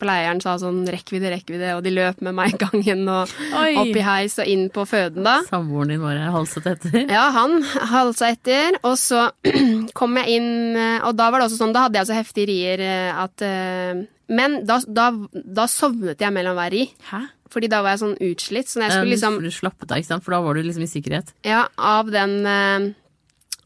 pleieren 0.00 0.40
sa 0.42 0.56
sånn 0.60 0.82
rekkvidde, 0.90 1.30
rekkvidde, 1.32 1.74
og 1.76 1.84
de 1.84 1.92
løp 1.94 2.22
med 2.24 2.34
meg 2.36 2.54
i 2.54 2.60
gangen 2.64 3.04
og 3.08 3.30
Oi. 3.60 3.74
opp 3.80 3.92
i 3.94 4.04
heis 4.04 4.38
og 4.42 4.50
inn 4.50 4.66
på 4.74 4.86
føden, 4.88 5.24
da. 5.26 5.38
Samboeren 5.48 5.94
din 5.94 6.02
var 6.02 6.18
halset 6.34 6.66
etter. 6.74 7.04
Ja, 7.06 7.28
han 7.34 7.60
halsa 7.92 8.32
etter, 8.34 8.80
og 8.82 8.96
så 9.00 9.28
kom 9.98 10.18
jeg 10.22 10.40
inn, 10.40 10.50
øh, 10.74 10.98
og 11.08 11.14
da 11.20 11.30
var 11.30 11.40
det 11.40 11.50
også 11.50 11.60
sånn, 11.62 11.76
da 11.76 11.86
hadde 11.86 12.00
jeg 12.00 12.10
så 12.10 12.18
heftige 12.18 12.50
rier 12.50 12.84
øh, 12.84 13.22
at 13.24 13.46
øh, 13.46 14.04
Men 14.28 14.62
da, 14.64 14.78
da, 14.88 15.10
da 15.32 15.66
sovnet 15.68 16.22
jeg 16.22 16.32
mellom 16.32 16.56
hver 16.56 16.72
ri, 16.72 16.84
Hæ? 17.10 17.20
fordi 17.52 17.68
da 17.70 17.82
var 17.84 17.94
jeg 17.94 18.02
sånn 18.04 18.14
utslitt. 18.24 18.70
Så 18.70 18.80
jeg 18.80 18.92
skulle 18.94 19.12
liksom 19.12 19.38
du 19.44 19.50
slappet 19.52 19.92
av, 19.92 20.00
ikke 20.00 20.12
sant? 20.14 20.24
For 20.26 20.34
da 20.34 20.40
var 20.44 20.56
du 20.56 20.64
liksom 20.64 20.86
i 20.86 20.90
sikkerhet. 20.90 21.34
Ja, 21.46 21.66
av 21.76 22.08
den, 22.14 22.38
eh, 22.48 22.86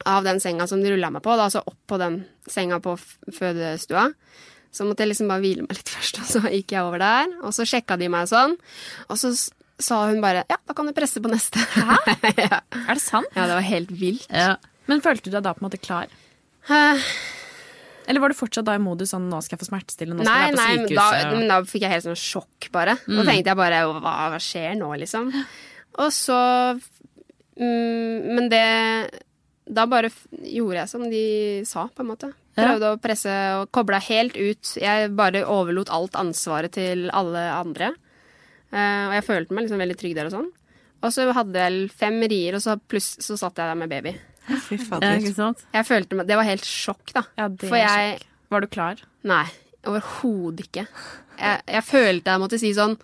av 0.04 0.26
den 0.26 0.40
senga 0.42 0.66
som 0.68 0.82
de 0.82 0.90
rulla 0.92 1.12
meg 1.14 1.22
på, 1.24 1.36
da, 1.38 1.46
altså 1.46 1.62
opp 1.64 1.78
på 1.88 1.98
den 2.02 2.24
senga 2.50 2.80
på 2.84 2.96
fødestua. 2.98 4.08
Så 4.74 4.84
måtte 4.84 5.04
jeg 5.06 5.14
liksom 5.14 5.30
bare 5.30 5.40
hvile 5.44 5.64
meg 5.64 5.78
litt 5.78 5.92
først, 5.96 6.20
og 6.20 6.28
så 6.28 6.42
gikk 6.52 6.74
jeg 6.76 6.84
over 6.84 7.00
der. 7.02 7.32
Og 7.42 7.54
så 7.56 7.66
sjekka 7.68 7.96
de 8.00 8.10
meg 8.12 8.28
sånn. 8.30 8.58
Og 9.08 9.20
så 9.20 9.32
sa 9.78 10.00
hun 10.10 10.20
bare 10.20 10.42
ja, 10.50 10.58
da 10.66 10.74
kan 10.74 10.88
du 10.90 10.92
presse 10.96 11.22
på 11.22 11.30
neste. 11.30 11.62
ja. 12.42 12.60
Er 12.82 12.98
det 12.98 13.02
sant? 13.04 13.30
ja, 13.34 13.46
det 13.46 13.56
var 13.60 13.66
helt 13.66 13.94
vilt. 13.94 14.26
Ja. 14.28 14.56
Men 14.90 15.04
følte 15.04 15.30
du 15.30 15.36
deg 15.36 15.44
da 15.46 15.54
på 15.54 15.62
en 15.62 15.68
måte 15.68 15.80
klar? 15.80 16.10
Eh, 16.68 17.08
Eller 18.08 18.22
var 18.24 18.32
du 18.32 18.38
fortsatt 18.38 18.64
da 18.64 18.74
i 18.78 18.80
modus 18.80 19.12
sånn 19.12 19.28
nå 19.28 19.38
skal 19.44 19.56
jeg 19.58 19.62
få 19.62 19.68
smertestillende'? 19.68 20.24
Nei, 20.24 20.50
nei, 20.56 20.68
men 20.80 20.94
da, 20.96 21.08
men 21.34 21.50
da 21.50 21.60
fikk 21.68 21.84
jeg 21.84 21.92
helt 21.92 22.06
sånn 22.06 22.18
sjokk, 22.18 22.70
bare. 22.72 22.96
Da 23.04 23.24
tenkte 23.26 23.52
jeg 23.52 23.60
bare 23.60 23.82
hva, 23.90 24.14
hva 24.32 24.40
skjer 24.42 24.78
nå, 24.80 24.88
liksom? 25.04 25.28
Og 25.98 26.12
så 26.14 26.38
mm, 27.58 28.28
Men 28.28 28.44
det 28.52 28.66
Da 29.66 29.86
bare 29.90 30.12
gjorde 30.30 30.78
jeg 30.78 30.90
som 30.92 31.06
de 31.10 31.24
sa, 31.68 31.88
på 31.92 32.04
en 32.04 32.10
måte. 32.12 32.30
Ja. 32.56 32.70
Prøvde 32.70 32.92
å 32.94 33.00
presse 33.02 33.34
og 33.58 33.68
kobla 33.74 34.00
helt 34.08 34.38
ut. 34.38 34.70
Jeg 34.80 35.10
bare 35.18 35.44
overlot 35.44 35.92
alt 35.92 36.16
ansvaret 36.18 36.72
til 36.78 37.10
alle 37.14 37.42
andre. 37.52 37.92
Uh, 38.72 39.10
og 39.10 39.18
jeg 39.18 39.26
følte 39.28 39.54
meg 39.54 39.66
liksom 39.66 39.82
veldig 39.84 39.98
trygg 40.00 40.16
der 40.16 40.30
og 40.30 40.34
sånn. 40.34 40.48
Og 40.98 41.14
så 41.14 41.28
hadde 41.30 41.54
jeg 41.54 41.70
vel 41.70 41.92
fem 41.94 42.18
rier, 42.24 42.56
og 42.58 42.64
så, 42.64 42.74
pluss, 42.90 43.12
så 43.22 43.36
satt 43.38 43.60
jeg 43.60 43.70
der 43.70 43.78
med 43.78 43.92
baby. 43.92 44.16
Fy 44.68 44.78
fader. 44.80 45.20
Jeg 45.20 45.86
følte 45.88 46.18
meg, 46.18 46.28
Det 46.28 46.40
var 46.40 46.48
helt 46.48 46.66
sjokk, 46.66 47.14
da. 47.14 47.24
Ja, 47.38 47.48
det 47.48 47.68
For 47.68 47.80
jeg 47.80 48.18
sjokk. 48.18 48.26
Var 48.48 48.64
du 48.64 48.68
klar? 48.72 49.00
Nei, 49.28 49.44
overhodet 49.88 50.68
ikke. 50.68 50.86
Jeg, 51.38 51.64
jeg 51.68 51.84
følte 51.86 52.34
jeg 52.34 52.42
måtte 52.42 52.58
si 52.58 52.70
sånn 52.74 52.96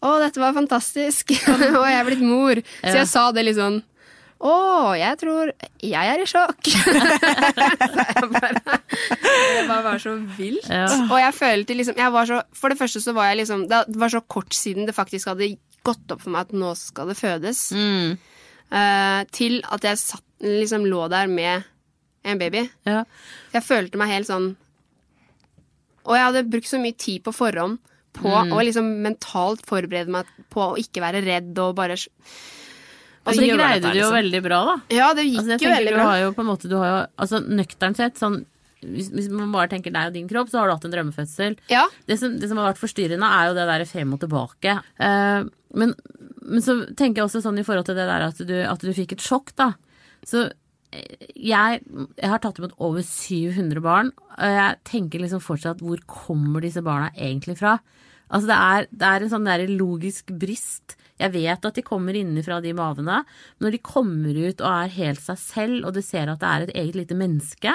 Å, 0.00 0.10
dette 0.22 0.40
var 0.40 0.56
fantastisk. 0.56 1.32
og 1.78 1.86
jeg 1.86 1.96
er 1.96 2.06
blitt 2.06 2.24
mor. 2.24 2.60
Så 2.82 2.98
jeg 3.00 3.08
sa 3.10 3.24
det 3.34 3.46
litt 3.48 3.58
sånn 3.58 3.80
Å, 4.40 4.52
jeg 5.00 5.18
tror 5.20 5.50
Jeg 5.84 6.12
er 6.12 6.22
i 6.22 6.28
sjokk. 6.28 6.70
Jeg 8.10 8.28
bare, 8.32 8.60
det 8.60 9.64
bare 9.68 9.82
var 9.84 9.98
så 10.02 10.14
vilt. 10.36 10.68
Ja. 10.68 10.86
Og 11.08 11.16
jeg 11.20 11.34
følte 11.36 11.76
liksom 11.76 11.98
jeg 11.98 12.12
var 12.14 12.28
så, 12.28 12.40
For 12.56 12.72
det 12.72 12.78
første 12.80 13.02
så 13.02 13.12
var 13.16 13.30
jeg 13.30 13.42
liksom 13.42 13.66
Det 13.70 13.82
var 14.00 14.12
så 14.12 14.20
kort 14.24 14.56
siden 14.56 14.88
det 14.88 14.96
faktisk 14.96 15.30
hadde 15.30 15.52
gått 15.86 16.12
opp 16.12 16.24
for 16.24 16.34
meg 16.34 16.48
at 16.48 16.56
nå 16.56 16.72
skal 16.76 17.08
det 17.10 17.16
fødes. 17.18 17.70
Mm. 17.72 18.16
Uh, 18.70 19.22
til 19.34 19.60
at 19.72 19.86
jeg 19.86 19.98
satt, 19.98 20.24
liksom 20.40 20.86
lå 20.88 21.08
der 21.12 21.26
med 21.28 21.64
en 22.24 22.38
baby. 22.40 22.66
Ja. 22.88 23.04
Jeg 23.54 23.62
følte 23.64 23.96
meg 24.00 24.08
helt 24.12 24.28
sånn 24.28 24.50
Og 26.06 26.14
jeg 26.16 26.24
hadde 26.24 26.42
brukt 26.50 26.68
så 26.68 26.78
mye 26.80 26.96
tid 26.96 27.22
på 27.26 27.32
forhånd 27.36 27.78
på 28.16 28.26
Mm. 28.30 28.50
å 28.56 28.62
liksom 28.66 28.86
mentalt 29.04 29.60
forberede 29.68 30.08
meg 30.10 30.26
på 30.50 30.72
å 30.72 30.78
ikke 30.80 31.00
være 31.04 31.20
redd 31.24 31.58
og 31.62 31.76
bare 31.76 31.94
Altså, 33.20 33.40
det 33.44 33.50
greide 33.52 33.82
du 33.92 33.98
jo 34.00 34.06
liksom. 34.08 34.16
veldig 34.16 34.40
bra, 34.42 34.58
da. 34.64 34.74
Ja, 34.96 35.10
det 35.14 35.26
gikk 35.28 35.38
Altså, 35.44 35.58
jo 35.60 35.70
veldig 35.70 35.92
du 35.92 35.94
bra. 35.98 36.04
har 36.08 36.18
jo 36.24 36.32
på 36.32 36.40
en 36.40 36.46
måte, 36.48 36.68
du 36.72 36.76
har 36.80 36.88
jo, 36.88 37.06
altså 37.20 37.40
Nøkternt 37.46 37.96
sett, 38.00 38.16
sånn 38.18 38.40
hvis, 38.80 39.10
hvis 39.12 39.28
man 39.28 39.52
bare 39.52 39.68
tenker 39.68 39.92
deg 39.92 40.06
og 40.08 40.14
din 40.16 40.26
kropp, 40.26 40.48
så 40.48 40.58
har 40.58 40.66
du 40.70 40.72
hatt 40.72 40.84
en 40.88 40.90
drømmefødsel. 40.94 41.58
Ja, 41.68 41.82
Det 42.08 42.16
som, 42.18 42.38
det 42.40 42.48
som 42.48 42.56
har 42.56 42.72
vært 42.72 42.80
forstyrrende, 42.80 43.28
er 43.28 43.50
jo 43.50 43.54
det 43.58 43.66
der 43.68 43.84
frem 43.84 44.14
og 44.16 44.20
tilbake. 44.22 44.72
Uh, 44.96 45.44
men, 45.76 45.92
men 46.40 46.62
så 46.64 46.78
tenker 46.96 47.20
jeg 47.20 47.26
også 47.28 47.42
sånn 47.44 47.60
i 47.60 47.62
forhold 47.66 47.84
til 47.90 47.94
det 48.00 48.06
der 48.08 48.24
at 48.30 48.40
du, 48.40 48.54
at 48.64 48.80
du 48.80 48.88
fikk 48.96 49.12
et 49.12 49.20
sjokk, 49.20 49.52
da. 49.60 49.74
Så 50.26 50.48
jeg, 50.90 51.80
jeg 52.18 52.30
har 52.32 52.40
tatt 52.42 52.58
imot 52.58 52.74
over 52.82 53.04
700 53.06 53.82
barn, 53.84 54.10
og 54.34 54.54
jeg 54.56 54.78
tenker 54.88 55.22
liksom 55.22 55.42
fortsatt 55.44 55.82
hvor 55.84 56.00
kommer 56.10 56.64
disse 56.64 56.82
barna 56.84 57.12
egentlig 57.14 57.58
fra? 57.60 57.78
Altså 58.30 58.50
det 58.50 58.56
er, 58.56 58.88
det 58.94 59.06
er 59.06 59.24
en 59.24 59.32
sånn 59.32 59.48
der 59.48 59.64
logisk 59.70 60.30
brist. 60.38 60.96
Jeg 61.20 61.34
vet 61.34 61.66
at 61.66 61.76
de 61.76 61.84
kommer 61.84 62.16
innenfra 62.16 62.60
de 62.62 62.72
mavene. 62.76 63.20
Når 63.60 63.74
de 63.74 63.82
kommer 63.84 64.38
ut 64.38 64.62
og 64.62 64.70
er 64.70 64.94
helt 64.94 65.22
seg 65.22 65.40
selv, 65.42 65.88
og 65.88 65.96
du 65.96 66.02
ser 66.04 66.30
at 66.30 66.42
det 66.42 66.50
er 66.50 66.66
et 66.66 66.74
eget 66.84 67.00
lite 67.02 67.18
menneske, 67.18 67.74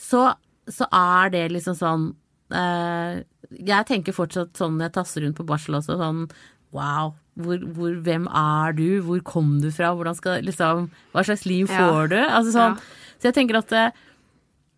så, 0.00 0.26
så 0.68 0.88
er 0.88 1.30
det 1.34 1.44
liksom 1.54 1.76
sånn 1.78 2.08
eh, 2.50 3.20
Jeg 3.60 3.86
tenker 3.86 4.16
fortsatt 4.16 4.56
sånn 4.58 4.74
når 4.78 4.88
jeg 4.88 4.96
tasser 4.96 5.24
rundt 5.24 5.38
på 5.38 5.46
barsel 5.48 5.78
også, 5.78 5.98
sånn 6.00 6.24
wow. 6.74 7.14
Hvor, 7.38 7.62
hvor, 7.74 7.94
hvem 8.06 8.28
er 8.30 8.74
du? 8.78 8.84
Hvor 9.06 9.22
kom 9.26 9.56
du 9.62 9.70
fra? 9.74 9.88
Skal, 10.14 10.42
liksom, 10.46 10.90
hva 11.14 11.24
slags 11.26 11.46
liv 11.48 11.66
Ja. 11.70 11.78
får 11.88 12.12
du? 12.12 12.18
Altså 12.20 12.52
sånn, 12.54 12.76
Ja. 12.78 13.00
Så 13.18 13.30
jeg 13.30 13.34
tenker 13.38 13.56
at 13.62 13.72
eh, 13.72 13.90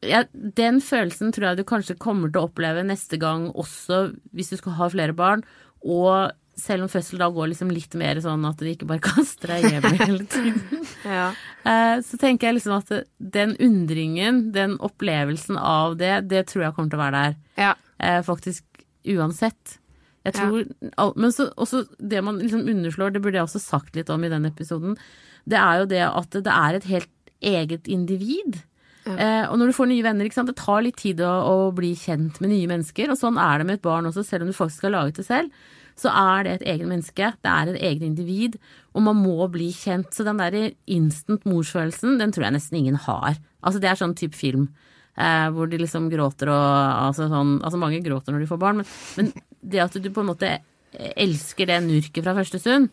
ja, 0.06 0.22
den 0.32 0.78
følelsen 0.84 1.32
tror 1.34 1.48
jeg 1.50 1.56
du 1.58 1.64
kanskje 1.68 1.96
kommer 1.98 2.30
til 2.30 2.40
å 2.44 2.48
oppleve 2.50 2.84
neste 2.86 3.18
gang 3.18 3.48
også, 3.58 4.12
hvis 4.36 4.52
du 4.52 4.56
skal 4.60 4.76
ha 4.78 4.88
flere 4.92 5.16
barn. 5.16 5.42
Og 5.82 6.30
selv 6.56 6.86
om 6.86 6.88
fødsel 6.88 7.18
da 7.20 7.26
går 7.28 7.50
liksom 7.50 7.68
litt 7.74 7.92
mer 8.00 8.16
sånn 8.24 8.44
at 8.48 8.56
de 8.62 8.70
ikke 8.72 8.86
bare 8.88 9.02
kaster 9.10 9.52
deg 9.52 9.66
hjem 9.72 9.88
hele 10.00 10.24
tiden. 10.24 10.86
ja. 11.04 11.26
Eh, 11.68 11.96
Så 12.06 12.16
tenker 12.22 12.48
jeg 12.48 12.60
liksom 12.60 12.78
at 12.78 12.92
den 13.18 13.56
undringen, 13.60 14.52
den 14.56 14.78
opplevelsen 14.78 15.58
av 15.60 15.98
det, 16.00 16.14
det 16.30 16.46
tror 16.52 16.68
jeg 16.68 16.76
kommer 16.78 16.94
til 16.94 17.00
å 17.00 17.04
være 17.04 17.24
der. 17.26 17.36
ja. 17.60 17.74
eh, 18.00 18.22
Faktisk 18.24 18.64
uansett. 19.06 19.76
Jeg 20.26 20.34
Ja. 20.34 20.42
tror, 20.50 20.64
al- 20.98 21.12
Men 21.16 21.30
så, 21.32 21.48
også 21.54 21.84
det 22.02 22.22
man 22.26 22.40
liksom 22.42 22.66
underslår, 22.66 23.12
det 23.14 23.22
burde 23.22 23.38
jeg 23.38 23.46
også 23.46 23.60
sagt 23.62 23.94
litt 23.94 24.10
om 24.10 24.24
i 24.26 24.28
den 24.32 24.44
episoden, 24.48 24.96
det 25.46 25.58
er 25.60 25.78
jo 25.80 25.86
det 25.86 26.02
at 26.02 26.30
det 26.42 26.50
er 26.50 26.74
et 26.80 26.84
helt 26.90 27.08
eget 27.40 27.86
individ. 27.86 28.62
Eh, 29.06 29.46
og 29.46 29.54
når 29.60 29.66
du 29.70 29.72
får 29.76 29.86
nye 29.86 30.02
venner, 30.02 30.26
det 30.26 30.56
tar 30.58 30.82
litt 30.82 30.96
tid 30.98 31.20
å, 31.22 31.30
å 31.70 31.72
bli 31.72 31.92
kjent 31.94 32.40
med 32.42 32.50
nye 32.50 32.66
mennesker. 32.66 33.08
Og 33.12 33.16
sånn 33.20 33.38
er 33.38 33.58
det 33.58 33.66
med 33.68 33.74
et 33.78 33.82
barn 33.86 34.04
også, 34.08 34.24
selv 34.26 34.42
om 34.42 34.48
du 34.50 34.52
faktisk 34.56 34.82
har 34.88 34.90
laget 34.96 35.14
det 35.20 35.26
selv. 35.28 35.50
Så 35.96 36.10
er 36.10 36.42
det 36.42 36.52
et 36.60 36.66
eget 36.74 36.88
menneske, 36.90 37.30
det 37.40 37.48
er 37.52 37.70
et 37.70 37.80
eget 37.80 38.02
individ, 38.02 38.58
og 38.96 39.02
man 39.06 39.16
må 39.22 39.46
bli 39.48 39.70
kjent. 39.72 40.10
Så 40.12 40.24
den 40.26 40.36
der 40.42 40.72
instant 40.90 41.46
morsfølelsen, 41.46 42.18
den 42.18 42.32
tror 42.34 42.48
jeg 42.48 42.56
nesten 42.58 42.78
ingen 42.82 42.96
har. 43.06 43.38
Altså 43.62 43.78
det 43.80 43.88
er 43.92 43.94
sånn 44.02 44.16
type 44.18 44.34
film. 44.34 44.66
Eh, 45.16 45.46
hvor 45.56 45.70
de 45.72 45.78
liksom 45.80 46.10
gråter 46.12 46.50
og 46.52 46.64
altså, 47.08 47.30
sånn, 47.32 47.54
altså 47.64 47.78
mange 47.80 48.02
gråter 48.04 48.34
når 48.34 48.42
de 48.44 48.48
får 48.50 48.58
barn, 48.60 48.82
men, 48.82 48.88
men 49.16 49.30
det 49.64 49.80
at 49.86 49.96
du 49.96 50.10
på 50.12 50.20
en 50.20 50.28
måte 50.28 50.50
elsker 50.92 51.68
det 51.70 51.78
nurket 51.86 52.24
fra 52.24 52.34
første 52.36 52.60
stund, 52.60 52.90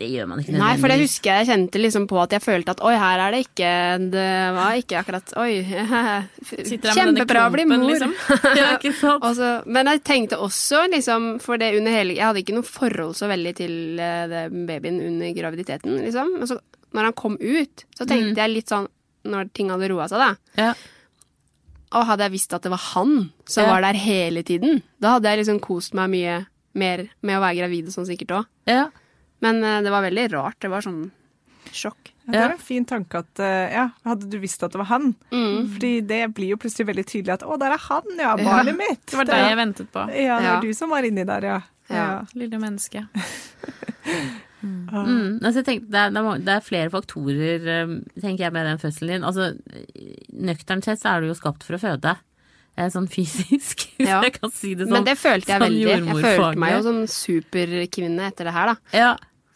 det 0.00 0.08
gjør 0.08 0.28
man 0.30 0.40
ikke 0.40 0.54
Nei, 0.54 0.72
for 0.80 0.88
det 0.88 0.96
husker 1.02 1.28
jeg 1.28 1.44
jeg 1.44 1.48
kjente 1.50 1.80
liksom 1.82 2.06
på 2.08 2.18
at 2.22 2.32
jeg 2.32 2.42
følte 2.42 2.72
at 2.72 2.82
oi, 2.86 2.92
her 2.96 3.20
er 3.20 3.34
det 3.34 3.40
ikke 3.44 3.70
Det 4.14 4.28
var 4.56 4.78
ikke 4.80 5.00
akkurat 5.00 5.32
Oi. 5.42 5.50
Kjempebra 6.96 7.42
å 7.48 7.52
bli 7.52 7.66
mor. 7.68 7.84
liksom. 7.90 8.14
Ja, 8.60 8.70
ikke 8.78 8.94
sant? 8.96 9.26
Og 9.26 9.68
men 9.68 9.90
jeg 9.92 10.02
tenkte 10.06 10.38
også, 10.40 10.86
liksom, 10.94 11.26
for 11.44 11.60
det 11.60 11.74
under 11.78 11.92
hele 11.94 12.16
Jeg 12.16 12.24
hadde 12.24 12.42
ikke 12.44 12.56
noe 12.56 12.66
forhold 12.68 13.18
så 13.18 13.28
veldig 13.30 13.52
til 13.60 13.74
eh, 14.00 14.24
det 14.30 14.46
babyen 14.70 15.02
under 15.10 15.34
graviditeten, 15.36 15.98
liksom. 16.06 16.32
Men 16.38 16.48
så 16.48 16.60
når 16.96 17.10
han 17.10 17.18
kom 17.18 17.36
ut, 17.36 17.84
så 17.94 18.08
tenkte 18.08 18.40
jeg 18.40 18.54
litt 18.54 18.72
sånn 18.72 18.88
Når 19.28 19.52
ting 19.54 19.68
hadde 19.74 19.90
roa 19.92 20.08
seg, 20.10 20.22
da. 20.22 20.32
Ja. 20.70 20.72
Og 21.92 22.06
hadde 22.06 22.22
jeg 22.28 22.32
visst 22.36 22.52
at 22.54 22.62
det 22.62 22.70
var 22.70 22.82
han 22.94 23.32
som 23.50 23.64
Ja. 23.64 23.70
var 23.74 23.80
der 23.82 23.98
hele 23.98 24.42
tiden, 24.46 24.82
da 25.02 25.16
hadde 25.16 25.28
jeg 25.32 25.40
liksom 25.44 25.60
kost 25.60 25.94
meg 25.98 26.10
mye 26.12 26.46
mer 26.78 27.08
med 27.26 27.36
å 27.36 27.40
være 27.42 27.56
gravid 27.64 27.88
og 27.90 27.94
sånn 27.96 28.06
sikkert 28.06 28.30
òg. 28.36 28.44
Ja. 28.70 28.84
Men 29.42 29.58
uh, 29.64 29.80
det 29.82 29.90
var 29.90 30.02
veldig 30.06 30.28
rart. 30.32 30.58
Det 30.62 30.70
var 30.70 30.80
sånn 30.86 31.10
sjokk. 31.74 32.12
Ja, 32.26 32.32
det 32.32 32.40
er 32.44 32.52
en 32.54 32.62
fin 32.62 32.84
tanke 32.86 33.18
at 33.24 33.40
uh, 33.42 33.66
ja, 33.74 33.88
hadde 34.06 34.28
du 34.30 34.38
visst 34.38 34.62
at 34.62 34.70
det 34.70 34.78
var 34.78 34.86
han? 34.92 35.14
Mm. 35.32 35.66
Fordi 35.74 35.90
det 36.06 36.20
blir 36.36 36.52
jo 36.54 36.60
plutselig 36.62 36.86
veldig 36.92 37.06
tydelig 37.10 37.34
at 37.34 37.42
å, 37.42 37.58
der 37.58 37.74
er 37.74 37.82
han, 37.88 38.06
ja, 38.18 38.36
barnet 38.38 38.78
mitt. 38.78 39.02
Det 39.10 39.18
var 39.18 39.26
det 39.26 39.40
jeg 39.42 39.58
ventet 39.58 39.90
på. 39.90 40.06
Ja, 40.14 40.38
det 40.38 40.46
Ja. 40.46 40.54
var 40.54 40.62
du 40.62 40.72
som 40.78 40.90
var 40.94 41.02
inni 41.02 41.24
der, 41.26 41.42
ja. 41.42 41.60
Ja. 41.90 42.06
Lille 42.38 42.58
menneske. 42.62 43.08
Mm. 44.62 45.38
Altså, 45.40 45.60
jeg 45.60 45.66
tenker, 45.66 45.86
det, 45.90 46.00
er, 46.00 46.10
det, 46.10 46.48
er, 46.48 46.56
er 46.58 46.64
flere 46.66 46.90
faktorer, 46.92 47.68
um, 47.84 47.94
tenker 48.20 48.44
jeg, 48.46 48.52
med 48.52 48.66
den 48.68 48.80
fødselen 48.82 49.14
din. 49.14 49.24
Altså, 49.24 49.50
nøkternt 50.50 50.84
sett 50.88 51.00
så 51.02 51.14
er 51.14 51.22
du 51.24 51.30
jo 51.30 51.36
skapt 51.38 51.64
for 51.66 51.78
å 51.78 51.80
føde. 51.80 52.16
Eh, 52.76 52.90
Sånn 52.92 53.08
fysisk, 53.10 53.86
hvis 53.98 54.08
Ja. 54.08 54.20
jeg 54.24 54.36
kan 54.38 54.52
si 54.54 54.74
det 54.74 54.86
sånn. 54.86 54.98
Men 54.98 55.08
det 55.08 55.16
følte 55.20 55.50
jeg 55.54 55.60
sånn 55.60 55.66
veldig. 55.66 55.88
Jeg 56.12 56.24
følte 56.36 56.60
meg 56.62 56.76
jo 56.76 56.82
sånn 56.86 57.02
superkvinne 57.10 58.28
etter 58.30 58.48
det 58.50 58.54
her, 58.56 58.74
da. 58.74 58.76
Ja, 58.96 59.10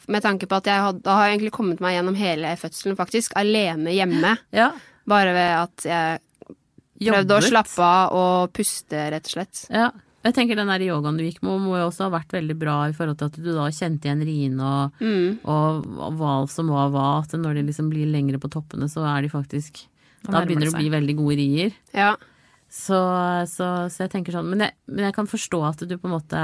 Med 0.08 0.20
tanke 0.20 0.44
på 0.50 0.56
at 0.58 0.66
jeg 0.68 0.82
had, 0.84 0.98
da 1.04 1.14
har 1.16 1.28
jeg 1.30 1.38
egentlig 1.38 1.52
kommet 1.56 1.78
meg 1.80 1.94
gjennom 1.96 2.16
hele 2.18 2.50
fødselen, 2.60 2.96
faktisk. 2.98 3.32
Alene 3.40 3.94
hjemme. 3.94 4.34
ja. 4.52 4.72
Bare 5.08 5.32
ved 5.36 5.50
at 5.52 5.84
jeg 5.84 6.20
prøvde 7.10 7.36
å 7.36 7.42
slappe 7.44 7.84
av 7.84 8.12
og 8.16 8.52
puste, 8.56 8.96
rett 9.12 9.26
og 9.28 9.32
slett. 9.34 9.62
Ja. 9.68 9.90
Jeg 10.24 10.34
tenker 10.34 10.56
den 10.56 10.70
der 10.72 10.80
yogaen 10.86 11.18
du 11.20 11.24
gikk 11.26 11.42
med, 11.44 11.60
må 11.60 11.74
jo 11.76 11.86
også 11.90 12.06
ha 12.06 12.12
vært 12.14 12.32
veldig 12.32 12.54
bra 12.58 12.76
i 12.88 12.94
forhold 12.96 13.18
til 13.20 13.26
at 13.28 13.34
du 13.44 13.50
da 13.52 13.66
kjente 13.76 14.08
igjen 14.08 14.22
riene 14.24 14.64
og, 14.64 15.00
Mm. 15.04 15.38
og, 15.44 15.84
og 16.00 16.14
hva 16.20 16.34
som 16.48 16.70
var 16.72 16.88
hva. 16.94 17.06
At 17.22 17.34
når 17.36 17.58
de 17.60 17.66
liksom 17.68 17.90
blir 17.92 18.08
lengre 18.08 18.40
på 18.40 18.48
toppene, 18.52 18.88
så 18.88 19.04
er 19.04 19.22
de 19.26 19.28
faktisk 19.32 19.82
Da 20.24 20.40
begynner 20.46 20.70
det 20.70 20.72
å 20.74 20.78
bli 20.80 20.88
veldig 20.94 21.16
gode 21.18 21.36
rier. 21.36 21.74
Ja. 21.92 22.14
Så, 22.72 22.96
så, 23.52 23.66
så 23.92 24.06
jeg 24.06 24.10
tenker 24.14 24.32
sånn 24.34 24.48
men 24.50 24.64
jeg, 24.64 24.72
men 24.88 25.04
jeg 25.10 25.14
kan 25.14 25.28
forstå 25.30 25.60
at 25.68 25.84
du 25.86 25.92
på 26.00 26.08
en 26.08 26.14
måte 26.16 26.40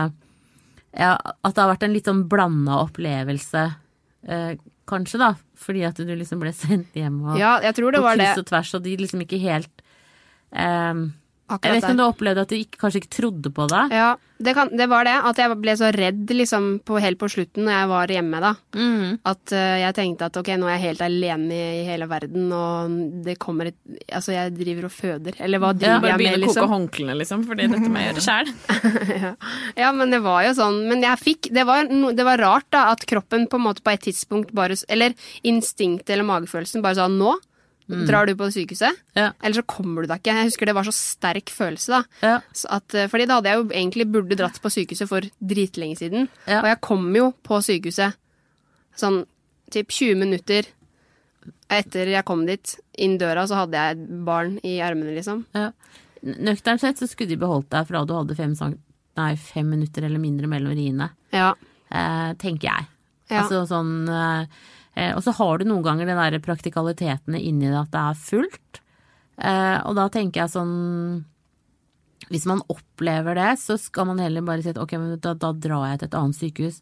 ja, 0.94 1.14
At 1.16 1.54
det 1.56 1.62
har 1.64 1.70
vært 1.72 1.86
en 1.88 1.94
litt 1.96 2.06
sånn 2.06 2.20
blanda 2.30 2.76
opplevelse, 2.84 3.64
eh, 4.28 4.52
kanskje, 4.90 5.18
da. 5.22 5.32
Fordi 5.58 5.82
at 5.88 5.96
du 6.02 6.12
liksom 6.12 6.38
ble 6.42 6.52
sendt 6.64 6.94
hjem 7.00 7.22
og 7.24 7.38
ja, 7.40 7.56
jeg 7.64 7.74
tror 7.80 7.94
det 7.96 8.02
på 8.02 8.06
var 8.10 8.20
det. 8.20 8.28
kryss 8.28 8.42
og 8.44 8.50
tvers, 8.52 8.74
og 8.76 8.84
de 8.84 8.96
liksom 9.00 9.24
ikke 9.24 9.40
helt 9.42 9.82
eh, 10.52 10.94
Jeg 11.50 11.74
vet 11.74 11.82
ikke 11.82 11.94
om 11.96 12.00
du 12.00 12.06
opplevde 12.06 12.44
at 12.46 12.52
de 12.52 12.64
ikke, 12.64 12.78
kanskje 12.80 13.02
ikke 13.02 13.14
trodde 13.16 13.50
på 13.54 13.66
deg? 13.70 13.94
Ja, 13.94 14.10
det, 14.40 14.54
kan, 14.56 14.70
det 14.72 14.86
var 14.88 15.04
det. 15.04 15.16
At 15.28 15.40
jeg 15.40 15.56
ble 15.60 15.74
så 15.76 15.90
redd 15.92 16.30
liksom 16.32 16.68
på, 16.86 16.96
helt 17.02 17.18
på 17.20 17.28
slutten 17.32 17.66
når 17.66 17.74
jeg 17.74 17.90
var 17.90 18.12
hjemme, 18.14 18.40
da. 18.44 18.52
Mm. 18.76 19.18
At 19.28 19.54
uh, 19.54 19.76
jeg 19.82 19.96
tenkte 19.98 20.30
at 20.30 20.38
ok, 20.40 20.52
nå 20.60 20.68
er 20.68 20.76
jeg 20.76 20.84
helt 20.86 21.04
alene 21.04 21.58
i 21.58 21.82
hele 21.88 22.08
verden, 22.10 22.46
og 22.54 22.94
det 23.26 23.36
kommer 23.42 23.72
et 23.72 23.78
Altså, 24.10 24.32
jeg 24.34 24.54
driver 24.56 24.86
og 24.88 24.92
føder. 24.94 25.36
Eller 25.42 25.60
hva 25.62 25.72
driver 25.74 26.00
bare 26.02 26.12
jeg 26.12 26.18
med, 26.18 26.22
begynne 26.22 26.38
å 26.38 26.40
koke 26.40 26.54
liksom? 26.54 26.72
håndklærne, 26.74 27.18
liksom, 27.20 27.44
fordi 27.50 27.68
dette 27.74 27.90
må 27.90 28.00
jeg 28.00 28.10
gjøre 28.10 28.24
sjæl. 28.26 28.54
Ja, 29.80 29.90
men 29.96 30.12
det 30.12 30.20
var 30.24 30.42
jo 30.44 30.52
sånn 30.56 30.78
Men 30.88 31.02
jeg 31.04 31.20
fikk 31.20 31.48
Det 31.54 31.62
var, 31.68 31.88
no, 31.92 32.10
det 32.16 32.24
var 32.26 32.40
rart, 32.40 32.66
da, 32.72 32.86
at 32.94 33.04
kroppen 33.08 33.46
på 33.50 33.58
en 33.58 33.64
måte 33.64 33.84
på 33.84 33.92
et 33.92 34.02
tidspunkt 34.08 34.52
bare 34.56 34.76
Eller 34.90 35.14
instinktet 35.46 36.14
eller 36.14 36.26
magefølelsen 36.26 36.84
bare 36.84 36.98
sa 36.98 37.06
nå. 37.10 37.36
Drar 38.06 38.26
du 38.26 38.34
på 38.38 38.46
sykehuset? 38.54 38.98
Ja. 39.16 39.32
Eller 39.42 39.60
så 39.60 39.66
kommer 39.66 40.02
du 40.02 40.08
deg 40.10 40.20
ikke. 40.22 40.34
Jeg 40.38 40.48
husker 40.50 40.66
det 40.70 40.74
var 40.76 40.86
så 40.88 40.94
sterk 40.94 41.50
følelse, 41.54 41.88
da. 41.96 42.02
Ja. 42.22 42.34
Så 42.54 42.66
at, 42.76 42.94
eh, 42.94 43.08
fordi 43.10 43.26
da 43.26 43.38
hadde 43.40 43.50
jeg 43.52 43.58
jo 43.60 43.68
egentlig 43.70 44.06
burde 44.12 44.36
dratt 44.38 44.60
på 44.62 44.70
sykehuset 44.72 45.08
for 45.10 45.20
dritlenge 45.42 45.98
siden. 45.98 46.28
Ja. 46.46 46.60
Og 46.62 46.68
jeg 46.70 46.80
kom 46.86 47.08
jo 47.16 47.30
på 47.46 47.58
sykehuset 47.66 48.14
sånn 49.00 49.24
typ 49.70 49.88
20 49.94 50.16
minutter 50.18 50.66
etter 51.70 52.10
jeg 52.10 52.24
kom 52.28 52.44
dit. 52.48 52.74
Inn 53.00 53.16
døra 53.20 53.46
så 53.48 53.62
hadde 53.62 53.78
jeg 53.78 53.96
et 53.96 54.06
barn 54.26 54.58
i 54.66 54.78
armene, 54.84 55.14
liksom. 55.16 55.44
Ja. 55.56 55.70
Nøkternt 56.24 56.82
sett 56.82 56.98
så 57.00 57.08
skulle 57.08 57.30
de 57.32 57.38
beholdt 57.40 57.70
deg 57.72 57.86
fra 57.88 58.02
du 58.04 58.12
hadde 58.16 58.36
fem, 58.36 58.52
nei, 59.16 59.30
fem 59.40 59.70
minutter 59.72 60.04
eller 60.04 60.20
mindre 60.20 60.50
mellom 60.50 60.74
riene, 60.76 61.10
Ja. 61.32 61.54
eh, 61.90 62.34
tenker 62.34 62.68
jeg. 62.68 62.86
Ja. 63.30 63.42
Altså 63.44 63.62
sånn 63.70 64.08
eh, 64.10 64.46
Og 65.14 65.22
så 65.22 65.32
har 65.38 65.58
du 65.60 65.68
noen 65.68 65.84
ganger 65.86 66.08
de 66.08 66.16
der 66.18 66.38
praktikalitetene 66.44 67.38
inni 67.40 67.68
det 67.70 67.78
at 67.78 67.92
det 67.92 68.00
er 68.00 68.18
fullt. 68.18 68.80
Eh, 69.40 69.78
og 69.88 69.94
da 69.96 70.08
tenker 70.12 70.42
jeg 70.42 70.52
sånn 70.52 70.72
Hvis 72.28 72.44
man 72.46 72.60
opplever 72.68 73.38
det, 73.38 73.54
så 73.62 73.78
skal 73.80 74.10
man 74.10 74.20
heller 74.20 74.44
bare 74.44 74.62
si 74.62 74.72
at 74.74 74.80
ok, 74.82 74.92
men 75.00 75.14
da, 75.22 75.32
da 75.34 75.54
drar 75.56 75.86
jeg 75.88 76.02
til 76.02 76.10
et 76.10 76.18
annet 76.18 76.38
sykehus. 76.38 76.76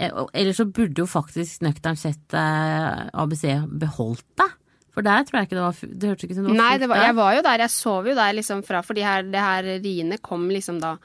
Eh, 0.00 0.22
Eller 0.32 0.56
så 0.56 0.64
burde 0.66 1.04
jo 1.04 1.10
faktisk 1.10 1.62
nøkternt 1.66 2.00
sett 2.00 2.34
eh, 2.38 3.10
ABC 3.12 3.44
beholdt 3.82 4.26
deg. 4.40 4.56
For 4.90 5.06
der 5.06 5.22
tror 5.22 5.38
jeg 5.38 5.46
ikke 5.46 5.54
det 5.58 5.62
var 5.62 5.76
Det 6.00 6.08
hørtes 6.10 6.24
ikke 6.26 6.34
ut 6.34 6.38
som 6.40 6.46
det 6.48 6.50
var 6.50 6.56
Nei, 6.58 6.70
fullt 6.72 6.82
det 6.82 6.88
var, 6.90 7.02
jeg 7.04 7.18
var 7.20 7.34
jo 7.36 7.42
der. 7.46 7.62
Jeg 7.66 7.74
sov 7.76 8.08
jo 8.10 8.14
der 8.18 8.32
liksom 8.40 8.64
fra 8.66 8.80
For 8.82 8.98
det 8.98 9.04
her 9.44 9.68
riene 9.84 10.18
kom 10.18 10.48
liksom 10.50 10.80
da 10.82 10.96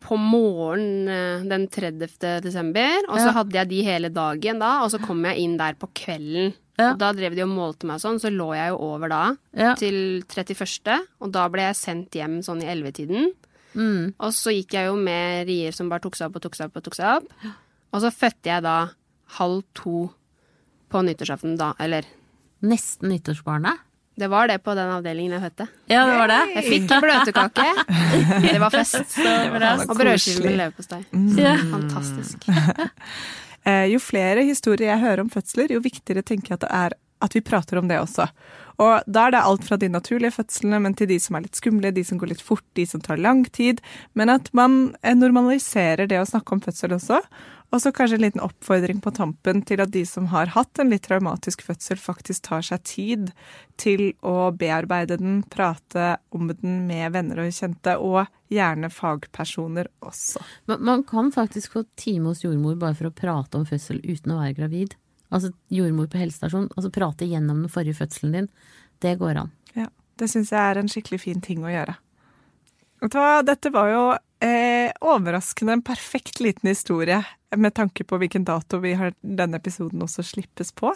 på 0.00 0.16
morgenen 0.20 1.08
eh, 1.08 1.46
den 1.48 1.66
30. 1.68 2.40
desember. 2.44 3.02
Og 3.08 3.18
så 3.18 3.26
Ja. 3.30 3.32
hadde 3.32 3.52
jeg 3.58 3.68
de 3.68 3.82
hele 3.82 4.08
dagen 4.10 4.58
da, 4.60 4.82
og 4.84 4.90
så 4.90 5.00
kom 5.02 5.24
jeg 5.24 5.38
inn 5.38 5.56
der 5.56 5.74
på 5.74 5.88
kvelden. 5.94 6.54
Ja. 6.78 6.92
Og 6.92 6.98
da 6.98 7.12
drev 7.16 7.34
de 7.34 7.42
og 7.42 7.48
målte 7.48 7.84
meg 7.88 8.00
sånn, 8.02 8.20
så 8.20 8.28
lå 8.30 8.54
jeg 8.54 8.68
jo 8.68 8.76
over 8.78 9.08
da 9.08 9.36
Ja. 9.56 9.74
til 9.74 10.22
31. 10.28 11.00
Og 11.20 11.32
da 11.32 11.48
ble 11.48 11.62
jeg 11.62 11.74
sendt 11.76 12.10
hjem 12.12 12.42
sånn 12.44 12.62
i 12.62 12.66
11-tiden. 12.66 13.32
Mm. 13.74 14.14
Og 14.20 14.30
så 14.32 14.52
gikk 14.52 14.72
jeg 14.72 14.86
jo 14.86 14.96
med 14.96 15.46
rier 15.48 15.72
som 15.72 15.88
bare 15.88 16.00
tok 16.00 16.14
seg 16.16 16.28
opp 16.28 16.36
og 16.36 16.42
tok 16.42 16.54
seg 16.54 16.66
opp 16.66 16.76
og 16.76 16.84
tok 16.84 16.94
seg 16.94 17.16
opp. 17.16 17.32
Og 17.92 18.00
så 18.02 18.10
fødte 18.12 18.44
jeg 18.44 18.62
da 18.62 18.90
halv 19.38 19.62
to 19.74 20.10
på 20.90 21.02
nyttårsaften 21.02 21.56
da, 21.58 21.72
eller 21.80 22.04
Nesten 22.62 23.10
nyttårsbarnet. 23.10 23.78
Det 24.16 24.28
var 24.32 24.48
det 24.48 24.58
på 24.64 24.74
den 24.74 24.90
avdelingen 24.94 25.36
jeg 25.36 25.44
fødte. 25.44 25.66
Ja, 25.92 26.04
det 26.08 26.18
var 26.18 26.30
det. 26.32 26.42
Jeg 26.54 26.64
fikk 26.70 26.94
bløtkake. 27.04 27.66
Det 28.46 28.60
var 28.62 28.72
fest. 28.72 29.18
Og 29.86 29.96
brødskive 29.98 30.46
med 30.46 30.56
leverpostei. 30.62 31.02
Mm. 31.12 31.66
Fantastisk. 31.74 32.46
Eh, 33.66 33.88
jo 33.90 33.98
flere 33.98 34.44
historier 34.46 34.92
jeg 34.92 35.02
hører 35.02 35.24
om 35.24 35.30
fødsler, 35.32 35.72
jo 35.74 35.80
viktigere 35.82 36.22
tenker 36.22 36.52
jeg 36.52 36.58
at 36.60 36.62
det 36.62 36.68
er 36.70 36.92
at 37.26 37.34
vi 37.34 37.40
prater 37.42 37.80
om 37.80 37.88
det 37.88 37.96
også. 37.98 38.28
Og 38.82 39.08
da 39.08 39.24
er 39.26 39.32
det 39.34 39.40
alt 39.48 39.64
fra 39.64 39.78
de 39.80 39.88
naturlige 39.88 40.34
fødslene, 40.36 40.78
men 40.84 40.94
til 40.94 41.08
de 41.08 41.16
som 41.22 41.38
er 41.38 41.46
litt 41.46 41.56
skumle, 41.56 41.90
de 41.96 42.04
som 42.04 42.20
går 42.20 42.34
litt 42.34 42.44
fort, 42.44 42.64
de 42.76 42.84
som 42.86 43.00
tar 43.02 43.18
lang 43.18 43.42
tid. 43.56 43.80
Men 44.14 44.32
at 44.34 44.52
man 44.56 44.94
eh, 45.02 45.16
normaliserer 45.16 46.10
det 46.10 46.20
å 46.20 46.28
snakke 46.28 46.54
om 46.54 46.62
fødsel 46.64 46.94
også. 46.98 47.22
Og 47.74 47.82
så 47.82 47.90
kanskje 47.92 48.16
en 48.16 48.22
liten 48.22 48.42
oppfordring 48.44 49.00
på 49.02 49.10
tampen 49.16 49.62
til 49.66 49.80
at 49.82 49.90
de 49.94 50.04
som 50.06 50.28
har 50.30 50.52
hatt 50.54 50.78
en 50.78 50.92
litt 50.92 51.04
traumatisk 51.08 51.64
fødsel, 51.66 51.98
faktisk 51.98 52.46
tar 52.46 52.62
seg 52.64 52.84
tid 52.86 53.32
til 53.80 54.12
å 54.24 54.52
bearbeide 54.54 55.18
den, 55.20 55.40
prate 55.50 56.14
om 56.36 56.52
den 56.52 56.84
med 56.86 57.16
venner 57.16 57.42
og 57.42 57.50
kjente, 57.52 57.96
og 57.98 58.30
gjerne 58.52 58.90
fagpersoner 58.92 59.90
også. 60.06 60.44
Man, 60.70 60.84
man 60.86 61.02
kan 61.08 61.32
faktisk 61.34 61.74
få 61.74 61.84
time 61.98 62.30
hos 62.30 62.44
jordmor 62.46 62.78
bare 62.80 62.96
for 62.98 63.10
å 63.10 63.16
prate 63.16 63.58
om 63.58 63.66
fødsel 63.68 64.00
uten 64.06 64.36
å 64.36 64.40
være 64.44 64.56
gravid. 64.60 64.96
Altså 65.34 65.50
jordmor 65.74 66.06
på 66.10 66.20
helsestasjon. 66.22 66.70
Altså 66.76 66.92
prate 66.94 67.26
gjennom 67.26 67.64
den 67.64 67.72
forrige 67.72 67.98
fødselen 67.98 68.36
din. 68.38 68.50
Det 69.02 69.16
går 69.18 69.42
an. 69.42 69.50
Ja, 69.74 69.90
det 70.20 70.30
syns 70.30 70.54
jeg 70.54 70.62
er 70.62 70.78
en 70.80 70.90
skikkelig 70.90 71.24
fin 71.24 71.42
ting 71.42 71.66
å 71.66 71.72
gjøre. 71.72 71.98
Dette 73.46 73.70
var 73.74 73.90
jo 73.90 74.04
eh, 74.46 74.92
overraskende 75.02 75.74
en 75.76 75.82
perfekt 75.86 76.40
liten 76.44 76.70
historie, 76.70 77.18
med 77.56 77.74
tanke 77.74 78.04
på 78.04 78.18
hvilken 78.20 78.44
dato 78.46 78.78
vi 78.82 78.94
har 78.98 79.14
denne 79.22 79.58
episoden 79.60 80.02
også 80.06 80.24
slippes 80.26 80.72
på. 80.76 80.92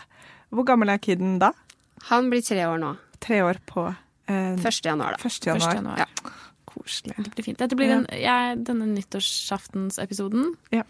Hvor 0.51 0.67
gammel 0.69 0.91
er 0.93 0.99
kiden 1.03 1.39
da? 1.43 1.53
Han 2.11 2.31
blir 2.33 2.43
tre 2.45 2.63
år 2.67 2.79
nå. 2.83 2.95
Tre 3.21 3.43
år 3.45 3.61
på 3.69 3.87
eh, 4.31 4.55
1. 4.57 4.81
januar, 4.87 5.17
da. 5.19 5.29
1. 5.29 5.47
januar. 5.51 5.75
januar. 5.75 5.99
Ja. 6.07 6.33
Koselig. 6.71 7.17
Det 7.19 7.33
blir 7.35 7.45
fint. 7.45 7.59
Dette 7.61 7.77
blir 7.79 7.91
den, 7.91 8.07
jeg, 8.15 8.59
denne 8.67 8.87
nyttårsaftensepisoden 8.95 10.55
Ja. 10.75 10.83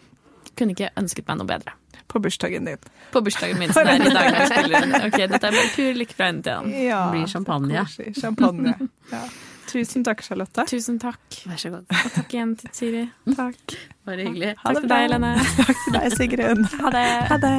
kunne 0.57 0.75
ikke 0.75 0.89
ønsket 0.99 1.27
meg 1.27 1.39
noe 1.39 1.47
bedre. 1.49 1.73
På 2.11 2.19
bursdagen 2.19 2.65
din. 2.67 2.77
På 3.13 3.21
bursdagen 3.23 3.57
min, 3.59 3.71
som 3.75 3.87
det 3.87 3.93
er 3.97 4.05
i 4.05 4.11
dag. 4.13 4.97
Ok, 5.07 5.17
dette 5.31 5.47
er 5.47 5.55
bare 5.55 5.69
pur 5.75 5.93
lykke 6.01 6.17
fra 6.17 6.27
ende 6.31 6.43
til 6.43 6.57
annen. 6.57 6.75
Ja, 6.85 6.99
Det 7.07 7.15
blir 7.15 7.31
champagne. 7.31 7.85
Champagne. 8.19 8.73
Ja. 9.11 9.23
Tusen 9.71 10.03
takk, 10.03 10.23
Charlotte. 10.25 10.65
Tusen 10.67 10.97
takk. 10.99 11.21
Vær 11.47 11.59
så 11.61 11.71
god. 11.71 11.85
Og 11.87 12.11
takk 12.17 12.33
igjen 12.35 12.55
til 12.59 12.73
Siri. 12.75 13.03
Takk. 13.39 13.77
Bare 14.07 14.25
hyggelig. 14.25 14.51
Ha 14.59 14.65
Takk 14.67 14.75
det 14.75 14.81
til 14.83 14.91
deg, 14.91 15.15
bra. 15.15 15.31
Takk 15.61 15.79
til 15.85 15.95
deg, 15.95 16.17
Sigrun. 16.17 16.65
Ha 16.81 16.91
det. 16.97 17.05
Ha 17.31 17.37
det. 17.45 17.55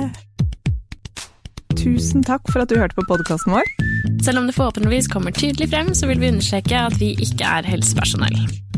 Tusen 1.83 2.23
takk 2.23 2.45
for 2.53 2.63
at 2.63 2.71
du 2.71 2.77
hørte 2.79 2.95
på 2.99 3.07
podkasten 3.09 3.57
vår. 3.57 3.67
Selv 4.23 4.43
om 4.43 4.47
det 4.47 4.55
forhåpentligvis 4.55 5.09
kommer 5.11 5.35
tydelig 5.35 5.71
frem, 5.73 5.95
så 5.99 6.07
vil 6.11 6.21
vi 6.23 6.31
understreke 6.31 6.85
at 6.91 7.01
vi 7.01 7.15
ikke 7.25 7.49
er 7.49 7.67
helsepersonell. 7.67 8.37